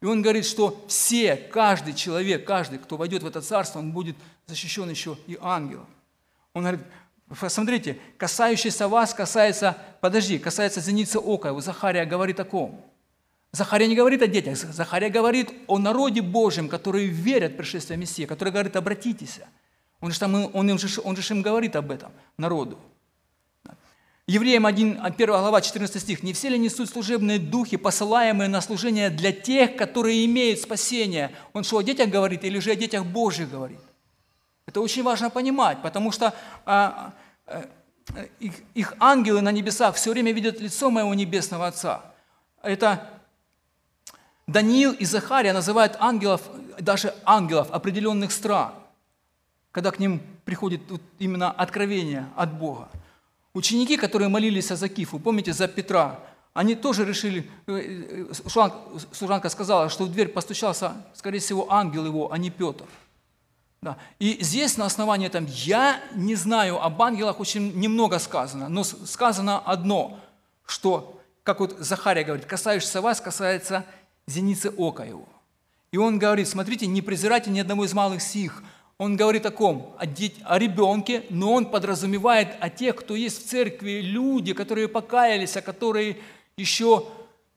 И 0.00 0.06
он 0.06 0.22
говорит, 0.22 0.44
что 0.44 0.84
все, 0.88 1.36
каждый 1.36 1.94
человек, 1.94 2.46
каждый, 2.46 2.78
кто 2.78 2.96
войдет 2.96 3.22
в 3.22 3.26
это 3.26 3.40
царство, 3.40 3.78
он 3.78 3.92
будет 3.92 4.16
защищен 4.46 4.88
еще 4.90 5.16
и 5.26 5.38
ангелом. 5.40 5.86
Он 6.52 6.62
говорит, 6.62 6.80
посмотрите, 7.28 7.98
касающийся 8.18 8.88
вас 8.88 9.14
касается, 9.14 9.76
подожди, 10.00 10.38
касается 10.38 10.80
зеницы 10.80 11.18
ока. 11.18 11.58
Захария 11.60 12.04
говорит 12.04 12.38
о 12.40 12.44
ком? 12.44 12.84
Захария 13.52 13.86
не 13.86 13.96
говорит 13.96 14.20
о 14.20 14.26
детях, 14.26 14.58
Захария 14.58 15.08
говорит 15.08 15.50
о 15.66 15.78
народе 15.78 16.20
Божьем, 16.20 16.68
которые 16.68 17.06
верят 17.06 17.52
в 17.52 17.56
пришествие 17.56 17.96
Мессии, 17.96 18.26
который 18.26 18.50
говорит, 18.50 18.76
обратитесь. 18.76 19.40
Он 20.00 20.12
же, 20.12 20.20
там, 20.20 20.50
он, 20.54 20.70
им 20.70 20.78
же, 20.78 21.00
он 21.02 21.16
же 21.16 21.34
им 21.34 21.40
говорит 21.40 21.74
об 21.74 21.90
этом, 21.90 22.12
народу. 22.36 22.78
Евреям 24.28 24.66
1, 24.66 25.00
1 25.04 25.26
глава, 25.26 25.60
14 25.60 26.02
стих. 26.02 26.24
«Не 26.24 26.32
все 26.32 26.48
ли 26.48 26.58
несут 26.58 26.90
служебные 26.90 27.38
духи, 27.38 27.76
посылаемые 27.76 28.48
на 28.48 28.60
служение 28.60 29.08
для 29.08 29.30
тех, 29.30 29.76
которые 29.76 30.24
имеют 30.26 30.58
спасение?» 30.60 31.30
Он 31.52 31.62
что, 31.62 31.78
о 31.78 31.82
детях 31.82 32.10
говорит 32.10 32.42
или 32.42 32.58
же 32.58 32.72
о 32.72 32.74
детях 32.74 33.06
Божьих 33.06 33.48
говорит? 33.48 33.78
Это 34.66 34.80
очень 34.80 35.04
важно 35.04 35.30
понимать, 35.30 35.80
потому 35.80 36.10
что 36.10 36.34
а, 36.64 37.12
а, 37.46 37.66
их, 38.40 38.54
их 38.74 38.94
ангелы 38.98 39.42
на 39.42 39.52
небесах 39.52 39.94
все 39.94 40.10
время 40.10 40.32
видят 40.32 40.60
лицо 40.60 40.90
моего 40.90 41.14
небесного 41.14 41.68
Отца. 41.68 42.02
Это 42.64 43.08
Даниил 44.48 44.92
и 44.92 45.04
Захария 45.04 45.52
называют 45.52 45.96
ангелов, 46.00 46.42
даже 46.80 47.14
ангелов 47.24 47.70
определенных 47.70 48.32
стран, 48.32 48.72
когда 49.70 49.92
к 49.92 50.00
ним 50.00 50.20
приходит 50.44 50.80
именно 51.20 51.52
откровение 51.52 52.28
от 52.34 52.52
Бога. 52.52 52.88
Ученики, 53.56 53.96
которые 53.96 54.28
молились 54.28 54.68
за 54.68 54.88
Кифу, 54.88 55.18
помните, 55.18 55.54
за 55.54 55.66
Петра, 55.66 56.20
они 56.52 56.74
тоже 56.74 57.06
решили, 57.06 57.48
э, 57.66 58.28
э, 58.30 58.34
служанка 59.12 59.48
сказала, 59.48 59.88
что 59.88 60.04
в 60.04 60.12
дверь 60.12 60.28
постучался, 60.28 60.92
скорее 61.14 61.38
всего, 61.38 61.72
ангел 61.72 62.04
его, 62.04 62.30
а 62.30 62.36
не 62.36 62.50
Петр. 62.50 62.84
Да. 63.80 63.96
И 64.18 64.36
здесь 64.42 64.76
на 64.76 64.84
основании 64.84 65.28
там, 65.28 65.46
я 65.46 66.02
не 66.14 66.34
знаю, 66.34 66.84
об 66.84 67.00
ангелах 67.00 67.40
очень 67.40 67.72
немного 67.80 68.18
сказано, 68.18 68.68
но 68.68 68.84
сказано 68.84 69.58
одно, 69.60 70.20
что, 70.66 71.18
как 71.42 71.60
вот 71.60 71.76
Захария 71.78 72.24
говорит, 72.24 72.44
касаешься 72.44 73.00
вас, 73.00 73.22
касается 73.22 73.86
зеницы 74.26 74.70
ока 74.76 75.04
его. 75.04 75.26
И 75.92 75.96
он 75.96 76.18
говорит, 76.18 76.46
смотрите, 76.46 76.86
не 76.86 77.00
презирайте 77.00 77.50
ни 77.50 77.60
одного 77.60 77.86
из 77.86 77.94
малых 77.94 78.20
сих. 78.20 78.62
Он 78.98 79.16
говорит 79.16 79.44
о 79.44 79.50
ком? 79.50 79.94
О, 79.98 80.06
дет... 80.06 80.32
о 80.44 80.58
ребенке, 80.58 81.24
но 81.28 81.52
он 81.52 81.66
подразумевает 81.66 82.56
о 82.60 82.70
тех, 82.70 82.96
кто 82.96 83.14
есть 83.14 83.44
в 83.44 83.48
церкви, 83.48 84.00
люди, 84.00 84.54
которые 84.54 84.88
покаялись, 84.88 85.56
а 85.56 85.62
которые 85.62 86.16
еще, 86.56 87.06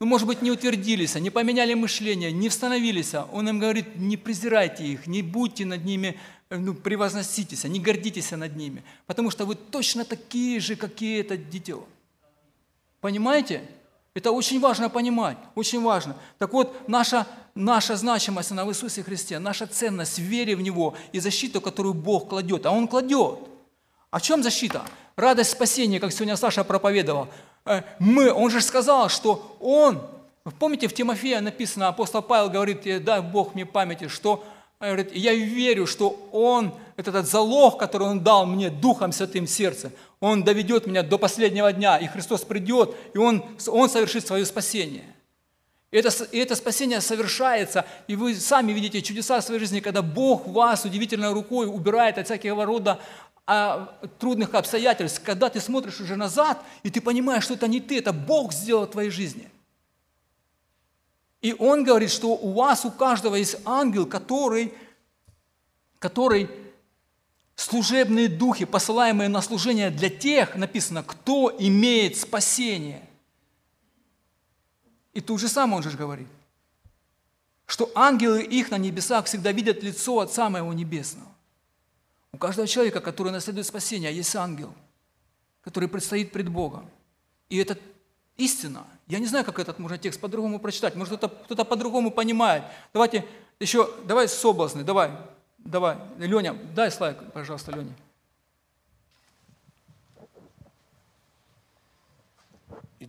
ну, 0.02 0.06
может 0.06 0.28
быть, 0.28 0.42
не 0.42 0.52
утвердились, 0.52 1.16
не 1.16 1.30
поменяли 1.30 1.74
мышление, 1.76 2.34
не 2.34 2.50
восстановились. 2.50 3.14
Он 3.32 3.48
им 3.48 3.60
говорит, 3.60 3.96
не 3.96 4.18
презирайте 4.18 4.84
их, 4.84 5.08
не 5.08 5.22
будьте 5.22 5.66
над 5.66 5.86
ними, 5.86 6.20
ну, 6.50 6.74
превозноситесь, 6.74 7.64
не 7.64 7.80
гордитесь 7.80 8.32
над 8.32 8.58
ними, 8.58 8.84
потому 9.06 9.32
что 9.32 9.46
вы 9.46 9.56
точно 9.56 10.04
такие 10.04 10.60
же, 10.60 10.76
какие 10.76 11.22
это 11.22 11.38
дитё. 11.38 11.88
Понимаете? 13.00 13.62
Это 14.14 14.32
очень 14.32 14.60
важно 14.60 14.90
понимать, 14.90 15.38
очень 15.56 15.82
важно. 15.82 16.18
Так 16.40 16.52
вот, 16.52 16.90
наша, 16.90 17.26
наша 17.60 17.96
значимость 17.98 18.52
на 18.52 18.66
в 18.66 18.70
Иисусе 18.70 19.04
Христе, 19.04 19.38
наша 19.38 19.68
ценность 19.68 20.18
в 20.18 20.22
вере 20.22 20.56
в 20.56 20.62
Него 20.62 20.96
и 21.12 21.20
защиту, 21.20 21.62
которую 21.62 21.94
Бог 21.94 22.30
кладет. 22.30 22.66
А 22.66 22.72
Он 22.72 22.88
кладет. 22.88 23.40
А 24.10 24.20
в 24.20 24.22
чем 24.22 24.42
защита? 24.42 24.84
Радость 25.16 25.52
спасения, 25.52 26.00
как 26.00 26.12
сегодня 26.12 26.38
Саша 26.38 26.64
проповедовал. 26.64 27.28
Э, 27.66 27.84
мы, 28.00 28.32
он 28.32 28.50
же 28.50 28.62
сказал, 28.62 29.10
что 29.10 29.58
Он, 29.60 30.02
помните, 30.58 30.88
в 30.88 30.94
Тимофея 30.94 31.42
написано, 31.42 31.90
апостол 31.90 32.22
Павел 32.22 32.50
говорит, 32.50 33.04
дай 33.04 33.22
Бог 33.22 33.54
мне 33.54 33.66
памяти, 33.66 34.08
что 34.08 34.44
говорит, 34.80 35.14
я 35.14 35.34
верю, 35.34 35.86
что 35.86 36.18
Он, 36.32 36.74
этот 36.96 37.28
залог, 37.28 37.78
который 37.78 38.08
Он 38.08 38.24
дал 38.24 38.46
мне 38.46 38.70
Духом 38.70 39.12
Святым 39.12 39.46
в 39.46 39.50
сердце, 39.50 39.92
Он 40.22 40.44
доведет 40.44 40.88
меня 40.88 41.04
до 41.04 41.18
последнего 41.18 41.72
дня, 41.74 41.98
и 41.98 42.08
Христос 42.08 42.42
придет, 42.42 42.96
и 43.14 43.18
Он, 43.18 43.44
он 43.68 43.90
совершит 43.90 44.26
свое 44.26 44.46
спасение. 44.46 45.04
И 45.92 45.98
это, 45.98 46.24
и 46.26 46.38
это 46.38 46.56
спасение 46.56 47.02
совершается, 47.02 47.86
и 48.08 48.16
вы 48.16 48.36
сами 48.36 48.72
видите 48.74 49.02
чудеса 49.02 49.42
в 49.42 49.44
своей 49.44 49.60
жизни, 49.60 49.80
когда 49.80 50.02
Бог 50.02 50.48
вас 50.48 50.86
удивительной 50.86 51.34
рукой 51.34 51.68
убирает 51.68 52.18
от 52.18 52.26
всякого 52.26 52.66
рода 52.66 53.00
а, 53.48 53.98
трудных 54.20 54.54
обстоятельств, 54.54 55.22
когда 55.24 55.50
ты 55.50 55.60
смотришь 55.60 56.00
уже 56.00 56.16
назад, 56.16 56.62
и 56.84 56.92
ты 56.92 57.02
понимаешь, 57.02 57.44
что 57.44 57.56
это 57.56 57.68
не 57.68 57.82
ты, 57.82 57.98
это 57.98 58.14
Бог 58.14 58.54
сделал 58.54 58.86
в 58.86 58.92
твоей 58.92 59.10
жизни– 59.10 59.50
и 61.42 61.56
он 61.58 61.84
говорит, 61.84 62.12
что 62.12 62.30
у 62.30 62.54
вас, 62.54 62.84
у 62.84 62.92
каждого 62.92 63.36
есть 63.36 63.58
ангел, 63.64 64.06
который, 64.06 64.74
который 65.98 66.50
служебные 67.56 68.28
духи, 68.28 68.66
посылаемые 68.66 69.30
на 69.30 69.42
служение 69.42 69.90
для 69.90 70.10
тех, 70.10 70.56
написано, 70.56 71.02
кто 71.04 71.56
имеет 71.58 72.18
спасение. 72.18 73.09
И 75.20 75.22
то 75.22 75.38
же 75.38 75.50
самое 75.50 75.78
он 75.78 75.84
же 75.84 75.98
говорит, 75.98 76.30
что 77.66 77.92
ангелы 77.94 78.42
их 78.42 78.72
на 78.72 78.78
небесах 78.78 79.26
всегда 79.26 79.52
видят 79.52 79.84
лицо 79.84 80.22
Отца 80.22 80.50
Моего 80.50 80.72
Небесного. 80.74 81.28
У 82.32 82.38
каждого 82.38 82.66
человека, 82.66 83.02
который 83.02 83.34
наследует 83.34 83.68
спасение, 83.68 84.16
есть 84.16 84.34
ангел, 84.38 84.74
который 85.62 85.90
предстоит 85.90 86.32
пред 86.32 86.48
Богом. 86.48 86.90
И 87.50 87.58
это 87.58 87.78
истина– 88.38 88.88
я 89.10 89.20
не 89.20 89.26
знаю, 89.26 89.44
как 89.44 89.58
этот 89.58 89.78
можно 89.80 89.98
текст 89.98 90.22
по-другому 90.22 90.60
прочитать. 90.60 90.96
Может, 90.96 91.18
кто-то, 91.18 91.36
кто 91.54 91.66
по-другому 91.66 92.12
понимает. 92.12 92.64
Давайте 92.94 93.26
еще, 93.60 93.90
давай 94.06 94.30
соблазны, 94.30 94.84
давай, 94.84 95.12
давай. 95.58 95.98
Леня, 96.20 96.54
дай 96.76 96.92
слайд, 96.92 97.18
пожалуйста, 97.34 97.72
Леня. 97.72 97.94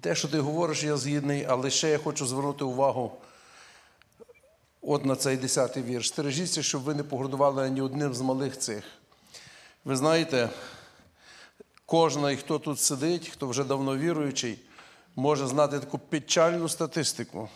Те, 0.00 0.14
що 0.14 0.28
ти 0.28 0.40
говориш, 0.40 0.82
я 0.82 0.96
згідний, 0.96 1.46
але 1.48 1.70
ще 1.70 1.90
я 1.90 1.98
хочу 1.98 2.26
звернути 2.26 2.64
увагу 2.64 3.12
от 4.82 5.04
на 5.04 5.16
цей 5.16 5.36
10 5.36 5.76
вірш. 5.76 6.08
Стережіться, 6.08 6.62
щоб 6.62 6.82
ви 6.82 6.94
не 6.94 7.02
погордували 7.02 7.70
ні 7.70 7.80
одним 7.80 8.14
з 8.14 8.20
малих 8.20 8.58
цих. 8.58 8.84
Ви 9.84 9.96
знаєте, 9.96 10.50
кожен, 11.86 12.36
хто 12.36 12.58
тут 12.58 12.80
сидить, 12.80 13.28
хто 13.28 13.48
вже 13.48 13.64
давно 13.64 13.96
віруючий, 13.96 14.58
може 15.16 15.46
знати 15.46 15.80
таку 15.80 15.98
печальну 15.98 16.68
статистику, 16.68 17.48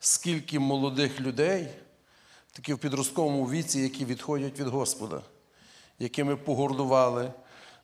скільки 0.00 0.58
молодих 0.58 1.20
людей, 1.20 1.68
такі 2.52 2.74
в 2.74 2.78
підростковому 2.78 3.50
віці, 3.50 3.80
які 3.80 4.04
відходять 4.04 4.60
від 4.60 4.66
Господа, 4.66 5.20
якими 5.98 6.36
погордували, 6.36 7.32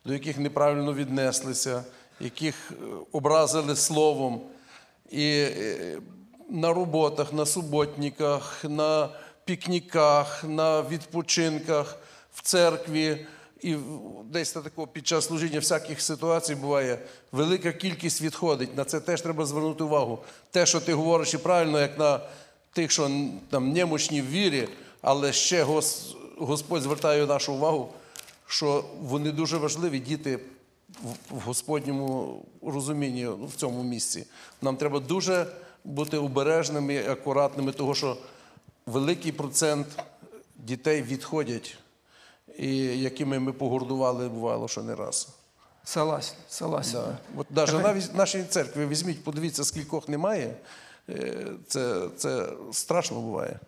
до 0.04 0.12
яких 0.12 0.38
неправильно 0.38 0.94
віднеслися, 0.94 1.84
яких 2.20 2.54
е, 2.70 2.74
образили 3.12 3.76
словом. 3.76 4.40
І 5.10 5.28
е, 5.28 5.98
на 6.50 6.72
роботах, 6.72 7.32
на 7.32 7.46
суботниках, 7.46 8.64
на 8.68 9.08
пікніках, 9.44 10.44
на 10.44 10.82
відпочинках, 10.82 11.98
в 12.34 12.42
церкві 12.42 13.26
і 13.62 13.76
десь 14.24 14.52
такого 14.52 14.86
під 14.86 15.06
час 15.06 15.26
служіння 15.26 15.58
всяких 15.58 16.00
ситуацій 16.00 16.54
буває, 16.54 16.98
велика 17.32 17.72
кількість 17.72 18.22
відходить. 18.22 18.76
На 18.76 18.84
це 18.84 19.00
теж 19.00 19.20
треба 19.20 19.46
звернути 19.46 19.84
увагу. 19.84 20.18
Те, 20.50 20.66
що 20.66 20.80
ти 20.80 20.92
говориш, 20.92 21.34
і 21.34 21.38
правильно, 21.38 21.80
як 21.80 21.98
на 21.98 22.20
тих, 22.72 22.90
що 22.90 23.10
там 23.50 23.72
немощні 23.72 24.22
в 24.22 24.30
вірі, 24.30 24.68
але 25.02 25.32
ще 25.32 25.66
Господь 26.38 26.82
звертає 26.82 27.26
нашу 27.26 27.52
увагу, 27.52 27.92
що 28.46 28.84
вони 29.00 29.30
дуже 29.30 29.56
важливі, 29.56 29.98
діти 29.98 30.38
в- 31.03 31.35
в 31.35 31.39
Господньому 31.39 32.41
розумінні 32.61 33.23
ну, 33.23 33.45
в 33.45 33.55
цьому 33.55 33.83
місці. 33.83 34.25
Нам 34.61 34.77
треба 34.77 34.99
дуже 34.99 35.47
бути 35.83 36.17
обережними 36.17 36.93
і 36.93 37.07
акуратними, 37.07 37.71
тому 37.71 37.95
що 37.95 38.17
великий 38.85 39.31
процент 39.31 39.87
дітей 40.55 41.01
відходять, 41.01 41.77
і 42.57 42.75
якими 42.77 43.39
ми 43.39 43.53
погордували, 43.53 44.29
бувало, 44.29 44.67
що 44.67 44.83
не 44.83 44.95
раз. 44.95 45.27
Согласен, 45.83 46.35
согласен. 46.49 46.93
Да. 47.01 47.17
От 47.37 47.51
навіть 47.51 47.83
навіть 47.83 48.13
в 48.13 48.15
нашій 48.15 48.43
церкві 48.43 48.85
візьміть, 48.85 49.23
подивіться, 49.23 49.63
скількох 49.63 50.09
немає. 50.09 50.55
Е, 51.09 51.45
Це, 51.67 52.09
це 52.17 52.47
страшно 52.71 53.21
буває. 53.21 53.59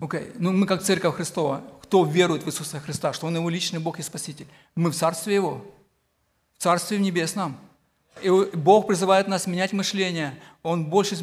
Окей, 0.00 0.26
ну 0.38 0.52
мы 0.52 0.66
как 0.66 0.82
Церковь 0.84 1.14
Христова, 1.14 1.60
кто 1.82 2.02
верует 2.04 2.42
в 2.44 2.46
Иисуса 2.48 2.80
Христа, 2.80 3.12
что 3.12 3.26
Он 3.26 3.36
Его 3.36 3.50
личный 3.50 3.78
Бог 3.80 3.96
и 3.98 4.02
Спаситель? 4.02 4.46
Мы 4.76 4.90
в 4.90 4.94
Царстве 4.94 5.34
Его, 5.34 5.60
В 6.59 6.63
Царстве 6.63 6.99
Небесном. 6.99 7.57
И 8.21 8.29
Бог 8.29 8.87
призывает 8.87 9.29
нас 9.29 9.47
менять 9.47 9.71
мышление, 9.71 10.37
Он 10.61 10.85
больше 10.85 11.15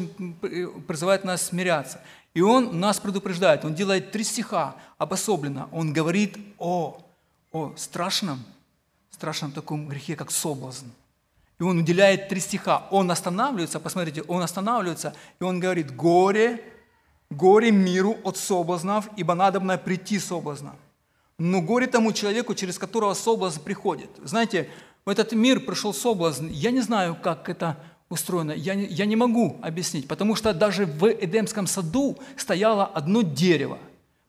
призывает 0.87 1.23
нас 1.23 1.43
смиряться. 1.43 2.01
И 2.33 2.41
Он 2.41 2.79
нас 2.79 2.99
предупреждает, 2.99 3.63
Он 3.63 3.75
делает 3.75 4.11
три 4.11 4.23
стиха 4.23 4.75
обособленно. 4.97 5.69
Он 5.71 5.93
говорит 5.93 6.37
о, 6.57 6.99
о 7.51 7.71
страшном, 7.77 8.43
страшном 9.11 9.51
таком 9.51 9.87
грехе, 9.87 10.15
как 10.15 10.31
соблазн. 10.31 10.87
И 11.59 11.63
он 11.63 11.79
уделяет 11.79 12.29
три 12.29 12.39
стиха. 12.39 12.87
Он 12.89 13.09
останавливается, 13.11 13.79
посмотрите, 13.79 14.23
он 14.23 14.41
останавливается, 14.41 15.15
и 15.39 15.43
он 15.43 15.59
говорит, 15.59 15.95
горе, 15.95 16.63
горе 17.29 17.71
миру 17.71 18.17
от 18.23 18.37
соблазнов, 18.37 19.07
ибо 19.17 19.35
надобно 19.35 19.77
прийти 19.77 20.19
соблазнам. 20.19 20.75
Но 21.39 21.61
горе 21.61 21.85
тому 21.85 22.13
человеку, 22.13 22.55
через 22.55 22.79
которого 22.79 23.13
соблазн 23.13 23.61
приходит. 23.61 24.09
Знаете, 24.23 24.69
в 25.07 25.09
этот 25.09 25.31
мир 25.31 25.61
пришел 25.61 25.93
соблазн. 25.93 26.47
Я 26.49 26.69
не 26.69 26.81
знаю, 26.81 27.15
как 27.15 27.47
это 27.47 27.77
устроено. 28.09 28.51
Я 28.51 28.75
не, 28.75 28.87
я 28.87 29.05
не 29.05 29.15
могу 29.15 29.55
объяснить, 29.61 30.05
потому 30.05 30.35
что 30.35 30.53
даже 30.53 30.85
в 30.85 31.07
Эдемском 31.09 31.65
саду 31.65 32.17
стояло 32.35 32.83
одно 32.85 33.21
дерево, 33.21 33.77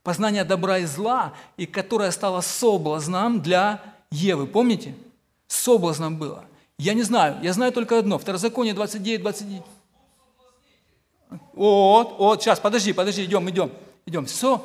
познание 0.04 0.44
добра 0.44 0.78
и 0.78 0.84
зла, 0.84 1.32
и 1.56 1.66
которое 1.66 2.12
стало 2.12 2.42
соблазном 2.42 3.42
для 3.42 3.82
Евы. 4.12 4.46
Помните? 4.46 4.94
Соблазном 5.48 6.16
было. 6.16 6.44
Я 6.78 6.94
не 6.94 7.02
знаю, 7.02 7.38
я 7.42 7.52
знаю 7.52 7.72
только 7.72 7.98
одно. 7.98 8.16
Второзаконие 8.16 8.72
29, 8.72 9.20
29. 9.20 9.62
Вот, 11.54 12.18
вот, 12.18 12.40
сейчас, 12.40 12.60
подожди, 12.60 12.92
подожди, 12.92 13.24
идем, 13.24 13.50
идем, 13.50 13.72
идем. 14.06 14.26
Все, 14.26 14.64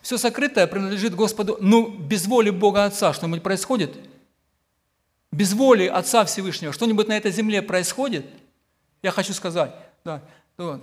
все 0.00 0.16
сокрытое 0.16 0.66
принадлежит 0.66 1.14
Господу. 1.14 1.58
Ну, 1.60 1.86
без 1.86 2.26
воли 2.26 2.48
Бога 2.48 2.86
Отца 2.86 3.12
что-нибудь 3.12 3.42
происходит? 3.42 3.94
Без 5.32 5.54
воли 5.54 5.86
Отца 5.86 6.26
Всевышнего 6.26 6.72
что-нибудь 6.72 7.08
на 7.08 7.16
этой 7.16 7.32
земле 7.32 7.62
происходит? 7.62 8.26
Я 9.02 9.10
хочу 9.10 9.32
сказать, 9.32 9.74
да, 10.04 10.22
да, 10.58 10.80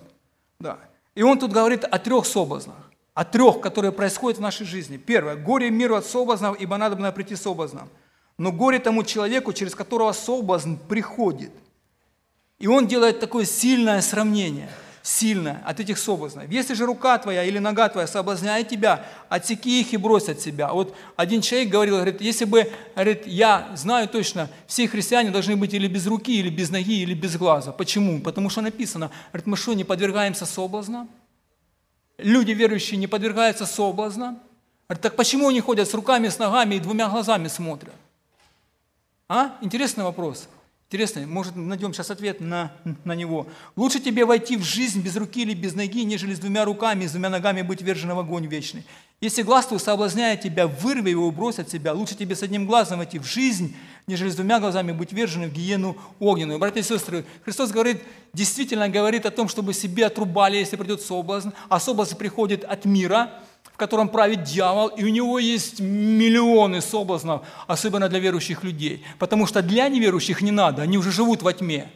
да. 0.59 0.79
И 1.13 1.21
он 1.21 1.37
тут 1.37 1.51
говорит 1.51 1.83
о 1.83 1.99
трех 1.99 2.25
соблазнах, 2.25 2.75
о 3.13 3.23
трех, 3.25 3.61
которые 3.61 3.91
происходят 3.91 4.39
в 4.39 4.41
нашей 4.41 4.65
жизни. 4.65 4.97
Первое, 4.97 5.35
горе 5.35 5.69
миру 5.69 5.95
от 5.95 6.05
соблазнов, 6.05 6.59
ибо 6.59 6.77
надо 6.77 7.11
прийти 7.11 7.35
соблазном. 7.35 7.89
Но 8.39 8.51
горе 8.51 8.79
тому 8.79 9.03
человеку, 9.03 9.53
через 9.53 9.75
которого 9.75 10.11
соблазн 10.13 10.75
приходит. 10.75 11.51
И 12.57 12.67
он 12.67 12.87
делает 12.87 13.19
такое 13.19 13.45
сильное 13.45 14.01
сравнение, 14.01 14.69
сильное 15.01 15.61
от 15.65 15.79
этих 15.79 15.97
соблазнов. 15.97 16.49
Если 16.49 16.73
же 16.73 16.85
рука 16.85 17.17
твоя 17.17 17.43
или 17.43 17.59
нога 17.59 17.89
твоя 17.89 18.07
соблазняет 18.07 18.69
тебя, 18.69 19.05
отсеки 19.29 19.81
их 19.81 19.93
и 19.93 19.97
брось 19.97 20.29
от 20.29 20.39
себя. 20.39 20.71
Вот 20.71 20.95
один 21.15 21.41
человек 21.41 21.69
говорил, 21.69 21.95
говорит, 21.95 22.21
если 22.21 22.45
бы, 22.45 22.71
говорит, 22.95 23.25
я 23.25 23.71
знаю 23.75 24.07
точно, 24.07 24.49
все 24.67 24.87
христиане 24.87 25.31
должны 25.31 25.55
быть 25.55 25.73
или 25.73 25.87
без 25.87 26.05
руки, 26.07 26.39
или 26.39 26.49
без 26.49 26.69
ноги, 26.69 27.01
или 27.01 27.13
без 27.13 27.37
глаза. 27.37 27.71
Почему? 27.71 28.21
Потому 28.21 28.49
что 28.49 28.61
написано, 28.61 29.11
говорит, 29.31 29.47
мы 29.47 29.57
что, 29.57 29.73
не 29.73 29.83
подвергаемся 29.83 30.45
соблазнам? 30.45 31.09
Люди 32.17 32.51
верующие 32.51 32.97
не 32.97 33.07
подвергаются 33.07 33.65
соблазнам? 33.65 34.39
Говорит, 34.87 35.01
так 35.01 35.15
почему 35.15 35.49
они 35.49 35.61
ходят 35.61 35.87
с 35.87 35.93
руками, 35.93 36.27
с 36.27 36.39
ногами 36.39 36.75
и 36.75 36.79
двумя 36.79 37.07
глазами 37.07 37.47
смотрят? 37.47 37.93
А? 39.27 39.55
Интересный 39.61 40.03
вопрос. 40.03 40.49
Интересный. 40.91 41.27
Может, 41.27 41.55
найдем 41.55 41.93
сейчас 41.93 42.09
ответ 42.09 42.41
на, 42.41 42.71
на 43.03 43.13
него. 43.13 43.45
Лучше 43.75 43.99
тебе 43.99 44.25
войти 44.25 44.57
в 44.57 44.63
жизнь 44.63 45.01
без 45.01 45.15
руки 45.17 45.43
или 45.43 45.53
без 45.53 45.75
ноги, 45.75 46.03
нежели 46.03 46.33
с 46.33 46.39
двумя 46.39 46.65
руками 46.65 47.03
и 47.03 47.07
с 47.07 47.11
двумя 47.11 47.29
ногами 47.29 47.61
быть 47.61 47.83
вержен 47.83 48.11
в 48.11 48.17
огонь 48.17 48.47
вечный. 48.47 48.83
Если 49.21 49.43
глаз 49.43 49.67
твой 49.67 49.79
соблазняет 49.79 50.41
тебя, 50.41 50.65
вырви 50.65 51.11
его 51.11 51.27
и 51.27 51.31
брось 51.31 51.59
от 51.59 51.69
себя. 51.69 51.93
Лучше 51.93 52.15
тебе 52.15 52.35
с 52.35 52.41
одним 52.41 52.65
глазом 52.65 52.97
войти 52.97 53.19
в 53.19 53.23
жизнь, 53.23 53.75
нежели 54.07 54.29
с 54.29 54.35
двумя 54.35 54.59
глазами 54.59 54.91
быть 54.91 55.13
верженным 55.13 55.51
в 55.51 55.53
гиену 55.53 55.95
огненную. 56.19 56.57
Братья 56.57 56.79
и 56.79 56.83
сестры, 56.83 57.23
Христос 57.45 57.69
говорит, 57.69 58.01
действительно 58.33 58.89
говорит 58.89 59.27
о 59.27 59.31
том, 59.31 59.47
чтобы 59.47 59.75
себе 59.75 60.07
отрубали, 60.07 60.57
если 60.57 60.75
придет 60.75 61.01
соблазн. 61.01 61.49
А 61.69 61.79
соблазн 61.79 62.15
приходит 62.15 62.63
от 62.63 62.85
мира, 62.85 63.43
котором 63.79 64.09
правит 64.09 64.43
дьявол, 64.43 64.89
и 64.89 65.03
у 65.03 65.07
него 65.07 65.39
есть 65.39 65.79
миллионы 65.79 66.81
соблазнов, 66.81 67.41
особенно 67.65 68.07
для 68.09 68.19
верующих 68.19 68.63
людей. 68.63 69.03
Потому 69.17 69.47
что 69.47 69.61
для 69.63 69.87
неверующих 69.87 70.41
не 70.41 70.51
надо, 70.51 70.83
они 70.83 70.97
уже 70.97 71.11
живут 71.11 71.41
во 71.41 71.53
тьме. 71.53 71.89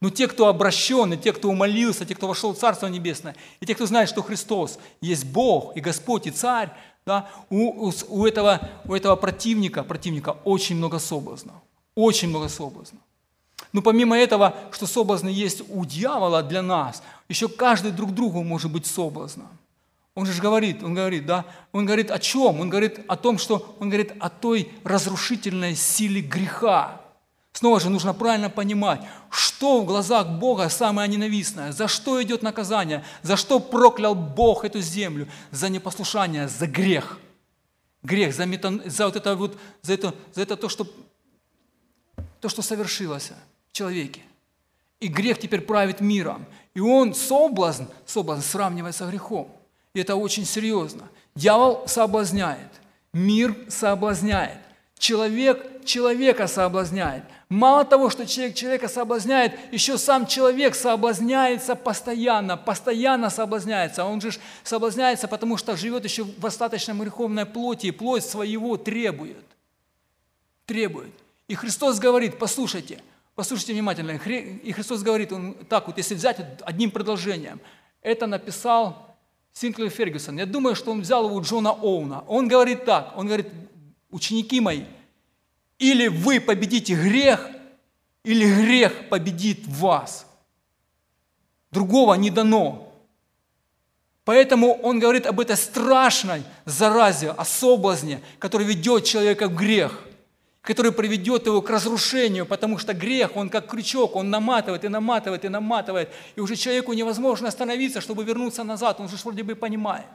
Но 0.00 0.10
те, 0.10 0.26
кто 0.26 0.48
обращен, 0.48 1.12
и 1.12 1.16
те, 1.16 1.32
кто 1.32 1.48
умолился, 1.48 2.04
те, 2.04 2.14
кто 2.14 2.26
вошел 2.26 2.52
в 2.52 2.58
Царство 2.58 2.86
Небесное, 2.88 3.36
и 3.60 3.66
те, 3.66 3.74
кто 3.74 3.86
знает, 3.86 4.08
что 4.08 4.22
Христос 4.22 4.78
есть 5.00 5.24
Бог 5.24 5.76
и 5.76 5.80
Господь 5.80 6.26
и 6.26 6.30
Царь, 6.30 6.70
да, 7.06 7.28
у, 7.50 7.88
у, 7.88 7.92
у, 8.08 8.26
этого, 8.26 8.68
у 8.84 8.94
этого 8.94 9.14
противника, 9.16 9.84
противника 9.84 10.36
очень 10.44 10.76
много 10.76 10.98
соблазнов. 10.98 11.54
Очень 11.94 12.28
много 12.28 12.48
соблазнов. 12.48 13.00
Но 13.72 13.80
помимо 13.80 14.16
этого, 14.16 14.54
что 14.72 14.86
соблазны 14.86 15.28
есть 15.28 15.62
у 15.68 15.84
дьявола 15.84 16.42
для 16.42 16.62
нас, 16.62 17.02
еще 17.28 17.48
каждый 17.48 17.92
друг 17.92 18.12
другу 18.12 18.42
может 18.42 18.72
быть 18.72 18.86
соблазном. 18.86 19.48
Он 20.16 20.24
же 20.24 20.40
говорит, 20.40 20.82
он 20.82 20.94
говорит, 20.94 21.26
да, 21.26 21.44
он 21.72 21.84
говорит 21.84 22.10
о 22.10 22.18
чем? 22.18 22.58
Он 22.60 22.70
говорит 22.70 23.00
о 23.06 23.16
том, 23.16 23.36
что 23.36 23.76
он 23.78 23.90
говорит 23.90 24.14
о 24.18 24.30
той 24.30 24.72
разрушительной 24.82 25.76
силе 25.76 26.22
греха. 26.22 27.02
Снова 27.52 27.80
же 27.80 27.90
нужно 27.90 28.14
правильно 28.14 28.48
понимать, 28.48 29.02
что 29.30 29.82
в 29.82 29.84
глазах 29.84 30.26
Бога 30.26 30.70
самое 30.70 31.06
ненавистное, 31.06 31.70
за 31.70 31.86
что 31.86 32.22
идет 32.22 32.42
наказание, 32.42 33.04
за 33.22 33.36
что 33.36 33.60
проклял 33.60 34.14
Бог 34.14 34.64
эту 34.64 34.80
землю, 34.80 35.28
за 35.50 35.68
непослушание, 35.68 36.48
за 36.48 36.66
грех. 36.66 37.18
Грех, 38.02 38.34
за, 38.34 38.46
метан, 38.46 38.80
за 38.86 39.04
вот 39.04 39.16
это 39.16 39.36
вот, 39.36 39.58
за 39.82 39.92
это, 39.92 40.14
за 40.32 40.42
это 40.42 40.56
то, 40.56 40.70
что, 40.70 40.86
то, 42.40 42.48
что 42.48 42.62
совершилось 42.62 43.32
в 43.68 43.72
человеке. 43.72 44.22
И 44.98 45.08
грех 45.08 45.38
теперь 45.38 45.60
правит 45.60 46.00
миром. 46.00 46.46
И 46.72 46.80
он, 46.80 47.14
соблазн, 47.14 47.84
соблазн 48.06 48.42
сравнивается 48.42 49.06
с 49.06 49.10
грехом. 49.10 49.52
Это 50.00 50.16
очень 50.16 50.44
серьезно. 50.44 51.08
Дьявол 51.34 51.86
соблазняет, 51.86 52.70
мир 53.12 53.56
соблазняет, 53.68 54.58
человек 54.98 55.84
человека 55.84 56.46
соблазняет. 56.46 57.24
Мало 57.48 57.84
того, 57.84 58.10
что 58.10 58.26
человек 58.26 58.56
человека 58.56 58.88
соблазняет, 58.88 59.56
еще 59.70 59.98
сам 59.98 60.26
человек 60.26 60.74
соблазняется 60.74 61.76
постоянно, 61.76 62.56
постоянно 62.56 63.30
соблазняется. 63.30 64.04
Он 64.04 64.20
же 64.20 64.32
соблазняется, 64.64 65.28
потому 65.28 65.56
что 65.56 65.76
живет 65.76 66.04
еще 66.04 66.24
в 66.24 66.44
остаточном 66.44 67.00
греховной 67.00 67.46
плоти, 67.46 67.86
и 67.86 67.90
плоть 67.92 68.24
своего 68.24 68.76
требует. 68.76 69.44
Требует. 70.64 71.12
И 71.46 71.54
Христос 71.54 72.00
говорит, 72.00 72.36
послушайте, 72.38 73.00
послушайте 73.36 73.74
внимательно, 73.74 74.10
и 74.10 74.72
Христос 74.72 75.02
говорит, 75.02 75.30
он, 75.30 75.54
так 75.68 75.86
вот, 75.86 75.98
если 75.98 76.16
взять 76.16 76.38
одним 76.62 76.90
продолжением, 76.90 77.60
это 78.02 78.26
написал 78.26 79.05
Синклер 79.58 79.88
Фергюсон. 79.88 80.36
Я 80.36 80.44
думаю, 80.44 80.76
что 80.76 80.90
он 80.90 81.00
взял 81.00 81.24
его 81.24 81.36
у 81.36 81.40
Джона 81.40 81.70
Оуна. 81.70 82.24
Он 82.28 82.46
говорит 82.46 82.84
так, 82.84 83.16
он 83.16 83.26
говорит, 83.26 83.48
ученики 84.10 84.60
мои, 84.60 84.82
или 85.78 86.08
вы 86.08 86.40
победите 86.40 86.94
грех, 86.94 87.48
или 88.22 88.44
грех 88.44 89.08
победит 89.08 89.66
вас. 89.66 90.26
Другого 91.70 92.12
не 92.14 92.28
дано. 92.28 92.92
Поэтому 94.24 94.74
он 94.74 94.98
говорит 94.98 95.24
об 95.24 95.40
этой 95.40 95.56
страшной 95.56 96.42
заразе, 96.66 97.30
о 97.30 97.46
соблазне, 97.46 98.20
который 98.38 98.66
ведет 98.66 99.04
человека 99.04 99.48
в 99.48 99.54
грех, 99.54 100.05
который 100.66 100.90
приведет 100.90 101.46
его 101.46 101.62
к 101.62 101.70
разрушению, 101.70 102.44
потому 102.44 102.76
что 102.78 102.92
грех, 102.92 103.36
он 103.36 103.48
как 103.50 103.68
крючок, 103.68 104.16
он 104.16 104.30
наматывает 104.30 104.84
и 104.84 104.88
наматывает 104.88 105.44
и 105.44 105.48
наматывает, 105.48 106.12
и 106.34 106.40
уже 106.40 106.56
человеку 106.56 106.92
невозможно 106.92 107.46
остановиться, 107.46 108.00
чтобы 108.00 108.24
вернуться 108.24 108.64
назад, 108.64 108.98
он 108.98 109.08
же 109.08 109.16
вроде 109.22 109.44
бы 109.44 109.54
понимает. 109.54 110.06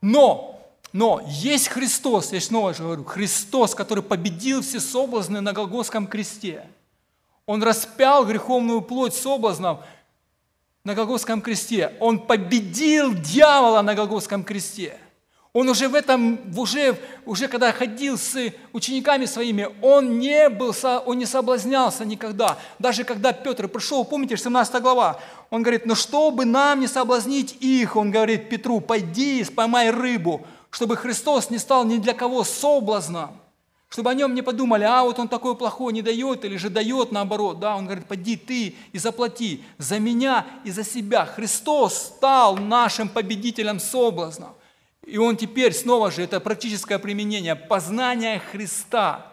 Но 0.00 0.54
Но 0.92 1.20
есть 1.26 1.68
Христос, 1.68 2.32
я 2.32 2.40
снова 2.40 2.72
же 2.72 2.84
говорю, 2.84 3.04
Христос, 3.04 3.74
который 3.74 4.04
победил 4.04 4.62
все 4.62 4.78
соблазны 4.78 5.40
на 5.40 5.52
Голгофском 5.52 6.06
кресте. 6.06 6.64
Он 7.44 7.60
распял 7.62 8.24
греховную 8.24 8.80
плоть 8.80 9.14
соблазнов 9.14 9.80
на 10.84 10.94
Голгофском 10.94 11.42
кресте. 11.42 11.96
Он 11.98 12.20
победил 12.20 13.12
дьявола 13.12 13.82
на 13.82 13.94
Голгофском 13.94 14.44
кресте. 14.44 14.98
Он 15.52 15.68
уже 15.68 15.88
в 15.88 15.94
этом, 15.94 16.38
уже, 16.56 16.96
уже 17.24 17.48
когда 17.48 17.72
ходил 17.72 18.18
с 18.18 18.36
учениками 18.72 19.24
своими, 19.24 19.68
он 19.82 20.18
не, 20.18 20.48
был, 20.50 20.74
он 21.06 21.18
не 21.18 21.26
соблазнялся 21.26 22.04
никогда. 22.04 22.58
Даже 22.78 23.04
когда 23.04 23.32
Петр 23.32 23.66
пришел, 23.66 24.04
помните, 24.04 24.36
17 24.36 24.82
глава, 24.82 25.18
он 25.50 25.62
говорит, 25.62 25.86
ну 25.86 25.94
чтобы 25.94 26.44
нам 26.44 26.80
не 26.80 26.86
соблазнить 26.86 27.56
их, 27.60 27.96
он 27.96 28.10
говорит 28.10 28.48
Петру, 28.48 28.80
пойди, 28.80 29.44
поймай 29.44 29.90
рыбу 29.90 30.46
чтобы 30.70 30.96
Христос 30.96 31.50
не 31.50 31.58
стал 31.58 31.84
ни 31.84 31.98
для 31.98 32.14
кого 32.14 32.44
соблазном, 32.44 33.40
чтобы 33.88 34.10
о 34.10 34.14
нем 34.14 34.34
не 34.34 34.42
подумали, 34.42 34.84
а 34.84 35.02
вот 35.02 35.18
он 35.18 35.28
такой 35.28 35.56
плохой 35.56 35.92
не 35.92 36.02
дает 36.02 36.44
или 36.44 36.56
же 36.56 36.68
дает 36.68 37.10
наоборот. 37.10 37.58
Да, 37.58 37.76
он 37.76 37.86
говорит, 37.86 38.06
поди 38.06 38.36
ты 38.36 38.74
и 38.92 38.98
заплати 38.98 39.64
за 39.78 39.98
меня 39.98 40.46
и 40.64 40.70
за 40.70 40.84
себя. 40.84 41.24
Христос 41.24 41.94
стал 41.94 42.56
нашим 42.56 43.08
победителем 43.08 43.80
соблазнов. 43.80 44.50
И 45.08 45.16
он 45.16 45.36
теперь 45.36 45.72
снова 45.72 46.10
же, 46.10 46.22
это 46.22 46.38
практическое 46.38 46.98
применение, 46.98 47.56
познание 47.56 48.38
Христа, 48.38 49.32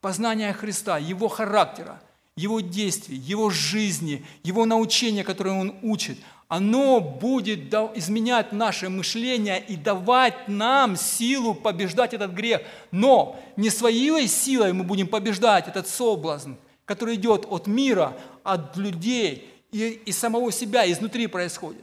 познание 0.00 0.52
Христа, 0.52 0.98
Его 0.98 1.28
характера, 1.28 2.00
Его 2.36 2.60
действий, 2.60 3.16
Его 3.18 3.50
жизни, 3.50 4.24
Его 4.42 4.64
научения, 4.64 5.22
которые 5.22 5.60
Он 5.60 5.74
учит– 5.82 6.18
оно 6.48 7.00
будет 7.00 7.74
изменять 7.96 8.52
наше 8.52 8.88
мышление 8.88 9.62
и 9.66 9.74
давать 9.74 10.46
нам 10.46 10.96
силу 10.96 11.54
побеждать 11.54 12.14
этот 12.14 12.32
грех. 12.32 12.62
Но 12.92 13.36
не 13.56 13.68
своей 13.68 14.28
силой 14.28 14.72
мы 14.72 14.84
будем 14.84 15.08
побеждать 15.08 15.66
этот 15.66 15.88
соблазн, 15.88 16.52
который 16.84 17.16
идет 17.16 17.46
от 17.50 17.66
мира, 17.66 18.16
от 18.44 18.76
людей 18.76 19.52
и, 19.72 20.00
и 20.06 20.12
самого 20.12 20.52
себя, 20.52 20.90
изнутри 20.90 21.26
происходит. 21.26 21.82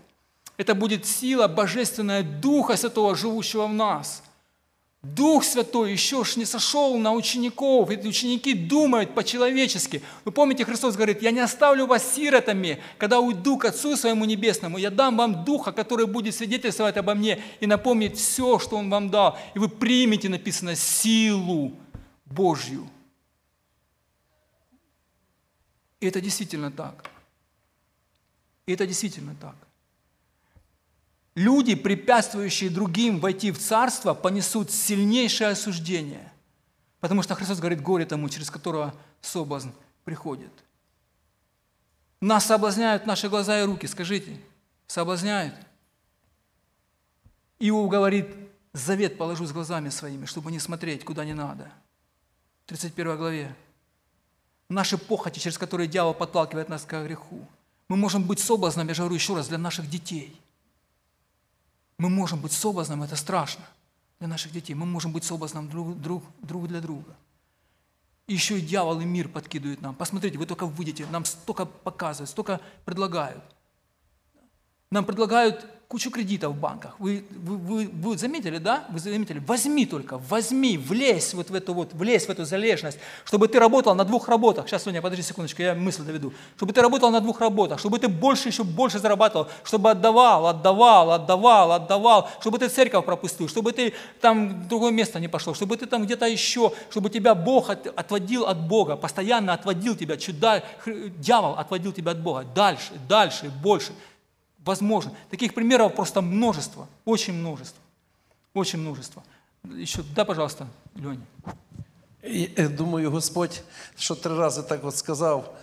Это 0.58 0.76
будет 0.76 1.06
сила 1.06 1.48
Божественная 1.48 2.24
Духа 2.24 2.78
Святого, 2.78 3.16
живущего 3.16 3.68
в 3.68 3.74
нас– 3.74 4.24
Дух 5.04 5.44
Святой 5.44 5.92
еще 5.92 6.24
ж 6.24 6.38
не 6.38 6.46
сошел 6.46 6.98
на 6.98 7.12
учеников, 7.12 7.92
и 7.92 8.08
ученики 8.08 8.54
думают 8.54 9.14
по-человечески. 9.14 10.02
Вы 10.24 10.32
помните, 10.32 10.64
Христос 10.64 10.96
говорит, 10.96 11.22
я 11.22 11.32
не 11.32 11.42
оставлю 11.42 11.86
вас 11.88 12.16
сиротами, 12.16 12.82
когда 12.98 13.20
уйду 13.20 13.58
к 13.58 13.66
Отцу 13.66 13.98
Своему 13.98 14.24
Небесному, 14.24 14.78
я 14.78 14.90
дам 14.90 15.18
вам 15.18 15.44
Духа, 15.44 15.74
который 15.74 16.08
будет 16.08 16.34
свидетельствовать 16.34 16.96
обо 16.96 17.16
мне 17.16 17.44
и 17.60 17.68
напомнить 17.68 18.18
все, 18.18 18.60
что 18.60 18.78
Он 18.78 18.90
вам 18.90 19.10
дал. 19.10 19.38
И 19.54 19.60
вы 19.60 19.68
примете, 19.68 20.30
написано, 20.30 20.74
силу 20.74 21.74
Божью. 22.24 22.90
И 26.00 26.08
это 26.08 26.22
действительно 26.22 26.72
так. 26.72 27.10
И 28.66 28.72
это 28.72 28.88
действительно 28.88 29.36
так. 29.36 29.56
Люди, 31.36 31.74
препятствующие 31.74 32.70
другим 32.70 33.20
войти 33.20 33.52
в 33.52 33.58
царство, 33.58 34.14
понесут 34.14 34.70
сильнейшее 34.70 35.50
осуждение. 35.50 36.32
Потому 37.00 37.24
что 37.24 37.34
Христос 37.34 37.60
говорит, 37.60 37.82
горе 37.82 38.06
тому, 38.06 38.30
через 38.30 38.52
которого 38.52 38.94
соблазн 39.22 39.70
приходит. 40.04 40.52
Нас 42.22 42.46
соблазняют 42.46 43.08
наши 43.08 43.30
глаза 43.30 43.60
и 43.60 43.66
руки, 43.66 43.88
скажите, 43.88 44.38
соблазняют. 44.88 45.56
Иов 47.60 47.90
говорит, 47.90 48.28
завет 48.74 49.18
положу 49.18 49.46
с 49.46 49.52
глазами 49.52 49.90
своими, 49.90 50.26
чтобы 50.26 50.52
не 50.52 50.60
смотреть, 50.60 51.04
куда 51.04 51.26
не 51.26 51.34
надо. 51.34 51.70
В 52.64 52.70
31 52.70 53.18
главе. 53.18 53.56
Наши 54.70 54.98
похоти, 54.98 55.40
через 55.40 55.58
которые 55.58 55.88
дьявол 55.88 56.14
подталкивает 56.14 56.70
нас 56.70 56.84
к 56.84 57.04
греху. 57.04 57.46
Мы 57.90 57.98
можем 57.98 58.24
быть 58.24 58.40
соблазном, 58.40 58.88
я 58.88 58.94
же 58.94 59.02
говорю 59.02 59.16
еще 59.16 59.36
раз, 59.36 59.48
для 59.48 59.58
наших 59.58 59.90
детей– 59.90 60.40
мы 61.98 62.10
можем 62.10 62.42
быть 62.42 62.52
соблазном, 62.52 63.04
это 63.04 63.16
страшно 63.16 63.66
для 64.20 64.28
наших 64.28 64.52
детей. 64.52 64.74
Мы 64.74 64.86
можем 64.86 65.12
быть 65.12 65.24
соблазном 65.24 65.70
друг, 65.70 66.00
друг, 66.00 66.24
друг 66.42 66.68
для 66.68 66.82
друга. 66.82 67.16
Еще 68.28 68.58
и 68.58 68.62
дьявол 68.62 69.02
и 69.02 69.06
мир 69.06 69.28
подкидывают 69.28 69.82
нам. 69.82 69.96
Посмотрите, 69.96 70.38
вы 70.38 70.46
только 70.46 70.66
выйдете, 70.66 71.06
нам 71.08 71.26
столько 71.26 71.66
показывают, 71.66 72.30
столько 72.30 72.62
предлагают. 72.86 73.44
Нам 74.92 75.06
предлагают 75.06 75.66
кучу 75.94 76.10
кредитов 76.10 76.54
в 76.54 76.60
банках. 76.60 76.96
Вы, 76.98 77.24
вы, 77.30 77.56
вы, 77.56 77.88
вы 77.94 78.18
заметили, 78.18 78.58
да? 78.58 78.84
Вы 78.90 78.98
заметили? 78.98 79.38
Возьми 79.46 79.86
только, 79.86 80.18
возьми, 80.18 80.76
влезь 80.76 81.36
вот 81.36 81.52
в 81.52 81.54
эту 81.54 81.76
вот, 81.76 81.94
влезь 81.94 82.26
в 82.26 82.32
эту 82.32 82.46
залежность, 82.46 82.98
чтобы 83.26 83.48
ты 83.48 83.60
работал 83.60 83.94
на 83.94 84.04
двух 84.04 84.28
работах. 84.28 84.68
Сейчас, 84.68 84.82
Соня, 84.82 85.04
подожди 85.04 85.22
секундочку, 85.22 85.62
я 85.62 85.76
мысль 85.76 86.02
доведу. 86.02 86.34
Чтобы 86.56 86.74
ты 86.74 86.82
работал 86.82 87.12
на 87.12 87.22
двух 87.22 87.40
работах, 87.42 87.78
чтобы 87.78 88.00
ты 88.00 88.08
больше, 88.08 88.50
еще 88.50 88.64
больше 88.64 88.98
зарабатывал, 88.98 89.50
чтобы 89.64 89.92
отдавал, 89.92 90.48
отдавал, 90.48 91.12
отдавал, 91.12 91.72
отдавал, 91.74 92.28
чтобы 92.42 92.58
ты 92.58 92.70
церковь 92.70 93.06
пропустил, 93.06 93.48
чтобы 93.48 93.72
ты 93.72 93.94
там 94.20 94.64
в 94.64 94.68
другое 94.68 94.92
место 94.92 95.20
не 95.20 95.28
пошел, 95.28 95.54
чтобы 95.54 95.78
ты 95.78 95.86
там 95.86 96.06
где-то 96.06 96.26
еще, 96.26 96.74
чтобы 96.90 97.12
тебя 97.12 97.36
Бог 97.36 97.70
от, 97.70 97.86
отводил 97.96 98.46
от 98.46 98.68
Бога, 98.68 98.96
постоянно 98.96 99.54
отводил 99.54 99.96
тебя, 99.96 100.18
чудо, 100.18 100.64
дьявол 100.88 101.54
отводил 101.54 101.92
тебя 101.94 102.14
от 102.14 102.20
Бога, 102.20 102.46
дальше, 102.56 102.94
дальше, 103.08 103.52
больше– 103.62 103.92
Возможно. 104.66 105.12
Таких 105.30 105.54
примеров 105.54 105.96
просто 105.96 106.22
множество, 106.22 106.88
очень 107.06 107.34
множество. 107.34 107.82
Очень 108.54 108.80
множество. 108.80 109.24
Еще, 109.64 110.04
да, 110.16 110.26
пожалуйста, 110.26 110.68
Леня. 110.96 111.26
Я 112.58 112.70
думаю, 112.70 113.12
Господь, 113.12 113.64
що 113.98 114.16
три 114.16 114.36
рази 114.36 114.64
так 114.64 114.86
от 114.86 114.96
сказав, 114.96 115.54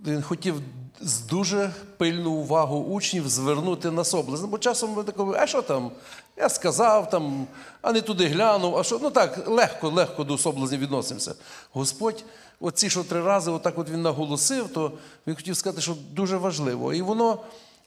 він 0.00 0.22
хотів 0.22 0.62
з 1.00 1.20
дуже 1.20 1.74
пильну 1.96 2.30
увагу 2.30 2.78
учнів 2.78 3.28
звернути 3.28 3.90
на 3.90 4.04
соблазн. 4.04 4.46
Бо 4.46 4.58
часом 4.58 4.90
ми 4.92 5.04
такого, 5.04 5.34
а 5.38 5.46
що 5.46 5.62
там? 5.62 5.90
Я 6.36 6.48
сказав, 6.48 7.10
там, 7.10 7.46
а 7.82 7.92
не 7.92 8.00
туди 8.00 8.26
глянув, 8.26 8.76
а 8.76 8.84
що? 8.84 8.98
Ну 9.02 9.10
так, 9.10 9.48
легко, 9.48 9.88
легко 9.88 10.24
до 10.24 10.38
соблазнів 10.38 10.80
відносимося. 10.80 11.34
Господь, 11.72 12.24
оці, 12.60 12.90
що 12.90 13.04
три 13.04 13.22
рази 13.22 13.50
отак 13.50 13.78
от 13.78 13.90
він 13.90 14.02
наголосив, 14.02 14.68
то 14.68 14.92
він 15.26 15.34
хотів 15.34 15.56
сказати, 15.56 15.82
що 15.82 15.96
дуже 16.10 16.36
важливо. 16.36 16.94
І 16.94 17.02
воно 17.02 17.38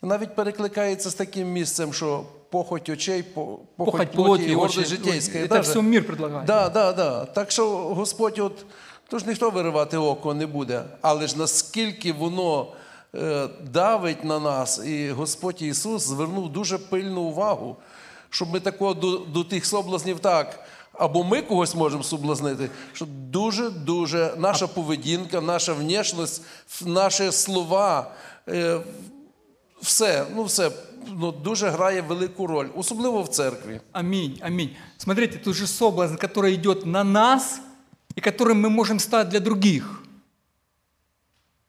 навіть 0.01 0.35
перекликається 0.35 1.09
з 1.09 1.13
таким 1.13 1.51
місцем, 1.51 1.93
що 1.93 2.23
похоть 2.49 2.89
очей, 2.89 3.23
похоть, 3.23 3.59
похоть 3.77 4.11
плоті 4.11 4.43
і 4.43 4.55
гордость 4.55 4.89
житейська. 4.89 5.47
Це 5.47 5.59
все 5.59 5.81
мир 5.81 6.07
предлагає. 6.07 6.45
Да, 6.45 6.69
да, 6.69 6.93
да. 6.93 7.25
Так 7.25 7.51
що 7.51 7.69
Господь, 7.77 8.39
от, 8.39 8.65
тож 9.07 9.25
ніхто 9.25 9.49
виривати 9.49 9.97
око 9.97 10.33
не 10.33 10.47
буде, 10.47 10.83
але 11.01 11.27
ж 11.27 11.37
наскільки 11.37 12.13
воно 12.13 12.67
е, 13.15 13.47
давить 13.71 14.23
на 14.23 14.39
нас, 14.39 14.81
і 14.85 15.09
Господь 15.09 15.61
Ісус 15.61 16.07
звернув 16.07 16.49
дуже 16.49 16.77
пильну 16.77 17.21
увагу, 17.21 17.75
щоб 18.29 18.53
ми 18.53 18.59
такого 18.59 18.93
до, 18.93 19.17
до 19.17 19.43
тих 19.43 19.65
соблазнів 19.65 20.19
так. 20.19 20.59
Або 20.93 21.23
ми 21.23 21.41
когось 21.41 21.75
можемо 21.75 22.03
соблазнити, 22.03 22.69
що 22.93 23.05
дуже-дуже 23.05 24.33
наша 24.37 24.67
поведінка, 24.67 25.41
наша 25.41 25.73
внешність, 25.73 26.43
наші 26.85 27.31
слова, 27.31 28.11
е, 28.49 28.79
все, 29.81 30.25
ну 30.35 30.43
все 30.43 30.71
ну, 31.07 31.31
дуже 31.31 31.69
грає 31.69 32.01
велику 32.01 32.47
роль, 32.47 32.67
особливо 32.75 33.21
в 33.21 33.27
церкві. 33.27 33.81
Аминь, 33.91 34.39
аминь. 34.41 34.75
Смотрите, 34.97 35.37
тут 35.37 35.55
же 35.55 35.67
соблазн, 35.67 36.15
который 36.15 36.53
идет 36.53 36.85
на 36.85 37.03
нас 37.03 37.61
и 38.15 38.21
которым 38.21 38.61
мы 38.61 38.69
можем 38.69 38.99
стать 38.99 39.29
для 39.29 39.39
других. 39.39 40.03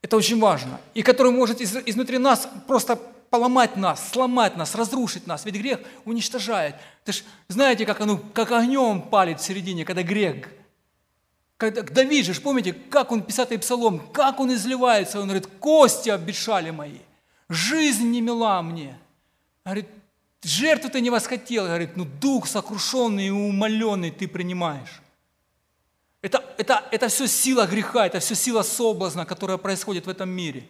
Это 0.02 0.16
очень 0.16 0.40
важно. 0.40 0.78
И 0.94 1.02
который 1.02 1.32
может 1.32 1.60
из, 1.60 1.76
изнутри 1.86 2.18
нас 2.18 2.48
просто 2.66 2.98
поломать 3.30 3.76
нас, 3.76 4.10
сломать 4.10 4.56
нас, 4.56 4.74
разрушить 4.74 5.26
нас. 5.26 5.46
Ведь 5.46 5.54
грех 5.54 5.80
уничтожает. 6.04 6.74
Ты 7.04 7.12
ж 7.12 7.24
знаете, 7.48 7.86
как, 7.86 8.00
оно, 8.00 8.20
как 8.34 8.52
огнем 8.52 9.00
палит 9.00 9.40
в 9.40 9.44
середине, 9.44 9.84
когда 9.84 10.02
грех. 10.02 10.48
Когда, 11.56 11.82
Давид 11.82 12.26
же, 12.26 12.34
помните, 12.40 12.72
как 12.72 13.12
он, 13.12 13.20
50-й 13.20 13.58
псалом, 13.58 14.00
как 14.12 14.40
он 14.40 14.52
изливается, 14.52 15.20
он 15.20 15.28
говорит, 15.28 15.46
кости 15.60 16.10
обещали 16.10 16.70
мои– 16.70 16.98
жизнь 17.52 18.10
не 18.10 18.20
мила 18.20 18.62
мне. 18.62 18.98
Говорит, 19.64 19.86
жертву 20.42 20.90
ты 20.90 21.00
не 21.00 21.10
восхотел. 21.10 21.66
Говорит, 21.66 21.96
ну 21.96 22.04
дух 22.04 22.46
сокрушенный 22.46 23.26
и 23.26 23.30
умоленный 23.30 24.10
ты 24.10 24.26
принимаешь. 24.28 25.02
Это, 26.22 26.44
это, 26.56 26.84
это 26.90 27.08
все 27.08 27.26
сила 27.26 27.66
греха, 27.66 28.06
это 28.06 28.20
все 28.20 28.34
сила 28.34 28.62
соблазна, 28.62 29.26
которая 29.26 29.58
происходит 29.58 30.06
в 30.06 30.08
этом 30.08 30.30
мире. 30.30 30.68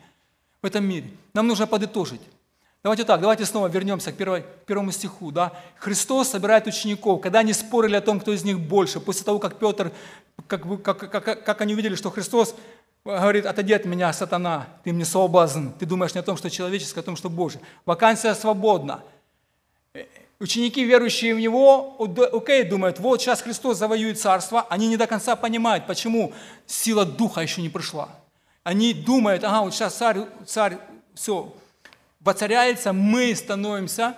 В 0.62 0.66
этом 0.66 0.84
мире. 0.84 1.10
Нам 1.34 1.46
нужно 1.46 1.66
подытожить. 1.66 2.22
Давайте 2.82 3.04
так, 3.04 3.20
давайте 3.20 3.44
снова 3.44 3.68
вернемся 3.68 4.10
к 4.10 4.16
первой, 4.16 4.44
первому 4.66 4.90
стиху. 4.90 5.30
Да? 5.30 5.52
Христос 5.76 6.30
собирает 6.30 6.66
учеников, 6.66 7.20
когда 7.20 7.40
они 7.40 7.52
спорили 7.52 7.94
о 7.94 8.00
том, 8.00 8.18
кто 8.18 8.32
из 8.32 8.44
них 8.44 8.58
больше, 8.58 8.98
после 8.98 9.24
того, 9.24 9.38
как 9.38 9.58
Петр, 9.58 9.92
как, 10.48 10.82
как, 10.82 10.98
как, 10.98 11.44
как 11.44 11.60
они 11.60 11.74
увидели, 11.74 11.94
что 11.94 12.10
Христос 12.10 12.56
говорит, 13.04 13.46
отойди 13.46 13.72
от 13.72 13.84
меня, 13.84 14.12
сатана, 14.12 14.68
ты 14.84 14.92
мне 14.92 15.04
соблазн, 15.04 15.70
ты 15.78 15.86
думаешь 15.86 16.14
не 16.14 16.20
о 16.20 16.22
том, 16.22 16.36
что 16.36 16.50
человеческое, 16.50 17.00
а 17.00 17.02
о 17.02 17.04
том, 17.04 17.16
что 17.16 17.28
Божье. 17.28 17.60
Вакансия 17.84 18.34
свободна. 18.34 19.02
Ученики, 20.38 20.84
верующие 20.84 21.34
в 21.34 21.40
Него, 21.40 21.96
окей, 22.32 22.64
думают, 22.64 22.98
вот 22.98 23.20
сейчас 23.20 23.42
Христос 23.42 23.78
завоюет 23.78 24.18
царство. 24.18 24.66
Они 24.70 24.88
не 24.88 24.96
до 24.96 25.06
конца 25.06 25.36
понимают, 25.36 25.86
почему 25.86 26.32
сила 26.66 27.04
Духа 27.04 27.40
еще 27.40 27.62
не 27.62 27.68
пришла. 27.68 28.08
Они 28.64 28.92
думают, 28.92 29.44
ага, 29.44 29.62
вот 29.62 29.74
сейчас 29.74 29.94
царь, 29.94 30.26
царь 30.46 30.78
все, 31.14 31.52
воцаряется, 32.20 32.92
мы 32.92 33.34
становимся 33.34 34.16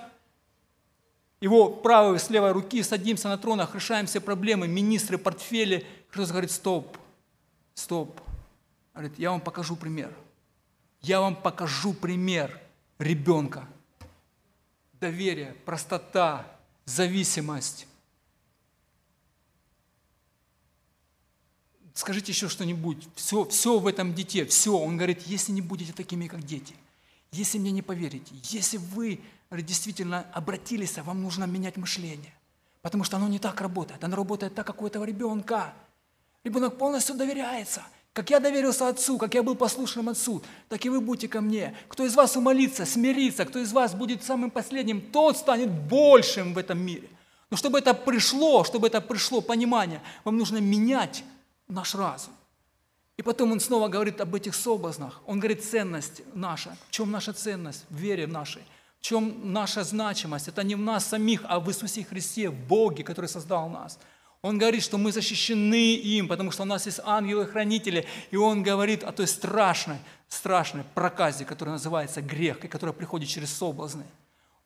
его 1.41 1.69
правой 1.69 2.19
с 2.19 2.31
левой 2.31 2.53
руки, 2.53 2.83
садимся 2.83 3.29
на 3.29 3.37
тронах, 3.37 3.75
решаем 3.75 4.07
все 4.07 4.21
проблемы, 4.21 4.67
министры, 4.67 5.19
портфели. 5.19 5.87
Христос 6.09 6.31
говорит, 6.31 6.51
стоп, 6.51 6.97
стоп. 7.75 8.19
Говорит, 8.95 9.19
я 9.19 9.31
вам 9.31 9.41
покажу 9.41 9.77
пример. 9.77 10.15
Я 11.01 11.21
вам 11.21 11.37
покажу 11.37 11.93
пример 11.93 12.61
ребенка. 12.99 13.69
Доверие, 14.95 15.55
простота, 15.67 16.47
зависимость. 16.87 17.87
Скажите 21.93 22.33
еще 22.33 22.49
что-нибудь. 22.49 23.09
Все, 23.15 23.45
все 23.45 23.79
в 23.79 23.87
этом 23.87 24.15
дите, 24.15 24.47
все. 24.47 24.77
Он 24.77 24.97
говорит, 24.97 25.23
если 25.27 25.53
не 25.53 25.61
будете 25.61 25.93
такими, 25.93 26.27
как 26.27 26.43
дети, 26.43 26.75
если 27.33 27.59
мне 27.59 27.73
не 27.73 27.83
поверите, 27.83 28.35
если 28.45 28.79
вы 28.79 29.21
действительно 29.51 30.23
обратились, 30.33 30.97
вам 30.99 31.23
нужно 31.23 31.45
менять 31.45 31.77
мышление. 31.77 32.33
Потому 32.81 33.05
что 33.05 33.17
оно 33.17 33.29
не 33.29 33.39
так 33.39 33.61
работает. 33.61 34.03
Оно 34.05 34.17
работает 34.17 34.55
так, 34.55 34.67
как 34.67 34.83
у 34.83 34.87
этого 34.87 35.05
ребенка. 35.05 35.75
Ребенок 36.45 36.79
полностью 36.79 37.15
доверяется. 37.15 37.83
Как 38.15 38.31
я 38.31 38.39
доверился 38.39 38.89
Отцу, 38.89 39.19
как 39.19 39.35
я 39.35 39.43
был 39.43 39.57
послушным 39.57 40.09
Отцу, 40.09 40.41
так 40.69 40.87
и 40.87 40.89
вы 40.89 41.01
будете 41.01 41.27
ко 41.27 41.41
мне. 41.41 41.77
Кто 41.89 42.05
из 42.05 42.15
вас 42.15 42.37
умолится, 42.37 42.87
смирится, 42.87 43.45
кто 43.45 43.59
из 43.59 43.73
вас 43.73 43.93
будет 43.93 44.23
самым 44.23 44.53
последним, 44.53 45.01
тот 45.01 45.37
станет 45.37 45.69
большим 45.69 46.55
в 46.55 46.59
этом 46.59 46.79
мире. 46.79 47.09
Но 47.51 47.57
чтобы 47.57 47.81
это 47.81 47.93
пришло, 47.93 48.63
чтобы 48.63 48.87
это 48.87 49.01
пришло 49.01 49.41
понимание, 49.41 50.01
вам 50.23 50.39
нужно 50.39 50.59
менять 50.59 51.25
наш 51.67 51.97
разум. 51.97 52.33
И 53.17 53.23
потом 53.23 53.51
он 53.51 53.59
снова 53.59 53.89
говорит 53.89 54.21
об 54.21 54.33
этих 54.35 54.55
соблазнах. 54.55 55.21
Он 55.27 55.41
говорит, 55.41 55.65
ценность 55.65 56.23
наша. 56.35 56.77
В 56.89 56.93
чем 56.93 57.11
наша 57.11 57.33
ценность? 57.33 57.85
В 57.91 57.97
вере 57.97 58.29
нашей. 58.29 58.63
В 59.01 59.03
чем 59.03 59.53
наша 59.53 59.83
значимость? 59.83 60.47
Это 60.47 60.63
не 60.63 60.77
в 60.77 60.81
нас 60.81 61.05
самих, 61.05 61.43
а 61.49 61.59
в 61.59 61.69
Иисусе 61.69 62.05
Христе, 62.05 62.49
в 62.49 62.55
Боге, 62.55 63.03
который 63.03 63.27
создал 63.27 63.69
нас. 63.69 63.99
Он 64.45 64.59
говорит, 64.59 64.83
что 64.83 64.99
мы 64.99 65.11
защищены 65.11 65.95
им, 65.95 66.29
потому 66.29 66.51
что 66.51 66.65
у 66.65 66.67
нас 66.67 66.85
есть 66.85 67.01
ангелы-хранители. 67.03 68.05
И 68.31 68.37
он 68.37 68.63
говорит 68.63 69.03
о 69.03 69.11
той 69.11 69.27
страшной, 69.27 69.97
страшной 70.29 70.85
проказе, 70.93 71.47
которая 71.47 71.73
называется 71.73 72.21
грех, 72.21 72.63
и 72.63 72.69
которая 72.69 72.93
приходит 72.93 73.31
через 73.31 73.51
соблазны. 73.51 74.05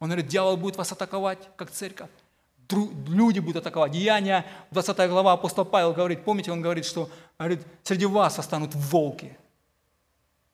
Он 0.01 0.09
говорит, 0.09 0.27
дьявол 0.27 0.57
будет 0.57 0.75
вас 0.75 0.91
атаковать, 0.91 1.39
как 1.55 1.71
церковь. 1.71 2.11
Люди 3.07 3.39
будут 3.39 3.59
атаковать. 3.59 3.93
Деяния, 3.93 4.45
20 4.73 5.09
глава, 5.11 5.35
апостол 5.35 5.65
Павел 5.65 5.93
говорит, 5.93 6.25
помните, 6.25 6.51
он 6.51 6.61
говорит, 6.61 6.85
что 6.85 7.09
говорит, 7.39 7.61
среди 7.85 8.07
вас 8.07 8.37
останут 8.41 8.75
волки, 8.75 9.39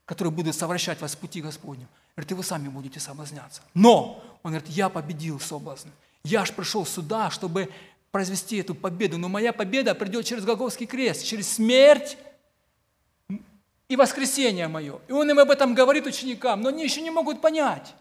которые 0.04 0.32
будут 0.32 0.54
совращать 0.54 1.00
вас 1.00 1.14
в 1.14 1.18
пути 1.18 1.40
Господню. 1.40 1.88
Говорит, 2.14 2.30
и 2.30 2.34
вы 2.34 2.44
сами 2.44 2.68
будете 2.68 3.00
соблазняться. 3.00 3.62
Но, 3.72 4.22
он 4.42 4.50
говорит, 4.52 4.68
я 4.68 4.90
победил 4.90 5.40
соблазн. 5.40 5.88
Я 6.24 6.44
ж 6.46 6.52
пришел 6.52 6.86
сюда, 6.86 7.30
чтобы 7.30 7.70
произвести 8.14 8.58
эту 8.58 8.76
победу. 8.76 9.18
Но 9.18 9.28
моя 9.28 9.52
победа 9.52 9.92
придет 9.92 10.24
через 10.24 10.44
Голговский 10.44 10.86
крест, 10.86 11.24
через 11.24 11.52
смерть 11.52 12.16
и 13.88 13.96
воскресение 13.96 14.68
мое. 14.68 15.00
И 15.08 15.12
он 15.12 15.28
им 15.28 15.40
об 15.40 15.50
этом 15.50 15.74
говорит 15.74 16.06
ученикам, 16.06 16.60
но 16.60 16.68
они 16.68 16.84
еще 16.84 17.00
не 17.00 17.10
могут 17.10 17.40
понять. 17.40 17.92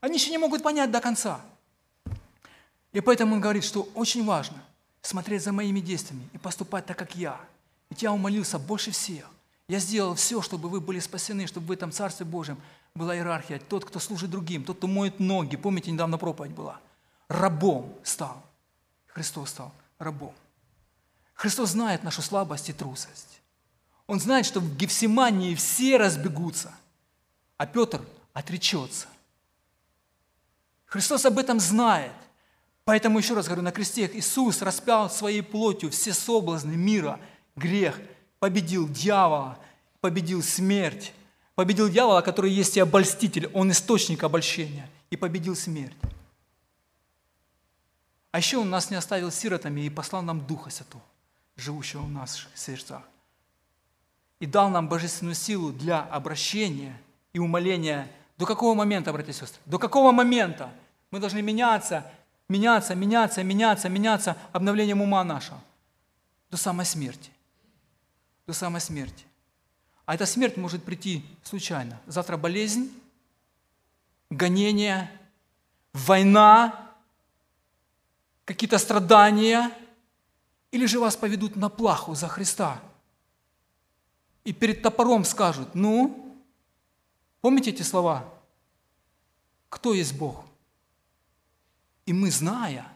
Они 0.00 0.14
еще 0.14 0.30
не 0.30 0.38
могут 0.38 0.62
понять 0.62 0.90
до 0.90 0.98
конца. 1.02 1.42
И 2.94 3.02
поэтому 3.02 3.34
он 3.34 3.42
говорит, 3.42 3.64
что 3.64 3.86
очень 3.94 4.24
важно 4.24 4.64
смотреть 5.02 5.42
за 5.42 5.52
моими 5.52 5.80
действиями 5.80 6.26
и 6.32 6.38
поступать 6.38 6.86
так, 6.86 6.96
как 6.96 7.14
я. 7.14 7.38
Ведь 7.90 8.00
я 8.00 8.14
умолился 8.14 8.58
больше 8.58 8.92
всех. 8.92 9.28
Я 9.68 9.78
сделал 9.78 10.14
все, 10.14 10.40
чтобы 10.40 10.70
вы 10.70 10.80
были 10.80 11.00
спасены, 11.00 11.46
чтобы 11.46 11.66
в 11.66 11.72
этом 11.72 11.92
Царстве 11.92 12.24
Божьем 12.24 12.56
была 12.94 13.14
иерархия. 13.14 13.60
Тот, 13.68 13.84
кто 13.84 13.98
служит 13.98 14.30
другим, 14.30 14.64
тот, 14.64 14.78
кто 14.78 14.86
моет 14.86 15.20
ноги. 15.20 15.56
Помните, 15.56 15.90
недавно 15.90 16.16
проповедь 16.16 16.52
была. 16.52 16.80
Рабом 17.28 17.92
стал. 18.04 18.42
Христос 19.14 19.50
стал 19.50 19.72
рабом. 19.98 20.34
Христос 21.34 21.70
знает 21.70 22.02
нашу 22.02 22.20
слабость 22.20 22.68
и 22.68 22.72
трусость. 22.72 23.40
Он 24.08 24.20
знает, 24.20 24.44
что 24.44 24.60
в 24.60 24.76
Гефсимании 24.76 25.54
все 25.54 25.96
разбегутся, 25.96 26.72
а 27.56 27.64
Петр 27.64 28.02
отречется. 28.32 29.06
Христос 30.84 31.24
об 31.24 31.38
этом 31.38 31.60
знает. 31.60 32.12
Поэтому 32.84 33.18
еще 33.18 33.34
раз 33.34 33.46
говорю, 33.46 33.62
на 33.62 33.72
кресте 33.72 34.10
Иисус 34.12 34.60
распял 34.60 35.08
своей 35.08 35.42
плотью 35.42 35.90
все 35.90 36.12
соблазны 36.12 36.76
мира, 36.76 37.18
грех, 37.56 37.98
победил 38.40 38.88
дьявола, 38.88 39.58
победил 40.00 40.42
смерть, 40.42 41.12
победил 41.54 41.88
дьявола, 41.88 42.20
который 42.20 42.50
есть 42.50 42.76
и 42.76 42.80
обольститель, 42.80 43.46
он 43.54 43.70
источник 43.70 44.22
обольщения, 44.22 44.90
и 45.08 45.16
победил 45.16 45.56
смерть. 45.56 45.96
А 48.34 48.38
еще 48.38 48.58
Он 48.58 48.68
нас 48.68 48.90
не 48.90 48.96
оставил 48.96 49.30
сиротами 49.30 49.82
и 49.82 49.88
послал 49.88 50.22
нам 50.22 50.44
Духа 50.44 50.68
Святого, 50.68 51.04
живущего 51.54 52.00
в 52.00 52.10
наших 52.10 52.50
сердцах. 52.56 53.02
И 54.40 54.46
дал 54.46 54.70
нам 54.70 54.88
божественную 54.88 55.36
силу 55.36 55.70
для 55.70 56.00
обращения 56.00 57.00
и 57.32 57.38
умоления. 57.38 58.10
До 58.36 58.44
какого 58.44 58.74
момента, 58.74 59.12
братья 59.12 59.30
и 59.30 59.34
сестры? 59.36 59.60
До 59.66 59.78
какого 59.78 60.10
момента 60.10 60.72
мы 61.12 61.20
должны 61.20 61.42
меняться, 61.42 62.10
меняться, 62.48 62.96
меняться, 62.96 63.44
меняться, 63.44 63.88
меняться 63.88 64.36
обновлением 64.50 65.00
ума 65.00 65.22
нашего? 65.22 65.60
До 66.50 66.56
самой 66.56 66.86
смерти 66.86 67.30
до 68.48 68.52
самой 68.52 68.80
смерти. 68.80 69.26
А 70.06 70.16
эта 70.16 70.26
смерть 70.26 70.56
может 70.56 70.82
прийти 70.82 71.24
случайно. 71.44 72.00
Завтра 72.08 72.36
болезнь, 72.36 72.90
гонение, 74.28 75.08
война, 75.92 76.83
какие-то 78.44 78.78
страдания, 78.78 79.70
или 80.70 80.86
же 80.86 80.98
вас 80.98 81.16
поведут 81.16 81.56
на 81.56 81.68
плаху 81.68 82.14
за 82.14 82.28
Христа. 82.28 82.80
И 84.44 84.52
перед 84.52 84.82
топором 84.82 85.24
скажут, 85.24 85.74
ну, 85.74 86.36
помните 87.40 87.70
эти 87.70 87.82
слова? 87.82 88.28
Кто 89.68 89.94
есть 89.94 90.16
Бог? 90.16 90.44
И 92.06 92.12
мы, 92.12 92.30
зная, 92.30 92.86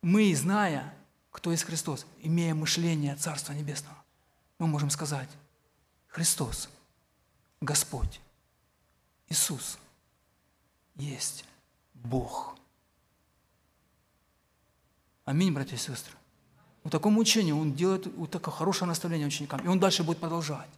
мы, 0.00 0.34
зная, 0.34 0.94
кто 1.30 1.50
есть 1.50 1.64
Христос, 1.64 2.06
имея 2.22 2.54
мышление 2.54 3.14
Царства 3.16 3.52
Небесного, 3.52 3.96
мы 4.58 4.66
можем 4.66 4.88
сказать, 4.88 5.28
Христос, 6.08 6.70
Господь, 7.60 8.20
Иисус 9.28 9.78
есть 10.94 11.44
Бог. 11.92 12.56
Аминь, 15.26 15.52
братья 15.52 15.74
и 15.74 15.78
сестры. 15.78 16.14
Вот 16.84 16.92
такому 16.92 17.20
учению 17.20 17.58
он 17.58 17.74
делает 17.74 18.06
вот 18.16 18.30
такое 18.30 18.54
хорошее 18.54 18.86
наставление 18.86 19.26
ученикам. 19.26 19.60
И 19.60 19.66
он 19.66 19.80
дальше 19.80 20.04
будет 20.04 20.18
продолжать. 20.18 20.70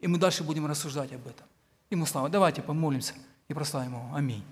И 0.00 0.06
мы 0.06 0.18
дальше 0.18 0.42
будем 0.42 0.66
рассуждать 0.66 1.12
об 1.12 1.26
этом. 1.26 1.46
Ему 1.90 2.06
слава. 2.06 2.30
Давайте 2.30 2.62
помолимся 2.62 3.12
и 3.46 3.52
прославим 3.52 3.92
Его. 3.92 4.14
Аминь. 4.14 4.42